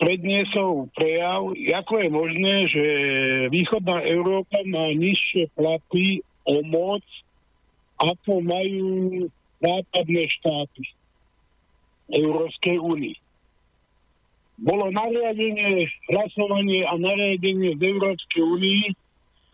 predniesol 0.00 0.88
prejav, 0.96 1.52
ako 1.52 1.92
je 2.00 2.08
možné, 2.08 2.54
že 2.72 2.86
východná 3.52 4.00
Európa 4.08 4.64
má 4.64 4.88
nižšie 4.96 5.52
platy 5.52 6.24
o 6.48 6.64
moc, 6.64 7.04
ako 8.00 8.40
majú 8.40 9.28
západné 9.60 10.24
štáty 10.40 10.88
Európskej 12.08 12.80
únii. 12.80 13.16
Bolo 14.60 14.88
nariadenie, 14.88 15.88
hlasovanie 16.08 16.88
a 16.88 16.96
nariadenie 16.96 17.76
z 17.76 17.82
Európskej 17.84 18.42
únii, 18.44 18.84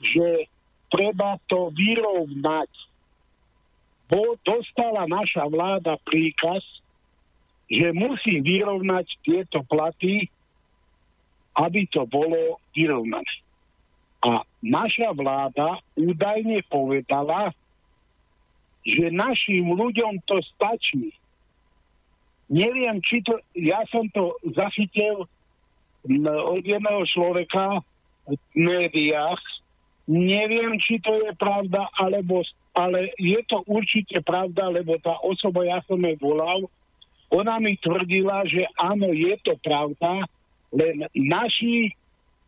že 0.02 0.46
treba 0.94 1.38
to 1.50 1.74
vyrovnať. 1.74 2.70
Bo 4.06 4.38
dostala 4.46 5.06
naša 5.10 5.50
vláda 5.50 5.98
príkaz, 6.06 6.62
že 7.66 7.90
musí 7.90 8.38
vyrovnať 8.38 9.06
tieto 9.26 9.66
platy, 9.66 10.30
aby 11.58 11.88
to 11.90 12.06
bolo 12.06 12.62
vyrovnané. 12.70 13.34
A 14.22 14.46
naša 14.62 15.10
vláda 15.10 15.82
údajne 15.98 16.62
povedala, 16.70 17.50
že 18.86 19.10
našim 19.10 19.74
ľuďom 19.74 20.22
to 20.30 20.38
stačí. 20.54 21.10
Neviem, 22.46 23.02
či 23.02 23.18
to, 23.26 23.34
ja 23.58 23.82
som 23.90 24.06
to 24.14 24.38
zachytil 24.54 25.26
od 26.22 26.62
jedného 26.62 27.02
človeka 27.10 27.82
v 28.30 28.38
médiách. 28.54 29.42
Neviem, 30.06 30.78
či 30.78 31.02
to 31.02 31.18
je 31.18 31.34
pravda, 31.34 31.90
alebo, 31.98 32.46
ale 32.76 33.16
je 33.16 33.40
to 33.48 33.64
určite 33.64 34.20
pravda, 34.20 34.68
lebo 34.68 35.00
tá 35.00 35.16
osoba, 35.24 35.64
ja 35.64 35.80
som 35.88 35.96
jej 35.96 36.20
volal, 36.20 36.68
ona 37.32 37.56
mi 37.56 37.74
tvrdila, 37.80 38.44
že 38.44 38.68
áno, 38.76 39.10
je 39.16 39.32
to 39.40 39.56
pravda, 39.64 40.28
len 40.76 41.08
naši, 41.16 41.90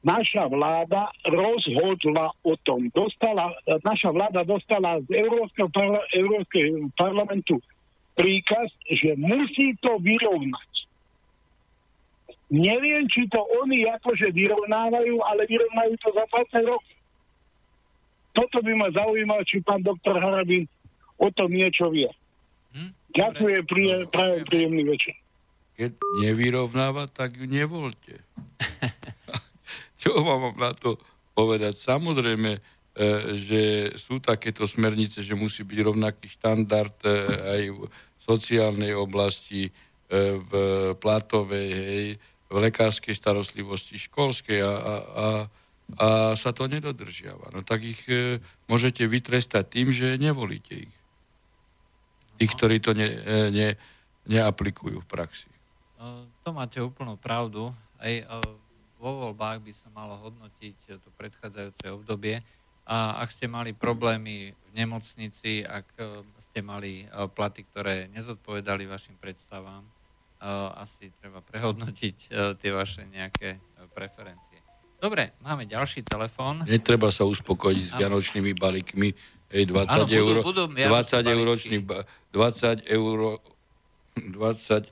naša 0.04 0.46
vláda 0.52 1.08
rozhodla 1.24 2.30
o 2.44 2.54
tom. 2.60 2.92
Dostala, 2.92 3.56
naša 3.82 4.12
vláda 4.12 4.44
dostala 4.44 5.00
z 5.08 5.16
Európskeho, 5.16 5.72
parla, 5.72 6.04
parlamentu 6.94 7.56
príkaz, 8.12 8.68
že 8.90 9.16
musí 9.16 9.78
to 9.80 9.96
vyrovnať. 10.02 10.70
Neviem, 12.48 13.06
či 13.12 13.28
to 13.28 13.38
oni 13.62 13.84
akože 13.86 14.32
vyrovnávajú, 14.32 15.20
ale 15.20 15.42
vyrovnajú 15.46 15.94
to 16.00 16.08
za 16.16 16.24
20 16.52 16.70
rokov. 16.70 16.97
Toto 18.32 18.62
by 18.62 18.72
ma 18.76 18.88
zaujímalo, 18.92 19.42
či 19.44 19.62
pán 19.64 19.82
doktor 19.82 20.18
Harabin 20.18 20.68
o 21.18 21.28
tom 21.34 21.50
niečo 21.50 21.90
vie. 21.90 22.08
Hm? 22.72 22.90
Ďakujem, 23.16 23.62
príjem, 23.66 24.00
prajem 24.12 24.42
príjemný 24.46 24.82
večer. 24.86 25.14
Keď 25.78 25.90
nevyrovnáva, 26.26 27.06
tak 27.06 27.38
ju 27.38 27.46
nevolte. 27.46 28.18
Čo 30.02 30.22
vám 30.22 30.50
mám 30.50 30.58
na 30.58 30.72
to 30.74 30.98
povedať? 31.34 31.78
Samozrejme, 31.78 32.58
e, 32.58 32.60
že 33.38 33.62
sú 33.94 34.18
takéto 34.18 34.66
smernice, 34.66 35.22
že 35.22 35.38
musí 35.38 35.62
byť 35.62 35.78
rovnaký 35.82 36.26
štandard 36.34 36.94
e, 37.02 37.10
aj 37.30 37.62
v 37.74 37.80
sociálnej 38.18 38.94
oblasti, 38.94 39.70
e, 39.70 39.72
v 40.38 40.50
platovej, 40.98 41.68
hej, 41.70 42.06
v 42.48 42.56
lekárskej 42.58 43.14
starostlivosti, 43.14 44.00
školskej 44.00 44.58
a, 44.64 44.72
a, 44.72 44.94
a, 44.98 45.26
a 45.96 46.36
sa 46.36 46.52
to 46.52 46.68
nedodržiava. 46.68 47.48
No 47.48 47.64
tak 47.64 47.80
ich 47.80 48.04
e, 48.12 48.44
môžete 48.68 49.08
vytrestať 49.08 49.64
tým, 49.72 49.88
že 49.88 50.20
nevolíte 50.20 50.84
ich. 50.84 50.96
Tých, 52.36 52.52
ktorí 52.52 52.76
to 52.84 52.92
ne, 52.92 53.08
e, 53.08 53.48
ne, 53.48 53.68
neaplikujú 54.28 55.00
v 55.00 55.08
praxi. 55.08 55.48
Uh, 55.96 56.28
To 56.44 56.52
máte 56.52 56.76
úplnú 56.84 57.16
pravdu. 57.16 57.72
Aj 57.96 58.12
uh, 58.28 58.44
vo 59.00 59.32
voľbách 59.32 59.64
by 59.64 59.72
sa 59.72 59.88
malo 59.96 60.20
hodnotiť 60.20 61.00
to 61.00 61.08
predchádzajúce 61.16 61.88
obdobie. 61.88 62.44
A 62.88 63.20
ak 63.24 63.32
ste 63.32 63.48
mali 63.48 63.72
problémy 63.72 64.52
v 64.52 64.70
nemocnici, 64.76 65.64
ak 65.64 65.88
uh, 66.00 66.20
ste 66.52 66.60
mali 66.60 67.08
platy, 67.32 67.64
ktoré 67.64 68.12
nezodpovedali 68.12 68.88
vašim 68.88 69.16
predstavám, 69.20 69.84
asi 70.78 71.10
treba 71.20 71.44
prehodnotiť 71.44 72.16
tie 72.32 72.70
vaše 72.70 73.04
nejaké 73.10 73.58
preferencie. 73.92 74.47
Dobre, 74.98 75.30
máme 75.46 75.62
ďalší 75.62 76.02
telefón. 76.02 76.66
Netreba 76.66 77.14
sa 77.14 77.22
uspokojiť 77.22 77.82
s 77.82 77.90
vianočnými 77.94 78.52
balíkmi, 78.58 79.08
hej, 79.54 79.64
20 79.70 79.94
Áno, 79.94 80.04
budú- 80.10 80.18
eur, 80.18 80.34
budú 80.42 80.64
vianočné 80.66 81.22
20 81.22 81.34
euročný, 81.38 81.76
ba- 81.86 82.04
20 82.34 82.82
eur, 82.90 83.38
20 84.18 84.90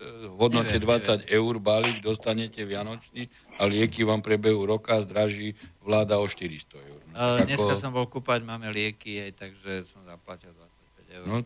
v 0.00 0.36
hodnote 0.40 0.76
Neviem, 0.76 1.28
20 1.28 1.28
eur 1.28 1.54
balík 1.60 2.00
dostanete 2.00 2.64
vianočný 2.64 3.28
a 3.60 3.68
lieky 3.68 4.08
vám 4.08 4.24
prebehu 4.24 4.64
roka 4.64 4.96
zdraží 5.04 5.52
vláda 5.84 6.16
o 6.16 6.24
400 6.24 6.80
eur. 6.80 7.00
Uh, 7.12 7.44
tak 7.44 7.48
dneska 7.48 7.74
som 7.76 7.92
bol 7.92 8.08
kúpať, 8.08 8.40
máme 8.40 8.72
lieky, 8.72 9.20
aj, 9.20 9.32
takže 9.36 9.84
som 9.84 10.00
zaplatil 10.08 10.52
25 10.56 11.16
eur. 11.20 11.24
No, 11.28 11.36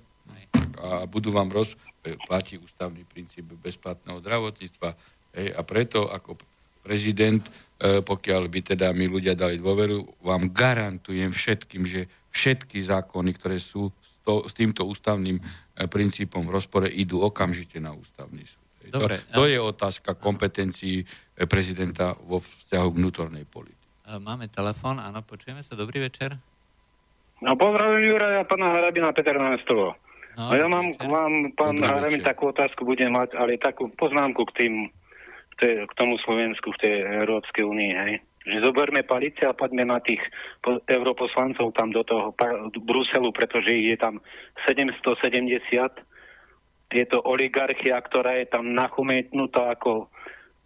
tak 0.55 0.71
a 0.79 1.07
budú 1.11 1.31
vám 1.35 1.51
roz, 1.51 1.75
platí 2.29 2.61
ústavný 2.61 3.03
princíp 3.07 3.49
bezplatného 3.59 4.21
zdravotníctva. 4.21 4.95
Hej, 5.35 5.49
a 5.55 5.61
preto 5.67 6.07
ako 6.07 6.39
prezident, 6.85 7.41
e, 7.81 8.05
pokiaľ 8.05 8.43
by 8.53 8.61
teda 8.77 8.93
my 8.93 9.09
ľudia 9.09 9.33
dali 9.33 9.57
dôveru, 9.57 10.21
vám 10.21 10.53
garantujem 10.53 11.33
všetkým, 11.33 11.89
že 11.89 12.05
všetky 12.29 12.85
zákony, 12.85 13.31
ktoré 13.41 13.57
sú 13.57 13.89
s, 13.89 14.21
to, 14.21 14.45
s 14.45 14.53
týmto 14.53 14.85
ústavným 14.85 15.41
e, 15.41 15.43
princípom 15.89 16.45
v 16.45 16.55
rozpore, 16.61 16.93
idú 16.93 17.25
okamžite 17.25 17.81
na 17.81 17.97
ústavný 17.97 18.45
súd. 18.45 18.61
Dobre. 18.85 19.25
To, 19.33 19.41
to 19.41 19.43
je 19.49 19.57
otázka 19.57 20.21
kompetencií 20.21 21.01
e, 21.01 21.05
prezidenta 21.49 22.13
vo 22.29 22.45
vzťahu 22.45 22.89
k 22.93 22.99
vnútornej 23.01 23.45
politike. 23.49 23.81
Máme 24.05 24.53
telefón, 24.53 25.01
áno, 25.01 25.25
počujeme 25.25 25.65
sa, 25.65 25.73
dobrý 25.73 26.05
večer. 26.05 26.37
No 27.41 27.57
pozdravím 27.57 28.13
Juraja, 28.13 28.45
pána 28.45 28.77
Harabina, 28.77 29.17
Peter 29.17 29.33
Námestovo. 29.33 29.97
No, 30.35 30.51
no 30.51 30.55
ja 30.59 30.67
mám 30.67 30.91
k 30.93 31.05
vám, 31.07 31.33
pán 31.55 31.79
Haramin, 31.79 32.21
takú 32.21 32.51
otázku 32.51 32.83
budem 32.83 33.15
mať, 33.15 33.39
ale 33.39 33.55
takú 33.57 33.87
poznámku 33.95 34.43
k 34.51 34.53
tým, 34.65 34.75
k, 35.55 35.57
tej, 35.63 35.75
k 35.87 35.93
tomu 35.95 36.19
Slovensku 36.21 36.75
v 36.75 36.81
tej 36.83 36.95
Európskej 37.25 37.65
únii, 37.65 37.93
hej. 37.95 38.15
Že 38.45 38.61
zoberme 38.61 39.01
palice 39.09 39.49
a 39.49 39.57
poďme 39.57 39.89
na 39.89 40.03
tých 40.05 40.21
europoslancov 40.85 41.73
tam 41.73 41.89
do 41.95 42.05
toho 42.05 42.37
Bruselu, 42.85 43.33
pretože 43.33 43.73
ich 43.73 43.97
je 43.97 43.99
tam 44.03 44.21
770. 44.69 45.25
Tieto 46.93 47.17
oligarchia, 47.25 47.97
ktorá 47.97 48.37
je 48.43 48.47
tam 48.53 48.77
nachumetnutá 48.77 49.73
ako... 49.73 50.13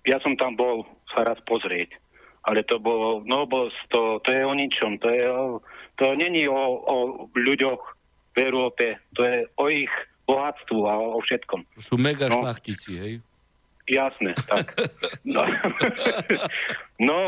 Ja 0.02 0.18
som 0.24 0.34
tam 0.34 0.58
bol 0.58 0.88
sa 1.14 1.22
raz 1.22 1.38
pozrieť. 1.46 1.94
Ale 2.42 2.66
to 2.66 2.82
bolo, 2.82 3.22
no 3.22 3.46
bol 3.46 3.70
to, 3.92 4.18
to 4.26 4.30
je 4.32 4.42
o 4.42 4.54
ničom. 4.56 4.98
To, 5.04 5.08
je 5.12 5.24
o, 5.28 5.62
to 6.00 6.16
není 6.18 6.48
o, 6.50 6.58
o 6.82 6.96
ľuďoch, 7.36 7.98
v 8.38 8.46
Európe. 8.46 8.84
To 9.18 9.26
je 9.26 9.38
o 9.58 9.66
ich 9.66 9.90
bohatstvu 10.30 10.78
a 10.86 10.94
o 10.94 11.18
všetkom. 11.18 11.60
To 11.74 11.82
sú 11.82 11.94
mega 11.98 12.30
no, 12.30 12.46
šlachtici, 12.46 12.92
hej? 12.94 13.12
Jasné, 13.88 14.36
tak. 14.44 14.76
No, 15.24 15.40
no, 17.00 17.20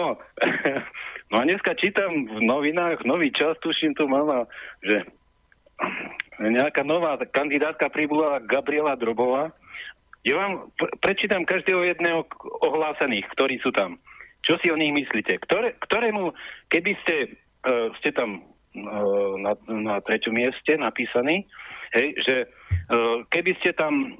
no 1.32 1.34
a 1.36 1.42
dneska 1.44 1.72
čítam 1.80 2.28
v 2.28 2.38
novinách, 2.44 3.04
nový 3.08 3.32
čas, 3.32 3.56
tuším 3.64 3.96
tu 3.96 4.04
mama, 4.04 4.44
že 4.84 5.08
nejaká 6.40 6.84
nová 6.84 7.16
kandidátka 7.16 7.88
pribula 7.88 8.40
Gabriela 8.44 8.96
Drobová. 8.96 9.52
Ja 10.20 10.36
vám 10.36 10.68
prečítam 11.00 11.48
každého 11.48 11.80
jedného 11.80 12.28
ohlásených, 12.60 13.24
ktorí 13.32 13.56
sú 13.64 13.72
tam. 13.72 13.96
Čo 14.44 14.60
si 14.60 14.68
o 14.68 14.76
nich 14.76 14.92
myslíte? 14.92 15.40
Ktoré, 15.48 15.76
ktorému, 15.80 16.36
keby 16.68 16.92
ste, 17.04 17.40
uh, 17.64 17.88
ste 18.00 18.12
tam 18.12 18.44
na, 18.74 19.52
na 19.68 19.96
treťom 20.00 20.34
mieste 20.36 20.76
napísaný, 20.78 21.42
hej, 21.98 22.14
že 22.22 22.36
e, 22.44 22.46
keby 23.30 23.52
ste 23.58 23.74
tam 23.74 24.14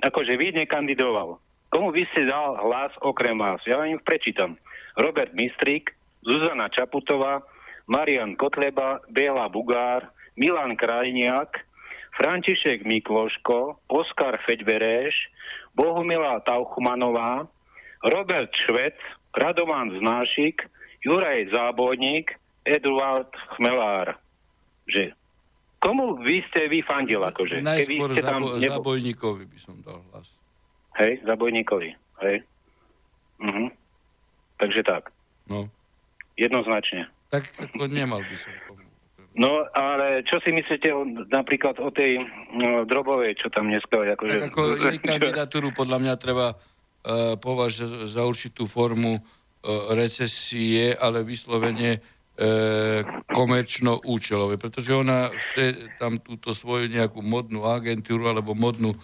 akože 0.00 0.40
vy 0.40 0.56
nekandidoval, 0.56 1.36
komu 1.70 1.94
by 1.94 2.02
ste 2.12 2.26
dal 2.26 2.58
hlas 2.60 2.92
okrem 3.00 3.38
vás? 3.38 3.62
Ja 3.64 3.78
vám 3.78 3.94
ich 3.94 4.02
prečítam. 4.02 4.58
Robert 4.98 5.32
Mistrík, 5.32 5.94
Zuzana 6.26 6.68
Čaputová, 6.68 7.40
Marian 7.86 8.34
Kotleba, 8.34 9.00
Béla 9.08 9.46
Bugár, 9.48 10.10
Milan 10.34 10.74
Krajniak, 10.76 11.62
František 12.18 12.82
Mikloško, 12.84 13.80
Oskar 13.88 14.36
Feďbereš, 14.44 15.14
Bohumila 15.72 16.42
Tauchmanová, 16.42 17.46
Robert 18.02 18.50
Švec, 18.66 18.98
Radovan 19.32 19.94
Znášik, 19.94 20.66
Juraj 21.06 21.48
Zábojník, 21.54 22.34
Eduard 22.66 23.30
Chmelár, 23.56 24.20
že 24.84 25.16
komu 25.80 26.20
vy 26.20 26.44
ste 26.52 26.68
vyfandil, 26.68 27.24
akože? 27.24 27.64
Najskôr 27.64 28.12
ste 28.12 28.20
tam 28.20 28.44
zabo- 28.44 28.60
nebo... 28.60 28.74
zabojníkovi 28.84 29.44
by 29.48 29.58
som 29.58 29.80
dal 29.80 30.04
hlas. 30.12 30.39
Hej, 30.98 31.22
zabojníkovi, 31.22 31.94
hej. 32.26 32.36
Uh-huh. 33.40 33.68
Takže 34.58 34.82
tak. 34.82 35.14
No. 35.46 35.70
Jednoznačne. 36.34 37.06
Tak 37.30 37.46
ako 37.56 37.86
nemal 37.86 38.20
by 38.20 38.36
som 38.36 38.52
komu. 38.66 38.82
No, 39.30 39.62
ale 39.70 40.26
čo 40.26 40.42
si 40.42 40.50
myslíte 40.50 40.90
o, 40.90 41.06
napríklad 41.30 41.78
o 41.78 41.94
tej 41.94 42.18
no, 42.50 42.82
drobovej, 42.82 43.38
čo 43.38 43.46
tam 43.54 43.70
dneska 43.70 44.02
akože... 44.02 44.42
Tak 44.42 44.50
ako 44.50 44.62
kandidatúru 45.06 45.68
podľa 45.70 45.98
mňa 46.02 46.14
treba 46.18 46.58
uh, 46.58 47.38
považovať 47.38 48.10
za 48.10 48.22
určitú 48.26 48.66
formu 48.66 49.22
uh, 49.22 49.22
recesie, 49.94 50.98
ale 50.98 51.22
vyslovene 51.22 52.02
E, 52.40 53.04
komerčno-účelové, 53.36 54.56
pretože 54.56 54.96
ona 54.96 55.28
chce 55.28 55.92
tam 56.00 56.16
túto 56.16 56.56
svoju 56.56 56.88
nejakú 56.88 57.20
modnú 57.20 57.68
agentúru 57.68 58.32
alebo 58.32 58.56
modnú 58.56 58.96
e, 58.96 58.98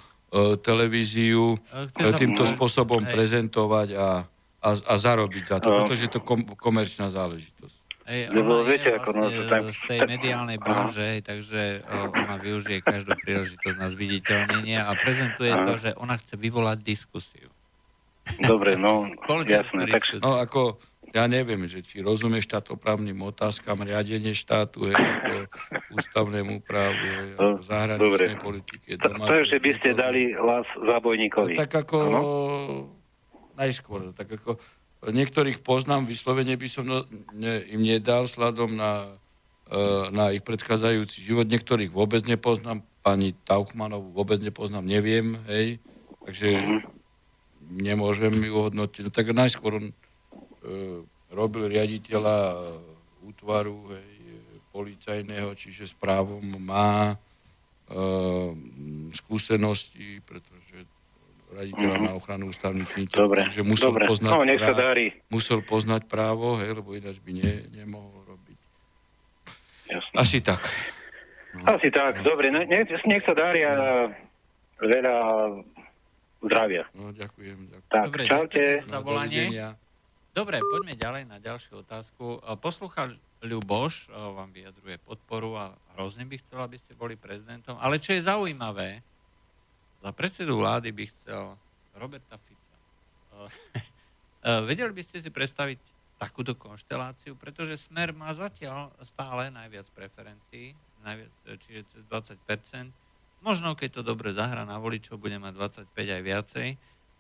televíziu 0.61 1.57
e, 1.57 2.13
týmto 2.17 2.45
spôsobom 2.45 3.03
hej. 3.05 3.13
prezentovať 3.13 3.89
a, 3.97 4.09
a, 4.63 4.71
a 4.73 4.95
zarobiť 4.95 5.45
za 5.47 5.59
to, 5.63 5.69
no. 5.73 5.77
pretože 5.83 6.09
je 6.09 6.13
to 6.17 6.21
kom, 6.21 6.45
komerčná 6.57 7.09
záležitosť. 7.09 7.87
Hej, 8.07 8.31
ona 8.31 8.63
viete, 8.63 8.95
je 8.95 9.03
vlastne 9.03 9.19
no, 9.19 9.51
tak... 9.51 9.63
z 9.75 9.81
tej 9.91 10.01
mediálnej 10.07 10.59
branže, 10.63 11.27
takže 11.27 11.83
ona 11.91 12.39
využije 12.39 12.79
každú 12.79 13.19
príležitosť 13.19 13.77
na 13.83 13.91
zviditeľnenie 13.91 14.79
a 14.79 14.95
prezentuje 14.95 15.51
to, 15.51 15.73
že 15.75 15.91
ona 15.99 16.15
chce 16.15 16.39
vyvolať 16.39 16.87
diskusiu. 16.87 17.51
Dobre, 18.39 18.79
no, 18.79 19.11
jasné. 19.51 19.91
Tak... 19.91 20.03
No, 20.23 20.39
ako 20.39 20.79
ja 21.17 21.25
neviem, 21.25 21.65
že 21.65 21.81
či 21.81 22.05
rozumie 22.05 22.45
štátoprávnym 22.45 23.17
otázkam, 23.25 23.81
riadenie 23.81 24.37
štátu, 24.37 24.93
je, 24.93 24.95
ako 24.95 25.33
ústavnému 25.97 26.61
právu, 26.61 27.01
je, 27.01 27.21
ako 27.41 27.61
zahraničnej 27.65 28.37
Dobre. 28.37 28.45
politike. 28.45 28.91
Takže 29.01 29.57
by 29.57 29.71
ste 29.81 29.91
dali 29.97 30.37
hlas 30.37 30.69
zabojníkovi. 30.77 31.57
No, 31.57 31.61
tak 31.65 31.73
ako 31.73 31.97
ano? 31.97 32.21
najskôr, 33.57 34.13
tak 34.13 34.29
ako 34.37 34.61
niektorých 35.09 35.65
poznám, 35.65 36.05
vyslovene 36.05 36.53
by 36.61 36.69
som 36.69 36.85
no, 36.85 37.09
ne, 37.33 37.65
im 37.73 37.81
nedal 37.81 38.29
sladom 38.29 38.77
na, 38.77 39.17
uh, 39.73 40.13
na 40.13 40.37
ich 40.37 40.45
predchádzajúci 40.45 41.25
život. 41.25 41.49
Niektorých 41.49 41.97
vôbec 41.97 42.29
nepoznám, 42.29 42.85
pani 43.01 43.33
Tauchmanovú 43.49 44.13
vôbec 44.13 44.37
nepoznám, 44.45 44.85
neviem, 44.85 45.41
hej, 45.49 45.81
takže 46.27 46.49
uh-huh. 46.59 46.81
nemôžem 47.73 48.35
ju 48.35 48.67
hodnotiť. 48.69 49.03
No, 49.07 49.11
tak 49.15 49.33
najskôr 49.33 49.81
on 49.81 49.87
E, 49.91 50.06
robil 51.33 51.69
riaditeľa 51.71 52.37
e, 52.39 52.57
útvaru 53.27 53.95
hej, 53.95 54.11
policajného, 54.71 55.51
čiže 55.57 55.91
s 55.91 55.95
právom 55.97 56.45
má 56.61 57.13
e, 57.13 57.17
skúsenosti, 59.17 60.21
pretože 60.23 60.87
raditeľa 61.57 61.97
mm-hmm. 61.97 62.09
na 62.11 62.19
ochranu 62.19 62.51
ústavných 62.51 62.89
činiteľov, 62.91 63.23
Dobre, 63.31 63.41
takže 63.49 63.63
musel, 63.63 63.91
dobre. 63.95 64.05
Poznať 64.11 64.33
no, 64.35 64.45
nech 64.45 64.61
sa 64.61 64.75
musel 65.31 65.59
poznať 65.63 66.03
právo, 66.11 66.59
hej, 66.61 66.75
lebo 66.77 66.93
ináč 66.93 67.23
by 67.23 67.33
ne, 67.33 67.53
nemohol 67.73 68.13
robiť. 68.27 68.59
Jasne. 69.87 70.15
Asi 70.19 70.39
tak. 70.43 70.61
No, 71.57 71.73
Asi 71.73 71.89
tak, 71.89 72.21
no. 72.21 72.23
dobre, 72.27 72.53
nech, 72.53 72.91
nech 72.91 73.23
sa 73.25 73.33
dári 73.33 73.65
a 73.65 73.73
veľa 74.83 75.17
zdravia. 76.45 76.85
No, 76.93 77.15
ďakujem. 77.15 77.59
ďakujem. 77.73 77.89
Tak, 77.89 78.07
dobre, 78.13 78.23
čaute. 78.29 78.65
Za 78.85 79.01
volanie. 79.01 79.47
Dobre, 80.37 80.61
poďme 80.69 80.93
ďalej 80.93 81.33
na 81.33 81.41
ďalšiu 81.41 81.81
otázku. 81.81 82.45
Poslucháč 82.61 83.17
Ľuboš 83.41 84.13
vám 84.13 84.53
vyjadruje 84.53 85.01
podporu 85.01 85.57
a 85.57 85.73
hrozne 85.97 86.29
by 86.29 86.37
chcel, 86.45 86.61
aby 86.61 86.77
ste 86.77 86.93
boli 86.93 87.17
prezidentom. 87.17 87.81
Ale 87.81 87.97
čo 87.97 88.13
je 88.13 88.21
zaujímavé, 88.21 89.01
za 90.05 90.13
predsedu 90.13 90.61
vlády 90.61 90.93
by 90.93 91.05
chcel 91.09 91.57
Roberta 91.97 92.37
Fica. 92.37 92.77
Vedeli 94.69 94.93
by 94.93 95.03
ste 95.09 95.25
si 95.25 95.33
predstaviť 95.33 95.81
takúto 96.21 96.53
konšteláciu, 96.53 97.33
pretože 97.41 97.89
Smer 97.89 98.13
má 98.13 98.29
zatiaľ 98.37 98.93
stále 99.09 99.49
najviac 99.49 99.89
preferencií, 99.97 100.77
najviac, 101.01 101.33
čiže 101.65 101.81
cez 101.97 102.05
20%. 102.13 102.93
Možno, 103.41 103.73
keď 103.73 103.89
to 103.89 104.03
dobre 104.05 104.37
zahra 104.37 104.69
na 104.69 104.77
voličov, 104.77 105.17
bude 105.17 105.41
mať 105.41 105.89
25 105.97 105.97
aj 105.97 106.21
viacej 106.21 106.69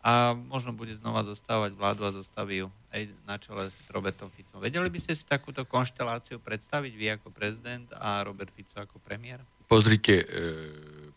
a 0.07 0.39
možno 0.39 0.71
bude 0.71 0.95
znova 0.95 1.27
zostávať 1.27 1.75
vládu 1.75 2.07
a 2.07 2.15
zostaví 2.15 2.63
ju 2.63 2.71
aj 2.95 3.11
na 3.27 3.43
čele 3.43 3.75
s 3.75 3.79
Robertom 3.91 4.31
Ficom. 4.31 4.63
Vedeli 4.63 4.87
by 4.87 5.03
ste 5.03 5.19
si 5.19 5.27
takúto 5.27 5.67
konšteláciu 5.67 6.39
predstaviť 6.39 6.93
vy 6.95 7.07
ako 7.19 7.35
prezident 7.35 7.91
a 7.91 8.23
Robert 8.23 8.55
Fico 8.55 8.79
ako 8.79 9.03
premiér? 9.03 9.43
Pozrite, 9.67 10.23
e, 10.23 10.27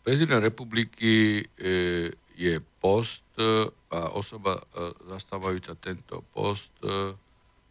prezident 0.02 0.42
republiky 0.42 1.38
e, 1.38 1.42
je 2.34 2.54
post 2.82 3.22
e, 3.38 3.70
a 3.94 4.10
osoba 4.10 4.58
zastávajúca 5.06 5.78
tento 5.78 6.26
post 6.34 6.74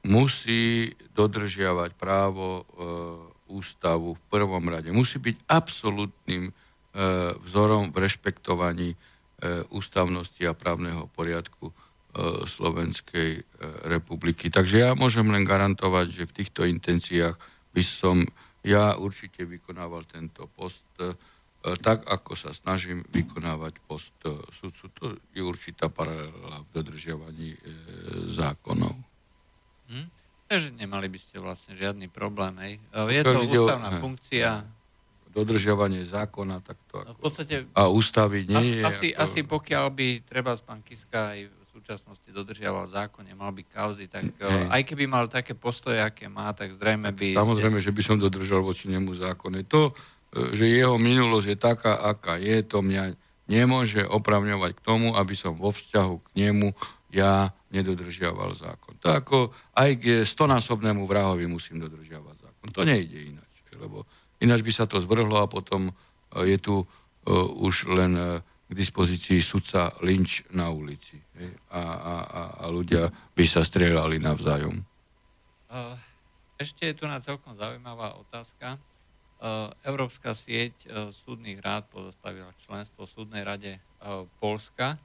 musí 0.03 0.95
dodržiavať 1.15 1.95
právo 1.95 2.67
ústavu 3.47 4.19
v 4.19 4.23
prvom 4.27 4.63
rade. 4.67 4.91
Musí 4.91 5.15
byť 5.15 5.47
absolútnym 5.47 6.51
vzorom 7.39 7.95
v 7.95 7.97
rešpektovaní 8.03 8.99
ústavnosti 9.71 10.43
a 10.43 10.57
právneho 10.57 11.07
poriadku 11.15 11.71
e, 11.71 11.73
Slovenskej 12.43 13.29
e, 13.39 13.41
republiky. 13.87 14.51
Takže 14.51 14.83
ja 14.83 14.91
môžem 14.95 15.27
len 15.31 15.47
garantovať, 15.47 16.07
že 16.11 16.23
v 16.27 16.35
týchto 16.43 16.61
intenciách 16.67 17.39
by 17.71 17.83
som 17.83 18.27
ja 18.65 18.99
určite 18.99 19.47
vykonával 19.47 20.03
tento 20.03 20.51
post 20.51 20.83
tak, 21.59 22.07
ako 22.07 22.39
sa 22.39 22.51
snažím 22.55 23.03
vykonávať 23.11 23.83
post 23.83 24.15
sudcu. 24.51 24.87
To 24.99 25.03
je 25.35 25.43
určitá 25.43 25.91
paralela 25.91 26.63
v 26.63 26.69
dodržiavaní 26.71 27.55
zákonov. 28.31 28.95
Hm? 29.91 30.07
Takže 30.47 30.75
nemali 30.75 31.07
by 31.11 31.19
ste 31.19 31.35
vlastne 31.39 31.75
žiadny 31.75 32.07
problém. 32.07 32.55
Hej. 32.63 32.73
Je 33.11 33.21
to 33.21 33.39
ústavná 33.43 33.91
funkcia, 34.01 34.65
dodržiavanie 35.29 36.01
zákona 36.03 36.65
takto 36.65 37.05
ako, 37.05 37.13
v 37.13 37.21
podstate, 37.21 37.55
a 37.77 37.87
ústavy 37.87 38.49
nie 38.49 38.57
asi, 38.57 38.73
je. 38.77 38.83
Asi, 38.85 39.07
ako... 39.13 39.21
asi 39.23 39.39
pokiaľ 39.45 39.85
by 39.93 40.07
treba 40.25 40.57
z 40.57 40.61
Kiska 40.83 41.37
aj 41.37 41.39
v 41.47 41.65
súčasnosti 41.69 42.29
dodržiaval 42.33 42.89
zákon, 42.89 43.23
nemal 43.23 43.53
by 43.53 43.63
kauzy, 43.69 44.09
tak 44.09 44.33
Hej. 44.35 44.67
aj 44.67 44.81
keby 44.83 45.05
mal 45.05 45.29
také 45.29 45.53
postoje, 45.53 46.01
aké 46.01 46.27
má, 46.27 46.51
tak 46.51 46.75
zrejme 46.75 47.13
by... 47.13 47.37
Samozrejme, 47.37 47.79
že 47.79 47.93
by 47.93 48.01
som 48.03 48.17
dodržal 48.17 48.65
voči 48.65 48.89
nemu 48.89 49.13
zákony. 49.15 49.63
To 49.69 49.93
že 50.29 50.69
jeho 50.69 50.97
minulosť 51.01 51.47
je 51.49 51.57
taká, 51.57 51.93
aká 52.05 52.37
je, 52.37 52.61
to 52.61 52.85
mňa 52.85 53.17
nemôže 53.49 54.05
opravňovať 54.05 54.71
k 54.77 54.83
tomu, 54.85 55.17
aby 55.17 55.33
som 55.33 55.57
vo 55.57 55.73
vzťahu 55.73 56.15
k 56.21 56.29
nemu 56.37 56.69
ja 57.09 57.49
nedodržiaval 57.73 58.53
zákon. 58.53 58.93
To 59.01 59.09
ako 59.09 59.37
aj 59.73 59.89
k 59.97 60.05
stonásobnému 60.21 61.09
vrahovi 61.09 61.49
musím 61.49 61.81
dodržiavať 61.81 62.35
zákon. 62.45 62.67
To 62.69 62.85
nejde 62.85 63.33
ináč, 63.33 63.53
lebo 63.73 64.05
ináč 64.39 64.63
by 64.63 64.71
sa 64.71 64.85
to 64.87 64.99
zvrhlo 64.99 65.39
a 65.39 65.47
potom 65.47 65.91
je 66.33 66.57
tu 66.59 66.83
už 67.59 67.91
len 67.93 68.41
k 68.69 68.71
dispozícii 68.71 69.41
sudca 69.41 69.97
Lynč 70.05 70.45
na 70.53 70.69
ulici. 70.69 71.17
A, 71.73 71.81
a, 71.81 72.15
a, 72.21 72.41
a 72.61 72.65
ľudia 72.69 73.09
by 73.33 73.45
sa 73.45 73.65
strieľali 73.65 74.21
navzájom. 74.21 74.85
Ešte 76.59 76.91
je 76.91 76.95
tu 76.97 77.05
na 77.09 77.17
celkom 77.17 77.57
zaujímavá 77.57 78.19
otázka. 78.19 78.77
Európska 79.87 80.35
sieť 80.35 80.75
súdnych 81.23 81.63
rád 81.63 81.87
pozastavila 81.87 82.51
členstvo 82.59 83.07
súdnej 83.07 83.47
rade 83.47 83.79
Polska. 84.37 84.99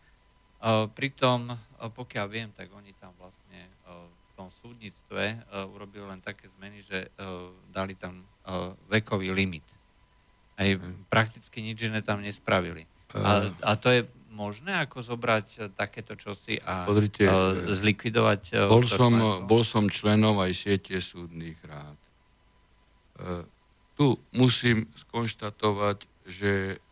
Pritom, 0.93 1.55
pokiaľ 1.79 2.27
viem, 2.27 2.51
tak 2.53 2.69
oni 2.75 2.93
tam 2.99 3.15
vlastne 3.17 3.71
tom 4.45 4.53
súdnictve 4.61 5.41
urobili 5.73 6.05
len 6.05 6.21
také 6.21 6.53
zmeny, 6.61 6.85
že 6.85 7.09
dali 7.73 7.97
tam 7.97 8.29
vekový 8.93 9.33
limit. 9.33 9.65
Aj 10.61 10.69
prakticky 11.09 11.65
nič 11.65 11.89
iné 11.89 12.05
tam 12.05 12.21
nespravili. 12.21 12.85
A, 13.17 13.49
a 13.65 13.73
to 13.81 13.89
je 13.89 14.05
možné 14.35 14.85
ako 14.85 15.01
zobrať 15.01 15.73
takéto 15.79 16.19
čosi 16.19 16.59
a 16.61 16.85
Podrite, 16.85 17.25
zlikvidovať 17.73 18.69
bol, 18.69 18.85
som, 18.85 19.13
bol 19.49 19.63
som 19.65 19.89
členom 19.89 20.37
aj 20.43 20.53
siete 20.53 21.01
súdnych 21.01 21.57
rád. 21.65 21.97
Tu 23.95 24.19
musím 24.35 24.91
skonštatovať, 24.99 26.03
že 26.27 26.83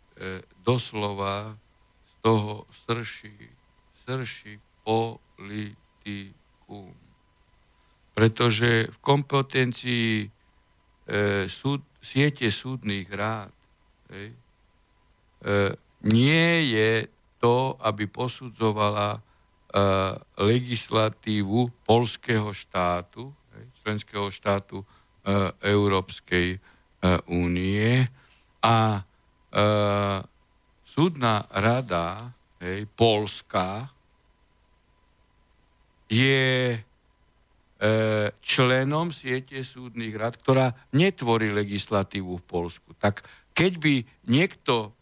doslova 0.62 1.58
z 2.06 2.12
toho 2.22 2.62
srší, 2.86 3.50
srší 4.06 4.62
politikum. 4.86 6.94
Pretože 8.12 8.92
v 8.92 8.96
kompetencii 9.00 10.28
uh, 10.28 11.48
súd, 11.48 11.80
siete 12.00 12.52
súdnych 12.52 13.08
rád 13.08 13.52
uh, 14.12 15.72
nie 16.02 16.50
je 16.70 17.08
to, 17.42 17.74
aby 17.82 18.06
posudzovala 18.06 19.18
uh, 19.18 19.22
legislatívu 20.38 21.72
polského 21.82 22.54
štátu, 22.54 23.34
hej, 23.56 23.64
členského 23.82 24.30
štátu 24.30 24.82
uh, 24.82 25.50
Európskej 25.58 26.58
uh, 26.58 27.18
únie. 27.26 28.06
A 28.62 29.02
uh, 29.02 30.22
súdna 30.86 31.50
rada 31.50 32.30
hej, 32.62 32.86
Polska 32.94 33.90
je 36.06 36.78
členom 38.38 39.10
siete 39.10 39.58
súdnych 39.66 40.14
rad, 40.14 40.38
ktorá 40.38 40.70
netvorí 40.94 41.50
legislatívu 41.50 42.38
v 42.38 42.46
Polsku. 42.46 42.94
Tak 42.94 43.26
keď 43.50 43.72
by 43.82 43.94
niekto 44.30 44.94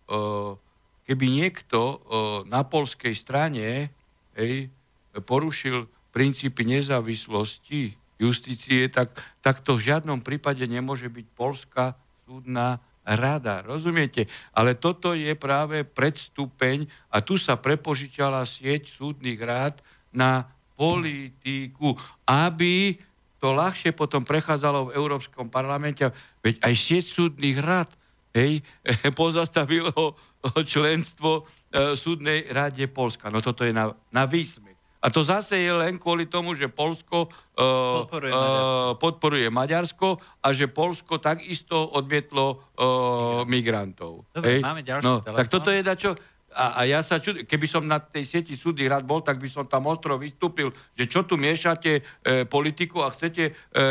keby 1.04 1.26
niekto 1.26 2.00
na 2.46 2.62
polskej 2.62 3.18
strane 3.18 3.90
hej, 4.38 4.70
porušil 5.12 5.90
princípy 6.14 6.62
nezávislosti 6.62 7.98
justície, 8.16 8.86
tak, 8.88 9.18
tak 9.42 9.60
to 9.66 9.74
v 9.74 9.90
žiadnom 9.90 10.22
prípade 10.22 10.62
nemôže 10.70 11.10
byť 11.10 11.26
polská 11.34 11.98
súdna 12.24 12.78
rada. 13.02 13.66
Rozumiete? 13.66 14.30
Ale 14.54 14.78
toto 14.78 15.16
je 15.18 15.34
práve 15.34 15.82
predstupeň 15.82 16.86
a 17.10 17.18
tu 17.24 17.34
sa 17.34 17.58
prepožičala 17.58 18.46
sieť 18.46 18.86
súdnych 18.86 19.40
rád 19.42 19.82
na 20.14 20.46
politiku, 20.80 21.92
aby 22.24 22.96
to 23.36 23.52
ľahšie 23.52 23.92
potom 23.92 24.24
prechádzalo 24.24 24.88
v 24.88 24.94
Európskom 24.96 25.52
parlamente. 25.52 26.08
Veď 26.40 26.56
aj 26.64 26.74
sieť 26.76 27.04
súdnych 27.12 27.60
rád 27.60 27.92
hej, 28.32 28.64
pozastavilo 29.20 30.16
členstvo 30.64 31.44
e, 31.68 31.92
súdnej 31.96 32.48
rade 32.48 32.88
Polska. 32.88 33.28
No 33.28 33.44
toto 33.44 33.68
je 33.68 33.76
na, 33.76 33.92
na 34.08 34.24
výsmech. 34.24 34.70
A 35.00 35.08
to 35.08 35.24
zase 35.24 35.56
je 35.56 35.72
len 35.72 35.96
kvôli 35.96 36.28
tomu, 36.28 36.52
že 36.52 36.68
Polsko 36.68 37.24
uh, 37.24 38.04
podporuje, 38.04 38.32
uh, 38.36 38.92
podporuje 39.00 39.48
Maďarsko 39.48 40.20
a 40.44 40.52
že 40.52 40.68
Polsko 40.68 41.16
takisto 41.16 41.88
odmietlo 41.96 42.60
uh, 42.76 43.48
migrantov. 43.48 44.28
Dobre, 44.28 44.60
Hej? 44.60 44.60
máme 44.60 44.84
ďalší 44.84 45.08
no, 45.08 45.24
telefón. 45.24 45.40
Tak 45.40 45.48
toto 45.48 45.72
je 45.72 45.80
dačo... 45.80 46.12
A, 46.50 46.82
a 46.82 46.88
ja 46.88 46.98
sa 46.98 47.22
čudujem, 47.22 47.46
keby 47.46 47.66
som 47.70 47.86
na 47.86 48.02
tej 48.02 48.26
sieti 48.26 48.58
súdy 48.58 48.90
rád 48.90 49.06
bol, 49.06 49.22
tak 49.22 49.38
by 49.38 49.46
som 49.46 49.70
tam 49.70 49.86
ostro 49.86 50.18
vystúpil, 50.18 50.74
že 50.98 51.06
čo 51.06 51.22
tu 51.22 51.38
miešate 51.38 52.02
e, 52.02 52.02
politiku 52.42 53.06
a 53.06 53.14
chcete 53.14 53.44
e, 53.46 53.52
e, 53.54 53.82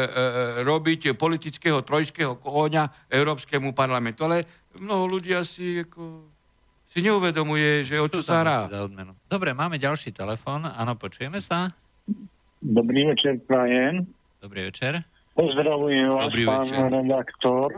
robiť 0.67 1.15
politického 1.15 1.79
trojského 1.87 2.35
koňa 2.35 3.07
Európskemu 3.07 3.71
parlamentu. 3.71 4.27
Ale 4.27 4.43
mnoho 4.75 5.07
ľudí 5.07 5.31
asi 5.31 5.87
ako, 5.87 6.27
si 6.91 6.99
neuvedomuje, 6.99 7.87
že 7.87 7.95
o 7.95 8.11
čo 8.11 8.19
sa 8.19 8.43
hrá. 8.43 8.67
Dobre, 9.29 9.55
máme 9.55 9.79
ďalší 9.79 10.11
telefon. 10.11 10.67
Áno, 10.67 10.99
počujeme 10.99 11.39
sa? 11.39 11.71
Dobrý 12.59 13.07
večer, 13.07 13.39
Prajem. 13.47 14.03
Dobrý 14.43 14.67
večer. 14.67 14.99
Pozdravujem 15.31 16.11
vás, 16.11 16.27
Dobrý 16.27 16.43
pán 16.43 16.67
večer. 16.67 16.91
redaktor 16.91 17.69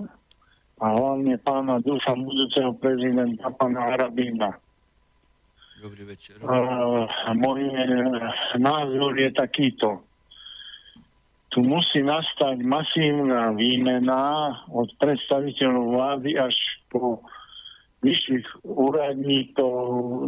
a 0.82 0.86
hlavne 0.98 1.38
pána 1.38 1.78
dúfam 1.78 2.18
budúceho 2.26 2.74
prezidenta, 2.82 3.54
pána 3.54 3.94
Harabína. 3.94 4.58
Dobrý 5.82 6.06
večer. 6.06 6.38
Uh, 6.46 7.10
môj 7.42 7.66
názor 8.62 9.18
je 9.18 9.34
takýto. 9.34 10.06
Tu 11.50 11.66
musí 11.66 12.06
nastať 12.06 12.62
masívna 12.62 13.50
výmena 13.58 14.54
od 14.70 14.94
predstaviteľov 15.02 15.86
vlády 15.90 16.38
až 16.38 16.54
po 16.86 17.26
vyšších 18.06 18.62
úradníkov 18.62 19.76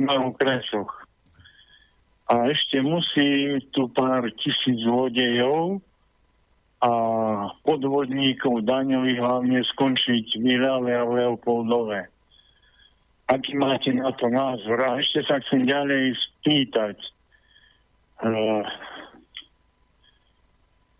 na 0.01 0.25
okresoch. 0.25 0.89
A 2.33 2.49
ešte 2.49 2.81
musí 2.81 3.61
tu 3.69 3.93
pár 3.93 4.25
tisíc 4.41 4.81
vodejov 4.89 5.85
a 6.81 6.91
podvodníkov 7.61 8.65
daňových 8.65 9.21
hlavne 9.21 9.61
skončiť 9.69 10.25
v 10.33 10.43
Irále 10.49 10.97
a 10.97 11.05
Leopoldove 11.05 12.12
aký 13.33 13.57
máte 13.57 13.89
na 13.89 14.13
to 14.13 14.29
názor. 14.29 14.77
A 14.85 15.01
ešte 15.01 15.25
sa 15.25 15.41
chcem 15.41 15.65
ďalej 15.65 16.13
spýtať, 16.13 16.97
uh, 18.21 18.65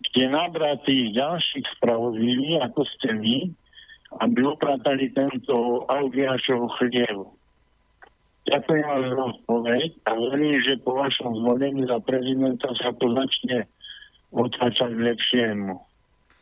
kde 0.10 0.26
nabrať 0.34 0.78
tých 0.90 1.14
ďalších 1.14 1.68
spravodlivých, 1.78 2.60
ako 2.66 2.82
ste 2.98 3.10
vy, 3.22 3.38
aby 4.22 4.40
upratali 4.46 5.10
tento 5.14 5.86
Augiašov 5.90 6.70
chliev. 6.82 7.34
Ďakujem 8.44 8.84
vám 8.84 9.04
za 9.08 9.24
odpoveď 9.40 9.90
a 10.04 10.12
verím, 10.20 10.60
že 10.68 10.84
po 10.84 11.00
vašom 11.00 11.32
zvolení 11.42 11.88
za 11.88 11.98
prezidenta 12.04 12.70
sa 12.76 12.92
to 13.00 13.08
začne 13.16 13.64
otáčať 14.36 14.92
k 14.92 15.06
lepšiemu. 15.16 15.80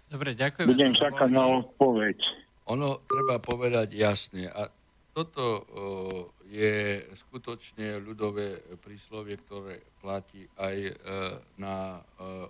Dobre, 0.10 0.34
ďakujem. 0.34 0.68
Budem 0.68 0.94
čakať 0.98 1.30
na 1.30 1.62
odpoveď. 1.62 2.18
Ono 2.74 3.00
treba 3.06 3.38
povedať 3.38 3.94
jasne. 3.96 4.50
A 4.50 4.68
toto 5.12 5.68
je 6.52 7.00
skutočne 7.16 8.04
ľudové 8.04 8.60
príslovie, 8.84 9.40
ktoré 9.40 9.80
platí 10.04 10.44
aj 10.60 10.78
e, 10.84 10.94
na 11.56 11.96
e, 11.96 12.02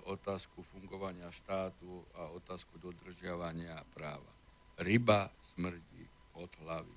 otázku 0.09 0.65
fungovania 0.73 1.29
štátu 1.29 2.01
a 2.17 2.33
otázku 2.33 2.81
dodržiavania 2.81 3.77
práva. 3.93 4.25
Ryba 4.81 5.29
smrdí 5.53 6.01
od 6.33 6.49
hlavy. 6.65 6.95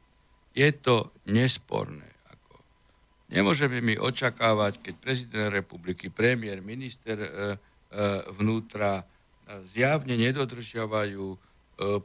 Je 0.57 0.69
to 0.81 1.13
nesporné. 1.29 2.09
Ako. 2.33 2.57
Nemôžeme 3.29 3.85
my 3.85 4.01
očakávať, 4.01 4.81
keď 4.81 4.95
prezident 4.97 5.49
republiky, 5.53 6.09
premiér, 6.09 6.65
minister 6.65 7.21
e, 7.21 7.31
vnútra 8.41 9.05
zjavne 9.61 10.17
nedodržiavajú 10.17 11.37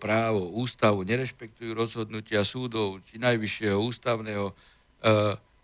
právo, 0.02 0.50
ústavu, 0.58 1.06
nerešpektujú 1.06 1.78
rozhodnutia 1.78 2.42
súdov 2.42 3.06
či 3.06 3.22
najvyššieho 3.22 3.78
ústavného. 3.78 4.50
E, 4.50 4.54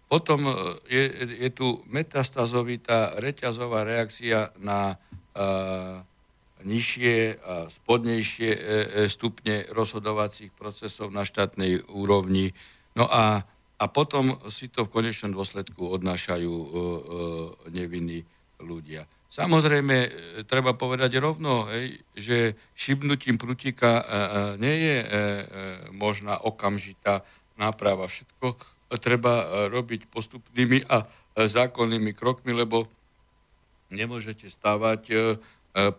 potom 0.05 0.45
je, 0.85 1.03
je 1.41 1.49
tu 1.49 1.81
metastazovitá 1.89 3.17
reťazová 3.17 3.81
reakcia 3.81 4.53
na 4.61 4.93
e, 4.93 5.45
nižšie 6.65 7.41
a 7.45 7.69
spodnejšie 7.69 8.49
stupne 9.05 9.69
rozhodovacích 9.69 10.49
procesov 10.55 11.13
na 11.13 11.21
štátnej 11.21 11.85
úrovni. 11.93 12.57
No 12.97 13.05
a, 13.05 13.45
a 13.77 13.85
potom 13.85 14.41
si 14.49 14.73
to 14.73 14.89
v 14.89 14.93
konečnom 14.97 15.35
dôsledku 15.35 15.85
odnášajú 15.85 16.53
nevinní 17.69 18.25
ľudia. 18.57 19.05
Samozrejme, 19.35 19.97
e, 19.99 20.09
treba 20.47 20.71
povedať 20.71 21.19
rovno, 21.19 21.67
hej, 21.67 21.99
že 22.15 22.55
šibnutím 22.71 23.35
prútika 23.35 23.99
nie 24.55 24.75
je 24.79 24.97
možná 25.91 26.39
okamžitá 26.39 27.27
náprava. 27.59 28.07
Všetko 28.07 28.55
treba 29.03 29.67
robiť 29.67 30.07
postupnými 30.07 30.87
a 30.87 31.03
zákonnými 31.35 32.15
krokmi, 32.15 32.55
lebo 32.55 32.87
nemôžete 33.91 34.47
stávať 34.47 35.35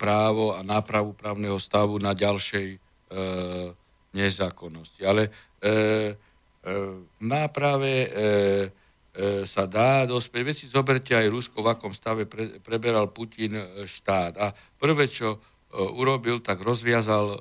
právo 0.01 0.57
a 0.57 0.65
nápravu 0.65 1.13
právneho 1.13 1.61
stavu 1.61 2.01
na 2.01 2.17
ďalšej 2.17 2.81
nezákonnosti. 4.17 5.05
Ale 5.05 5.29
náprave 7.21 7.93
sa 9.49 9.65
dá 9.65 10.05
dospieť. 10.05 10.43
Veď 10.45 10.57
si 10.57 10.67
zoberte 10.69 11.17
aj 11.17 11.33
Rusko, 11.33 11.65
v 11.65 11.73
akom 11.73 11.93
stave 11.97 12.29
pre, 12.29 12.61
preberal 12.61 13.09
Putin 13.09 13.57
e, 13.57 13.65
štát. 13.89 14.37
A 14.37 14.53
prvé, 14.53 15.09
čo 15.09 15.37
e, 15.37 15.39
urobil, 15.81 16.45
tak 16.45 16.61
rozviazal 16.61 17.33
e, 17.33 17.39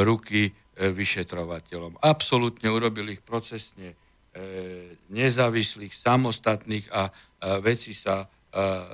ruky 0.00 0.50
vyšetrovateľom. 0.76 2.02
Absolútne 2.04 2.68
urobil 2.68 3.08
ich 3.08 3.24
procesne 3.24 3.96
nezávislých, 5.08 5.94
samostatných 5.94 6.92
a 6.92 7.08
veci 7.64 7.96
sa 7.96 8.28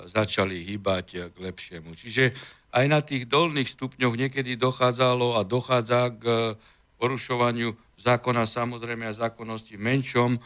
začali 0.07 0.63
hýbať 0.63 1.35
k 1.35 1.37
lepšiemu. 1.43 1.91
Čiže 1.99 2.31
aj 2.71 2.87
na 2.87 3.03
tých 3.03 3.27
dolných 3.27 3.67
stupňoch 3.67 4.15
niekedy 4.15 4.55
dochádzalo 4.55 5.35
a 5.35 5.43
dochádza 5.43 6.15
k 6.15 6.55
porušovaniu 7.03 7.75
zákona, 7.99 8.47
samozrejme 8.47 9.11
a 9.11 9.19
zákonnosti 9.19 9.75
menšom 9.75 10.39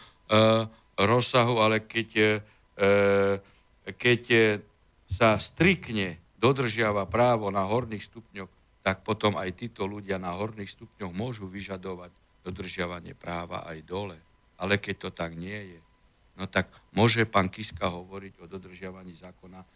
rozsahu, 0.96 1.60
ale 1.60 1.84
keď, 1.84 2.08
e, 2.16 2.88
keď 3.92 4.22
sa 5.06 5.36
strikne 5.36 6.18
dodržiava 6.40 7.04
právo 7.06 7.52
na 7.52 7.64
horných 7.64 8.08
stupňoch, 8.08 8.50
tak 8.80 9.02
potom 9.02 9.34
aj 9.34 9.50
títo 9.58 9.84
ľudia 9.84 10.16
na 10.16 10.32
horných 10.34 10.70
stupňoch 10.70 11.12
môžu 11.12 11.50
vyžadovať 11.50 12.14
dodržiavanie 12.46 13.18
práva 13.18 13.66
aj 13.66 13.78
dole. 13.82 14.18
Ale 14.56 14.78
keď 14.78 14.96
to 14.96 15.10
tak 15.10 15.34
nie 15.34 15.74
je, 15.74 15.80
no 16.38 16.46
tak 16.46 16.70
môže 16.94 17.26
pán 17.26 17.50
Kiska 17.50 17.90
hovoriť 17.90 18.40
o 18.40 18.44
dodržiavaní 18.46 19.12
zákona 19.12 19.60
e, 19.60 19.66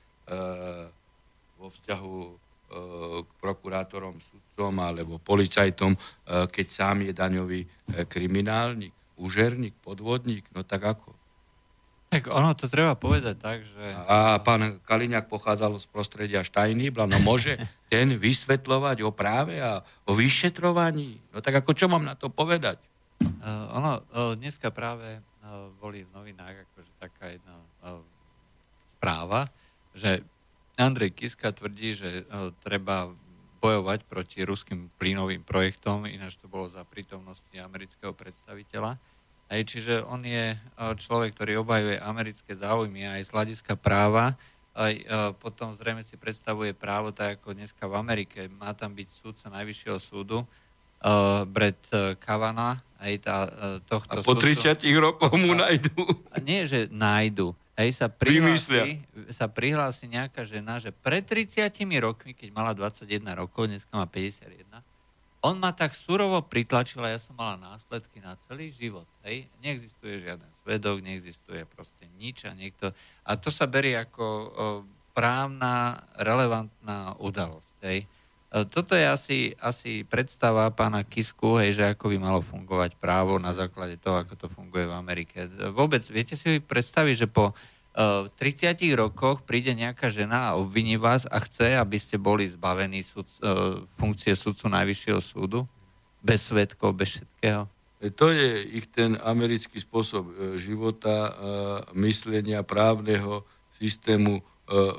vo 1.58 1.68
vzťahu 1.68 2.16
e, 2.22 2.32
k 3.26 3.30
prokurátorom, 3.42 4.22
sudcom 4.22 4.72
alebo 4.78 5.18
policajtom, 5.18 5.92
e, 5.92 5.98
keď 6.46 6.66
sám 6.70 7.10
je 7.10 7.12
daňový 7.12 7.60
e, 7.60 7.68
kriminálnik 8.06 8.99
úžerník, 9.20 9.76
podvodník, 9.84 10.48
no 10.56 10.64
tak 10.64 10.82
ako? 10.88 11.12
Tak 12.10 12.26
ono 12.26 12.58
to 12.58 12.66
treba 12.66 12.98
povedať 12.98 13.38
tak, 13.38 13.62
že... 13.62 13.84
A 14.10 14.42
pán 14.42 14.82
Kaliňák 14.82 15.30
pochádzal 15.30 15.78
z 15.78 15.86
prostredia 15.86 16.42
Štajnýbla, 16.42 17.06
no 17.06 17.22
môže 17.22 17.54
ten 17.86 18.18
vysvetľovať 18.18 19.06
o 19.06 19.14
práve 19.14 19.62
a 19.62 19.86
o 20.10 20.12
vyšetrovaní? 20.18 21.22
No 21.30 21.38
tak 21.38 21.62
ako 21.62 21.70
čo 21.70 21.86
mám 21.86 22.02
na 22.02 22.18
to 22.18 22.26
povedať? 22.26 22.82
Uh, 23.22 23.78
ono, 23.78 24.02
uh, 24.10 24.34
dneska 24.34 24.74
práve 24.74 25.22
uh, 25.22 25.70
boli 25.78 26.02
v 26.02 26.10
novinách 26.10 26.66
akože 26.66 26.92
taká 26.98 27.30
jedna 27.30 27.62
uh, 27.86 28.02
správa, 28.98 29.46
že 29.94 30.26
Andrej 30.80 31.14
Kiska 31.14 31.54
tvrdí, 31.54 31.94
že 31.94 32.26
uh, 32.26 32.50
treba 32.64 33.14
bojovať 33.60 34.08
proti 34.08 34.40
ruským 34.42 34.88
plynovým 34.96 35.44
projektom, 35.44 36.08
ináč 36.08 36.40
to 36.40 36.48
bolo 36.48 36.72
za 36.72 36.82
prítomnosti 36.88 37.52
amerického 37.54 38.16
predstaviteľa. 38.16 38.96
Aj, 39.50 39.60
čiže 39.66 40.06
on 40.06 40.24
je 40.24 40.54
e, 40.54 40.58
človek, 40.96 41.34
ktorý 41.36 41.60
obhajuje 41.60 41.98
americké 42.00 42.54
záujmy 42.54 43.04
aj 43.04 43.28
z 43.28 43.30
hľadiska 43.34 43.74
práva. 43.76 44.38
Aj, 44.72 44.94
e, 44.94 45.04
potom 45.36 45.74
zrejme 45.74 46.06
si 46.06 46.14
predstavuje 46.14 46.72
právo 46.72 47.10
tak 47.10 47.42
ako 47.42 47.58
dneska 47.58 47.84
v 47.90 47.98
Amerike. 47.98 48.46
Má 48.46 48.72
tam 48.72 48.94
byť 48.94 49.08
súdca 49.10 49.50
Najvyššieho 49.50 49.98
súdu, 49.98 50.46
uh, 51.04 51.44
Brett 51.48 51.82
Kavanaugh. 52.20 52.80
Aj 53.00 53.14
tá, 53.16 53.36
uh, 53.48 53.50
tohto 53.88 54.12
a 54.12 54.20
po 54.20 54.36
30 54.36 54.76
súdcu, 54.76 55.00
rokoch 55.00 55.32
mu 55.32 55.56
nájdu. 55.56 55.88
Nie, 56.44 56.68
že 56.68 56.92
nájdu. 56.92 57.56
Hej, 57.80 57.96
sa 57.96 58.12
prihlási, 58.12 59.00
sa 59.32 59.48
prihlási 59.48 60.04
nejaká 60.04 60.44
žena, 60.44 60.76
že 60.76 60.92
pred 60.92 61.24
30 61.24 61.72
rokmi, 61.96 62.36
keď 62.36 62.52
mala 62.52 62.76
21 62.76 63.24
rokov, 63.32 63.72
dneska 63.72 63.88
má 63.96 64.04
51, 64.04 64.84
on 65.40 65.56
ma 65.56 65.72
tak 65.72 65.96
surovo 65.96 66.44
pritlačil 66.44 67.00
a 67.00 67.16
ja 67.16 67.16
som 67.16 67.32
mala 67.32 67.56
následky 67.56 68.20
na 68.20 68.36
celý 68.44 68.68
život. 68.68 69.08
Hej. 69.24 69.48
Neexistuje 69.64 70.20
žiaden 70.20 70.52
svedok, 70.60 71.00
neexistuje 71.00 71.64
proste 71.64 72.04
nič 72.20 72.44
a 72.44 72.52
niekto... 72.52 72.92
A 73.24 73.40
to 73.40 73.48
sa 73.48 73.64
berie 73.64 73.96
ako 73.96 74.24
o, 74.28 74.44
právna, 75.16 76.04
relevantná 76.20 77.16
udalosť. 77.16 77.74
Hej. 77.80 78.04
E, 78.50 78.66
toto 78.66 78.98
je 78.98 79.06
asi, 79.06 79.38
asi 79.62 80.02
predstava 80.02 80.66
pána 80.74 81.06
Kisku, 81.06 81.62
hej, 81.62 81.78
že 81.78 81.84
ako 81.94 82.10
by 82.10 82.16
malo 82.18 82.40
fungovať 82.42 82.98
právo 82.98 83.38
na 83.38 83.54
základe 83.54 83.94
toho, 84.02 84.26
ako 84.26 84.34
to 84.34 84.46
funguje 84.50 84.90
v 84.90 84.94
Amerike. 84.94 85.46
Vôbec, 85.70 86.02
viete 86.10 86.34
si 86.34 86.58
predstaviť, 86.58 87.14
že 87.14 87.28
po 87.30 87.54
uh, 87.54 88.26
e, 88.26 88.42
30 88.42 88.74
rokoch 88.98 89.46
príde 89.46 89.70
nejaká 89.70 90.10
žena 90.10 90.50
a 90.50 90.58
obviní 90.58 90.98
vás 90.98 91.30
a 91.30 91.38
chce, 91.38 91.78
aby 91.78 91.94
ste 91.94 92.18
boli 92.18 92.50
zbavení 92.50 93.06
sud, 93.06 93.30
uh, 93.38 93.86
funkcie 94.02 94.34
sudcu 94.34 94.66
Najvyššieho 94.66 95.20
súdu? 95.22 95.62
Bez 96.18 96.50
svetkov, 96.50 96.98
bez 96.98 97.16
všetkého? 97.16 97.70
To 98.00 98.26
je 98.32 98.66
ich 98.80 98.88
ten 98.88 99.14
americký 99.20 99.76
spôsob 99.76 100.56
života, 100.56 101.36
myslenia 101.92 102.64
právneho 102.64 103.44
systému, 103.76 104.40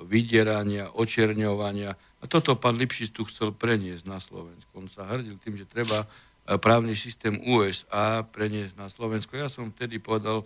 vydierania, 0.05 0.93
očerňovania, 0.93 1.97
a 2.21 2.29
toto 2.29 2.53
pán 2.53 2.77
Lipšic 2.77 3.09
tu 3.17 3.25
chcel 3.25 3.49
preniesť 3.49 4.05
na 4.05 4.21
Slovensku. 4.21 4.69
On 4.77 4.85
sa 4.85 5.09
hrdil 5.09 5.41
tým, 5.41 5.57
že 5.57 5.65
treba 5.65 6.05
e, 6.05 6.07
právny 6.61 6.93
systém 6.93 7.41
USA 7.49 8.21
preniesť 8.21 8.77
na 8.77 8.87
Slovensko. 8.93 9.33
Ja 9.33 9.49
som 9.49 9.73
vtedy 9.73 9.97
povedal, 9.97 10.45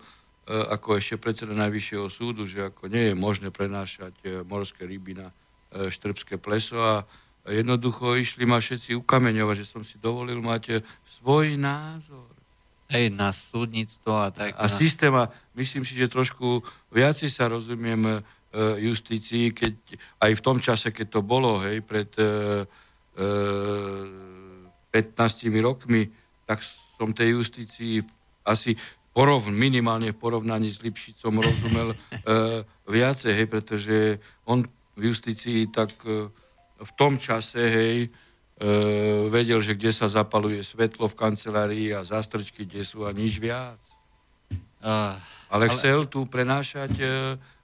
ako 0.72 0.96
ešte 0.96 1.20
predseda 1.20 1.52
Najvyššieho 1.52 2.08
súdu, 2.08 2.48
že 2.48 2.72
ako 2.72 2.88
nie 2.88 3.12
je 3.12 3.14
možné 3.14 3.52
prenášať 3.52 4.16
e, 4.24 4.40
morské 4.48 4.88
ryby 4.88 5.20
na 5.20 5.28
štrbské 5.76 6.40
pleso 6.40 6.78
a 6.80 7.04
jednoducho 7.44 8.16
išli 8.16 8.48
ma 8.48 8.56
všetci 8.56 8.96
ukameňovať, 8.96 9.56
že 9.60 9.66
som 9.68 9.82
si 9.84 10.00
dovolil 10.00 10.40
mať 10.40 10.80
svoj 11.04 11.60
názor. 11.60 12.32
Hej, 12.86 13.12
na 13.12 13.34
súdnictvo 13.34 14.14
a 14.14 14.30
tak. 14.30 14.54
A 14.56 14.70
systém, 14.70 15.10
a 15.10 15.28
myslím 15.58 15.82
si, 15.82 15.98
že 15.98 16.06
trošku 16.06 16.62
viaci 16.94 17.26
sa 17.26 17.50
rozumiem 17.50 18.22
justícii, 18.80 19.52
keď 19.52 19.74
aj 20.22 20.32
v 20.36 20.44
tom 20.44 20.58
čase, 20.60 20.92
keď 20.92 21.06
to 21.18 21.20
bolo, 21.20 21.60
hej, 21.60 21.84
pred 21.84 22.08
e, 22.16 22.64
e, 23.16 23.28
15 24.92 25.50
rokmi, 25.60 26.08
tak 26.48 26.64
som 26.96 27.12
tej 27.12 27.36
justícii 27.36 28.00
asi 28.46 28.72
porov, 29.12 29.48
minimálne 29.48 30.12
v 30.12 30.20
porovnaní 30.20 30.72
s 30.72 30.80
Lipšicom 30.80 31.40
rozumel 31.40 31.88
e, 31.92 31.96
viacej, 32.88 33.32
hej, 33.32 33.46
pretože 33.48 33.96
on 34.48 34.64
v 34.96 35.02
justícii 35.12 35.68
tak 35.68 35.92
e, 36.04 36.28
v 36.76 36.90
tom 36.96 37.20
čase, 37.20 37.60
hej, 37.60 37.96
e, 38.04 38.08
vedel, 39.28 39.60
že 39.60 39.76
kde 39.76 39.92
sa 39.92 40.08
zapaluje 40.08 40.60
svetlo 40.64 41.08
v 41.08 41.18
kancelárii 41.18 41.88
a 41.92 42.04
zástrčky, 42.04 42.64
kde 42.64 42.84
sú 42.84 43.04
a 43.04 43.12
nič 43.12 43.40
viac. 43.40 43.80
Uh, 44.76 45.18
ale, 45.50 45.66
ale 45.66 45.74
chcel 45.74 46.06
tu 46.06 46.28
prenášať 46.30 46.92
e, 47.00 47.06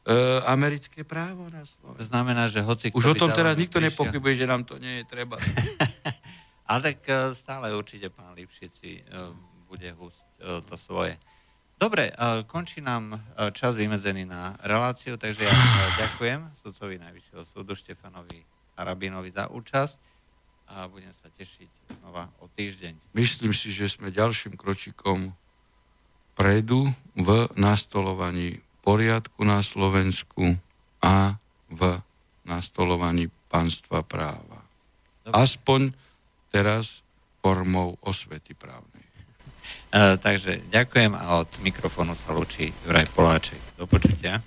e, 0.07 0.41
americké 0.47 1.07
právo 1.07 1.47
na 1.51 1.63
Slovensku. 1.67 2.07
Znamená, 2.07 2.47
že 2.51 2.63
hoci... 2.63 2.91
Už 2.91 3.13
o 3.13 3.19
tom 3.19 3.31
teraz 3.31 3.55
nikto 3.55 3.79
nepochybuje, 3.79 4.35
že 4.43 4.47
nám 4.51 4.67
to 4.67 4.79
nie 4.79 5.03
je 5.03 5.05
treba. 5.07 5.39
Ale 6.73 6.81
tak 6.95 6.99
e, 7.05 7.35
stále 7.37 7.75
určite 7.77 8.09
pán 8.09 8.33
Lipšic 8.33 8.73
si 8.73 8.93
e, 8.97 9.03
bude 9.69 9.93
húsť 9.93 10.25
e, 10.25 10.65
to 10.65 10.75
svoje. 10.81 11.21
Dobre, 11.77 12.15
končí 12.47 12.79
nám 12.79 13.19
čas 13.59 13.75
vymedzený 13.75 14.23
na 14.23 14.55
reláciu, 14.63 15.19
takže 15.19 15.43
ja 15.43 15.55
ďakujem 16.07 16.47
sudcovi 16.63 16.95
Najvyššieho 17.03 17.43
súdu 17.43 17.75
Štefanovi 17.75 18.39
Arabinovi 18.79 19.35
za 19.35 19.51
účasť 19.51 19.95
a 20.71 20.87
budem 20.87 21.11
sa 21.11 21.27
tešiť 21.35 21.99
znova 21.99 22.31
o 22.39 22.47
týždeň. 22.55 22.95
Myslím 23.19 23.51
si, 23.51 23.75
že 23.75 23.91
sme 23.91 24.15
ďalším 24.15 24.55
kročikom 24.55 25.35
predu 26.39 26.95
v 27.19 27.51
nastolovaní 27.59 28.63
poriadku 28.83 29.47
na 29.47 29.63
Slovensku 29.63 30.59
a 31.03 31.39
v 31.71 32.03
nastolovaní 32.45 33.31
panstva 33.49 34.03
práva. 34.03 34.63
Aspoň 35.31 35.95
teraz 36.51 37.03
formou 37.43 37.99
osvety 38.03 38.55
právnej. 38.55 39.03
E, 39.93 40.17
takže 40.19 40.61
ďakujem 40.71 41.15
a 41.15 41.37
od 41.43 41.49
mikrofónu 41.63 42.15
sa 42.19 42.33
lúči 42.35 42.73
Juraj 42.87 43.07
Poláček. 43.15 43.59
Do 43.79 43.87
počutia. 43.87 44.43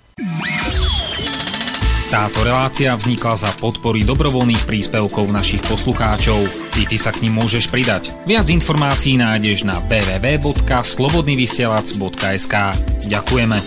Táto 2.06 2.46
relácia 2.46 2.94
vznikla 2.94 3.34
za 3.34 3.50
podpory 3.58 4.06
dobrovoľných 4.06 4.62
príspevkov 4.62 5.26
našich 5.26 5.58
poslucháčov. 5.66 6.38
I 6.78 6.86
ty 6.86 6.94
sa 6.94 7.10
k 7.10 7.26
ním 7.26 7.42
môžeš 7.42 7.66
pridať. 7.66 8.14
Viac 8.30 8.46
informácií 8.46 9.18
nájdeš 9.18 9.66
na 9.66 9.74
www.slobodnyvysielac.sk 9.90 12.54
Ďakujeme. 13.10 13.58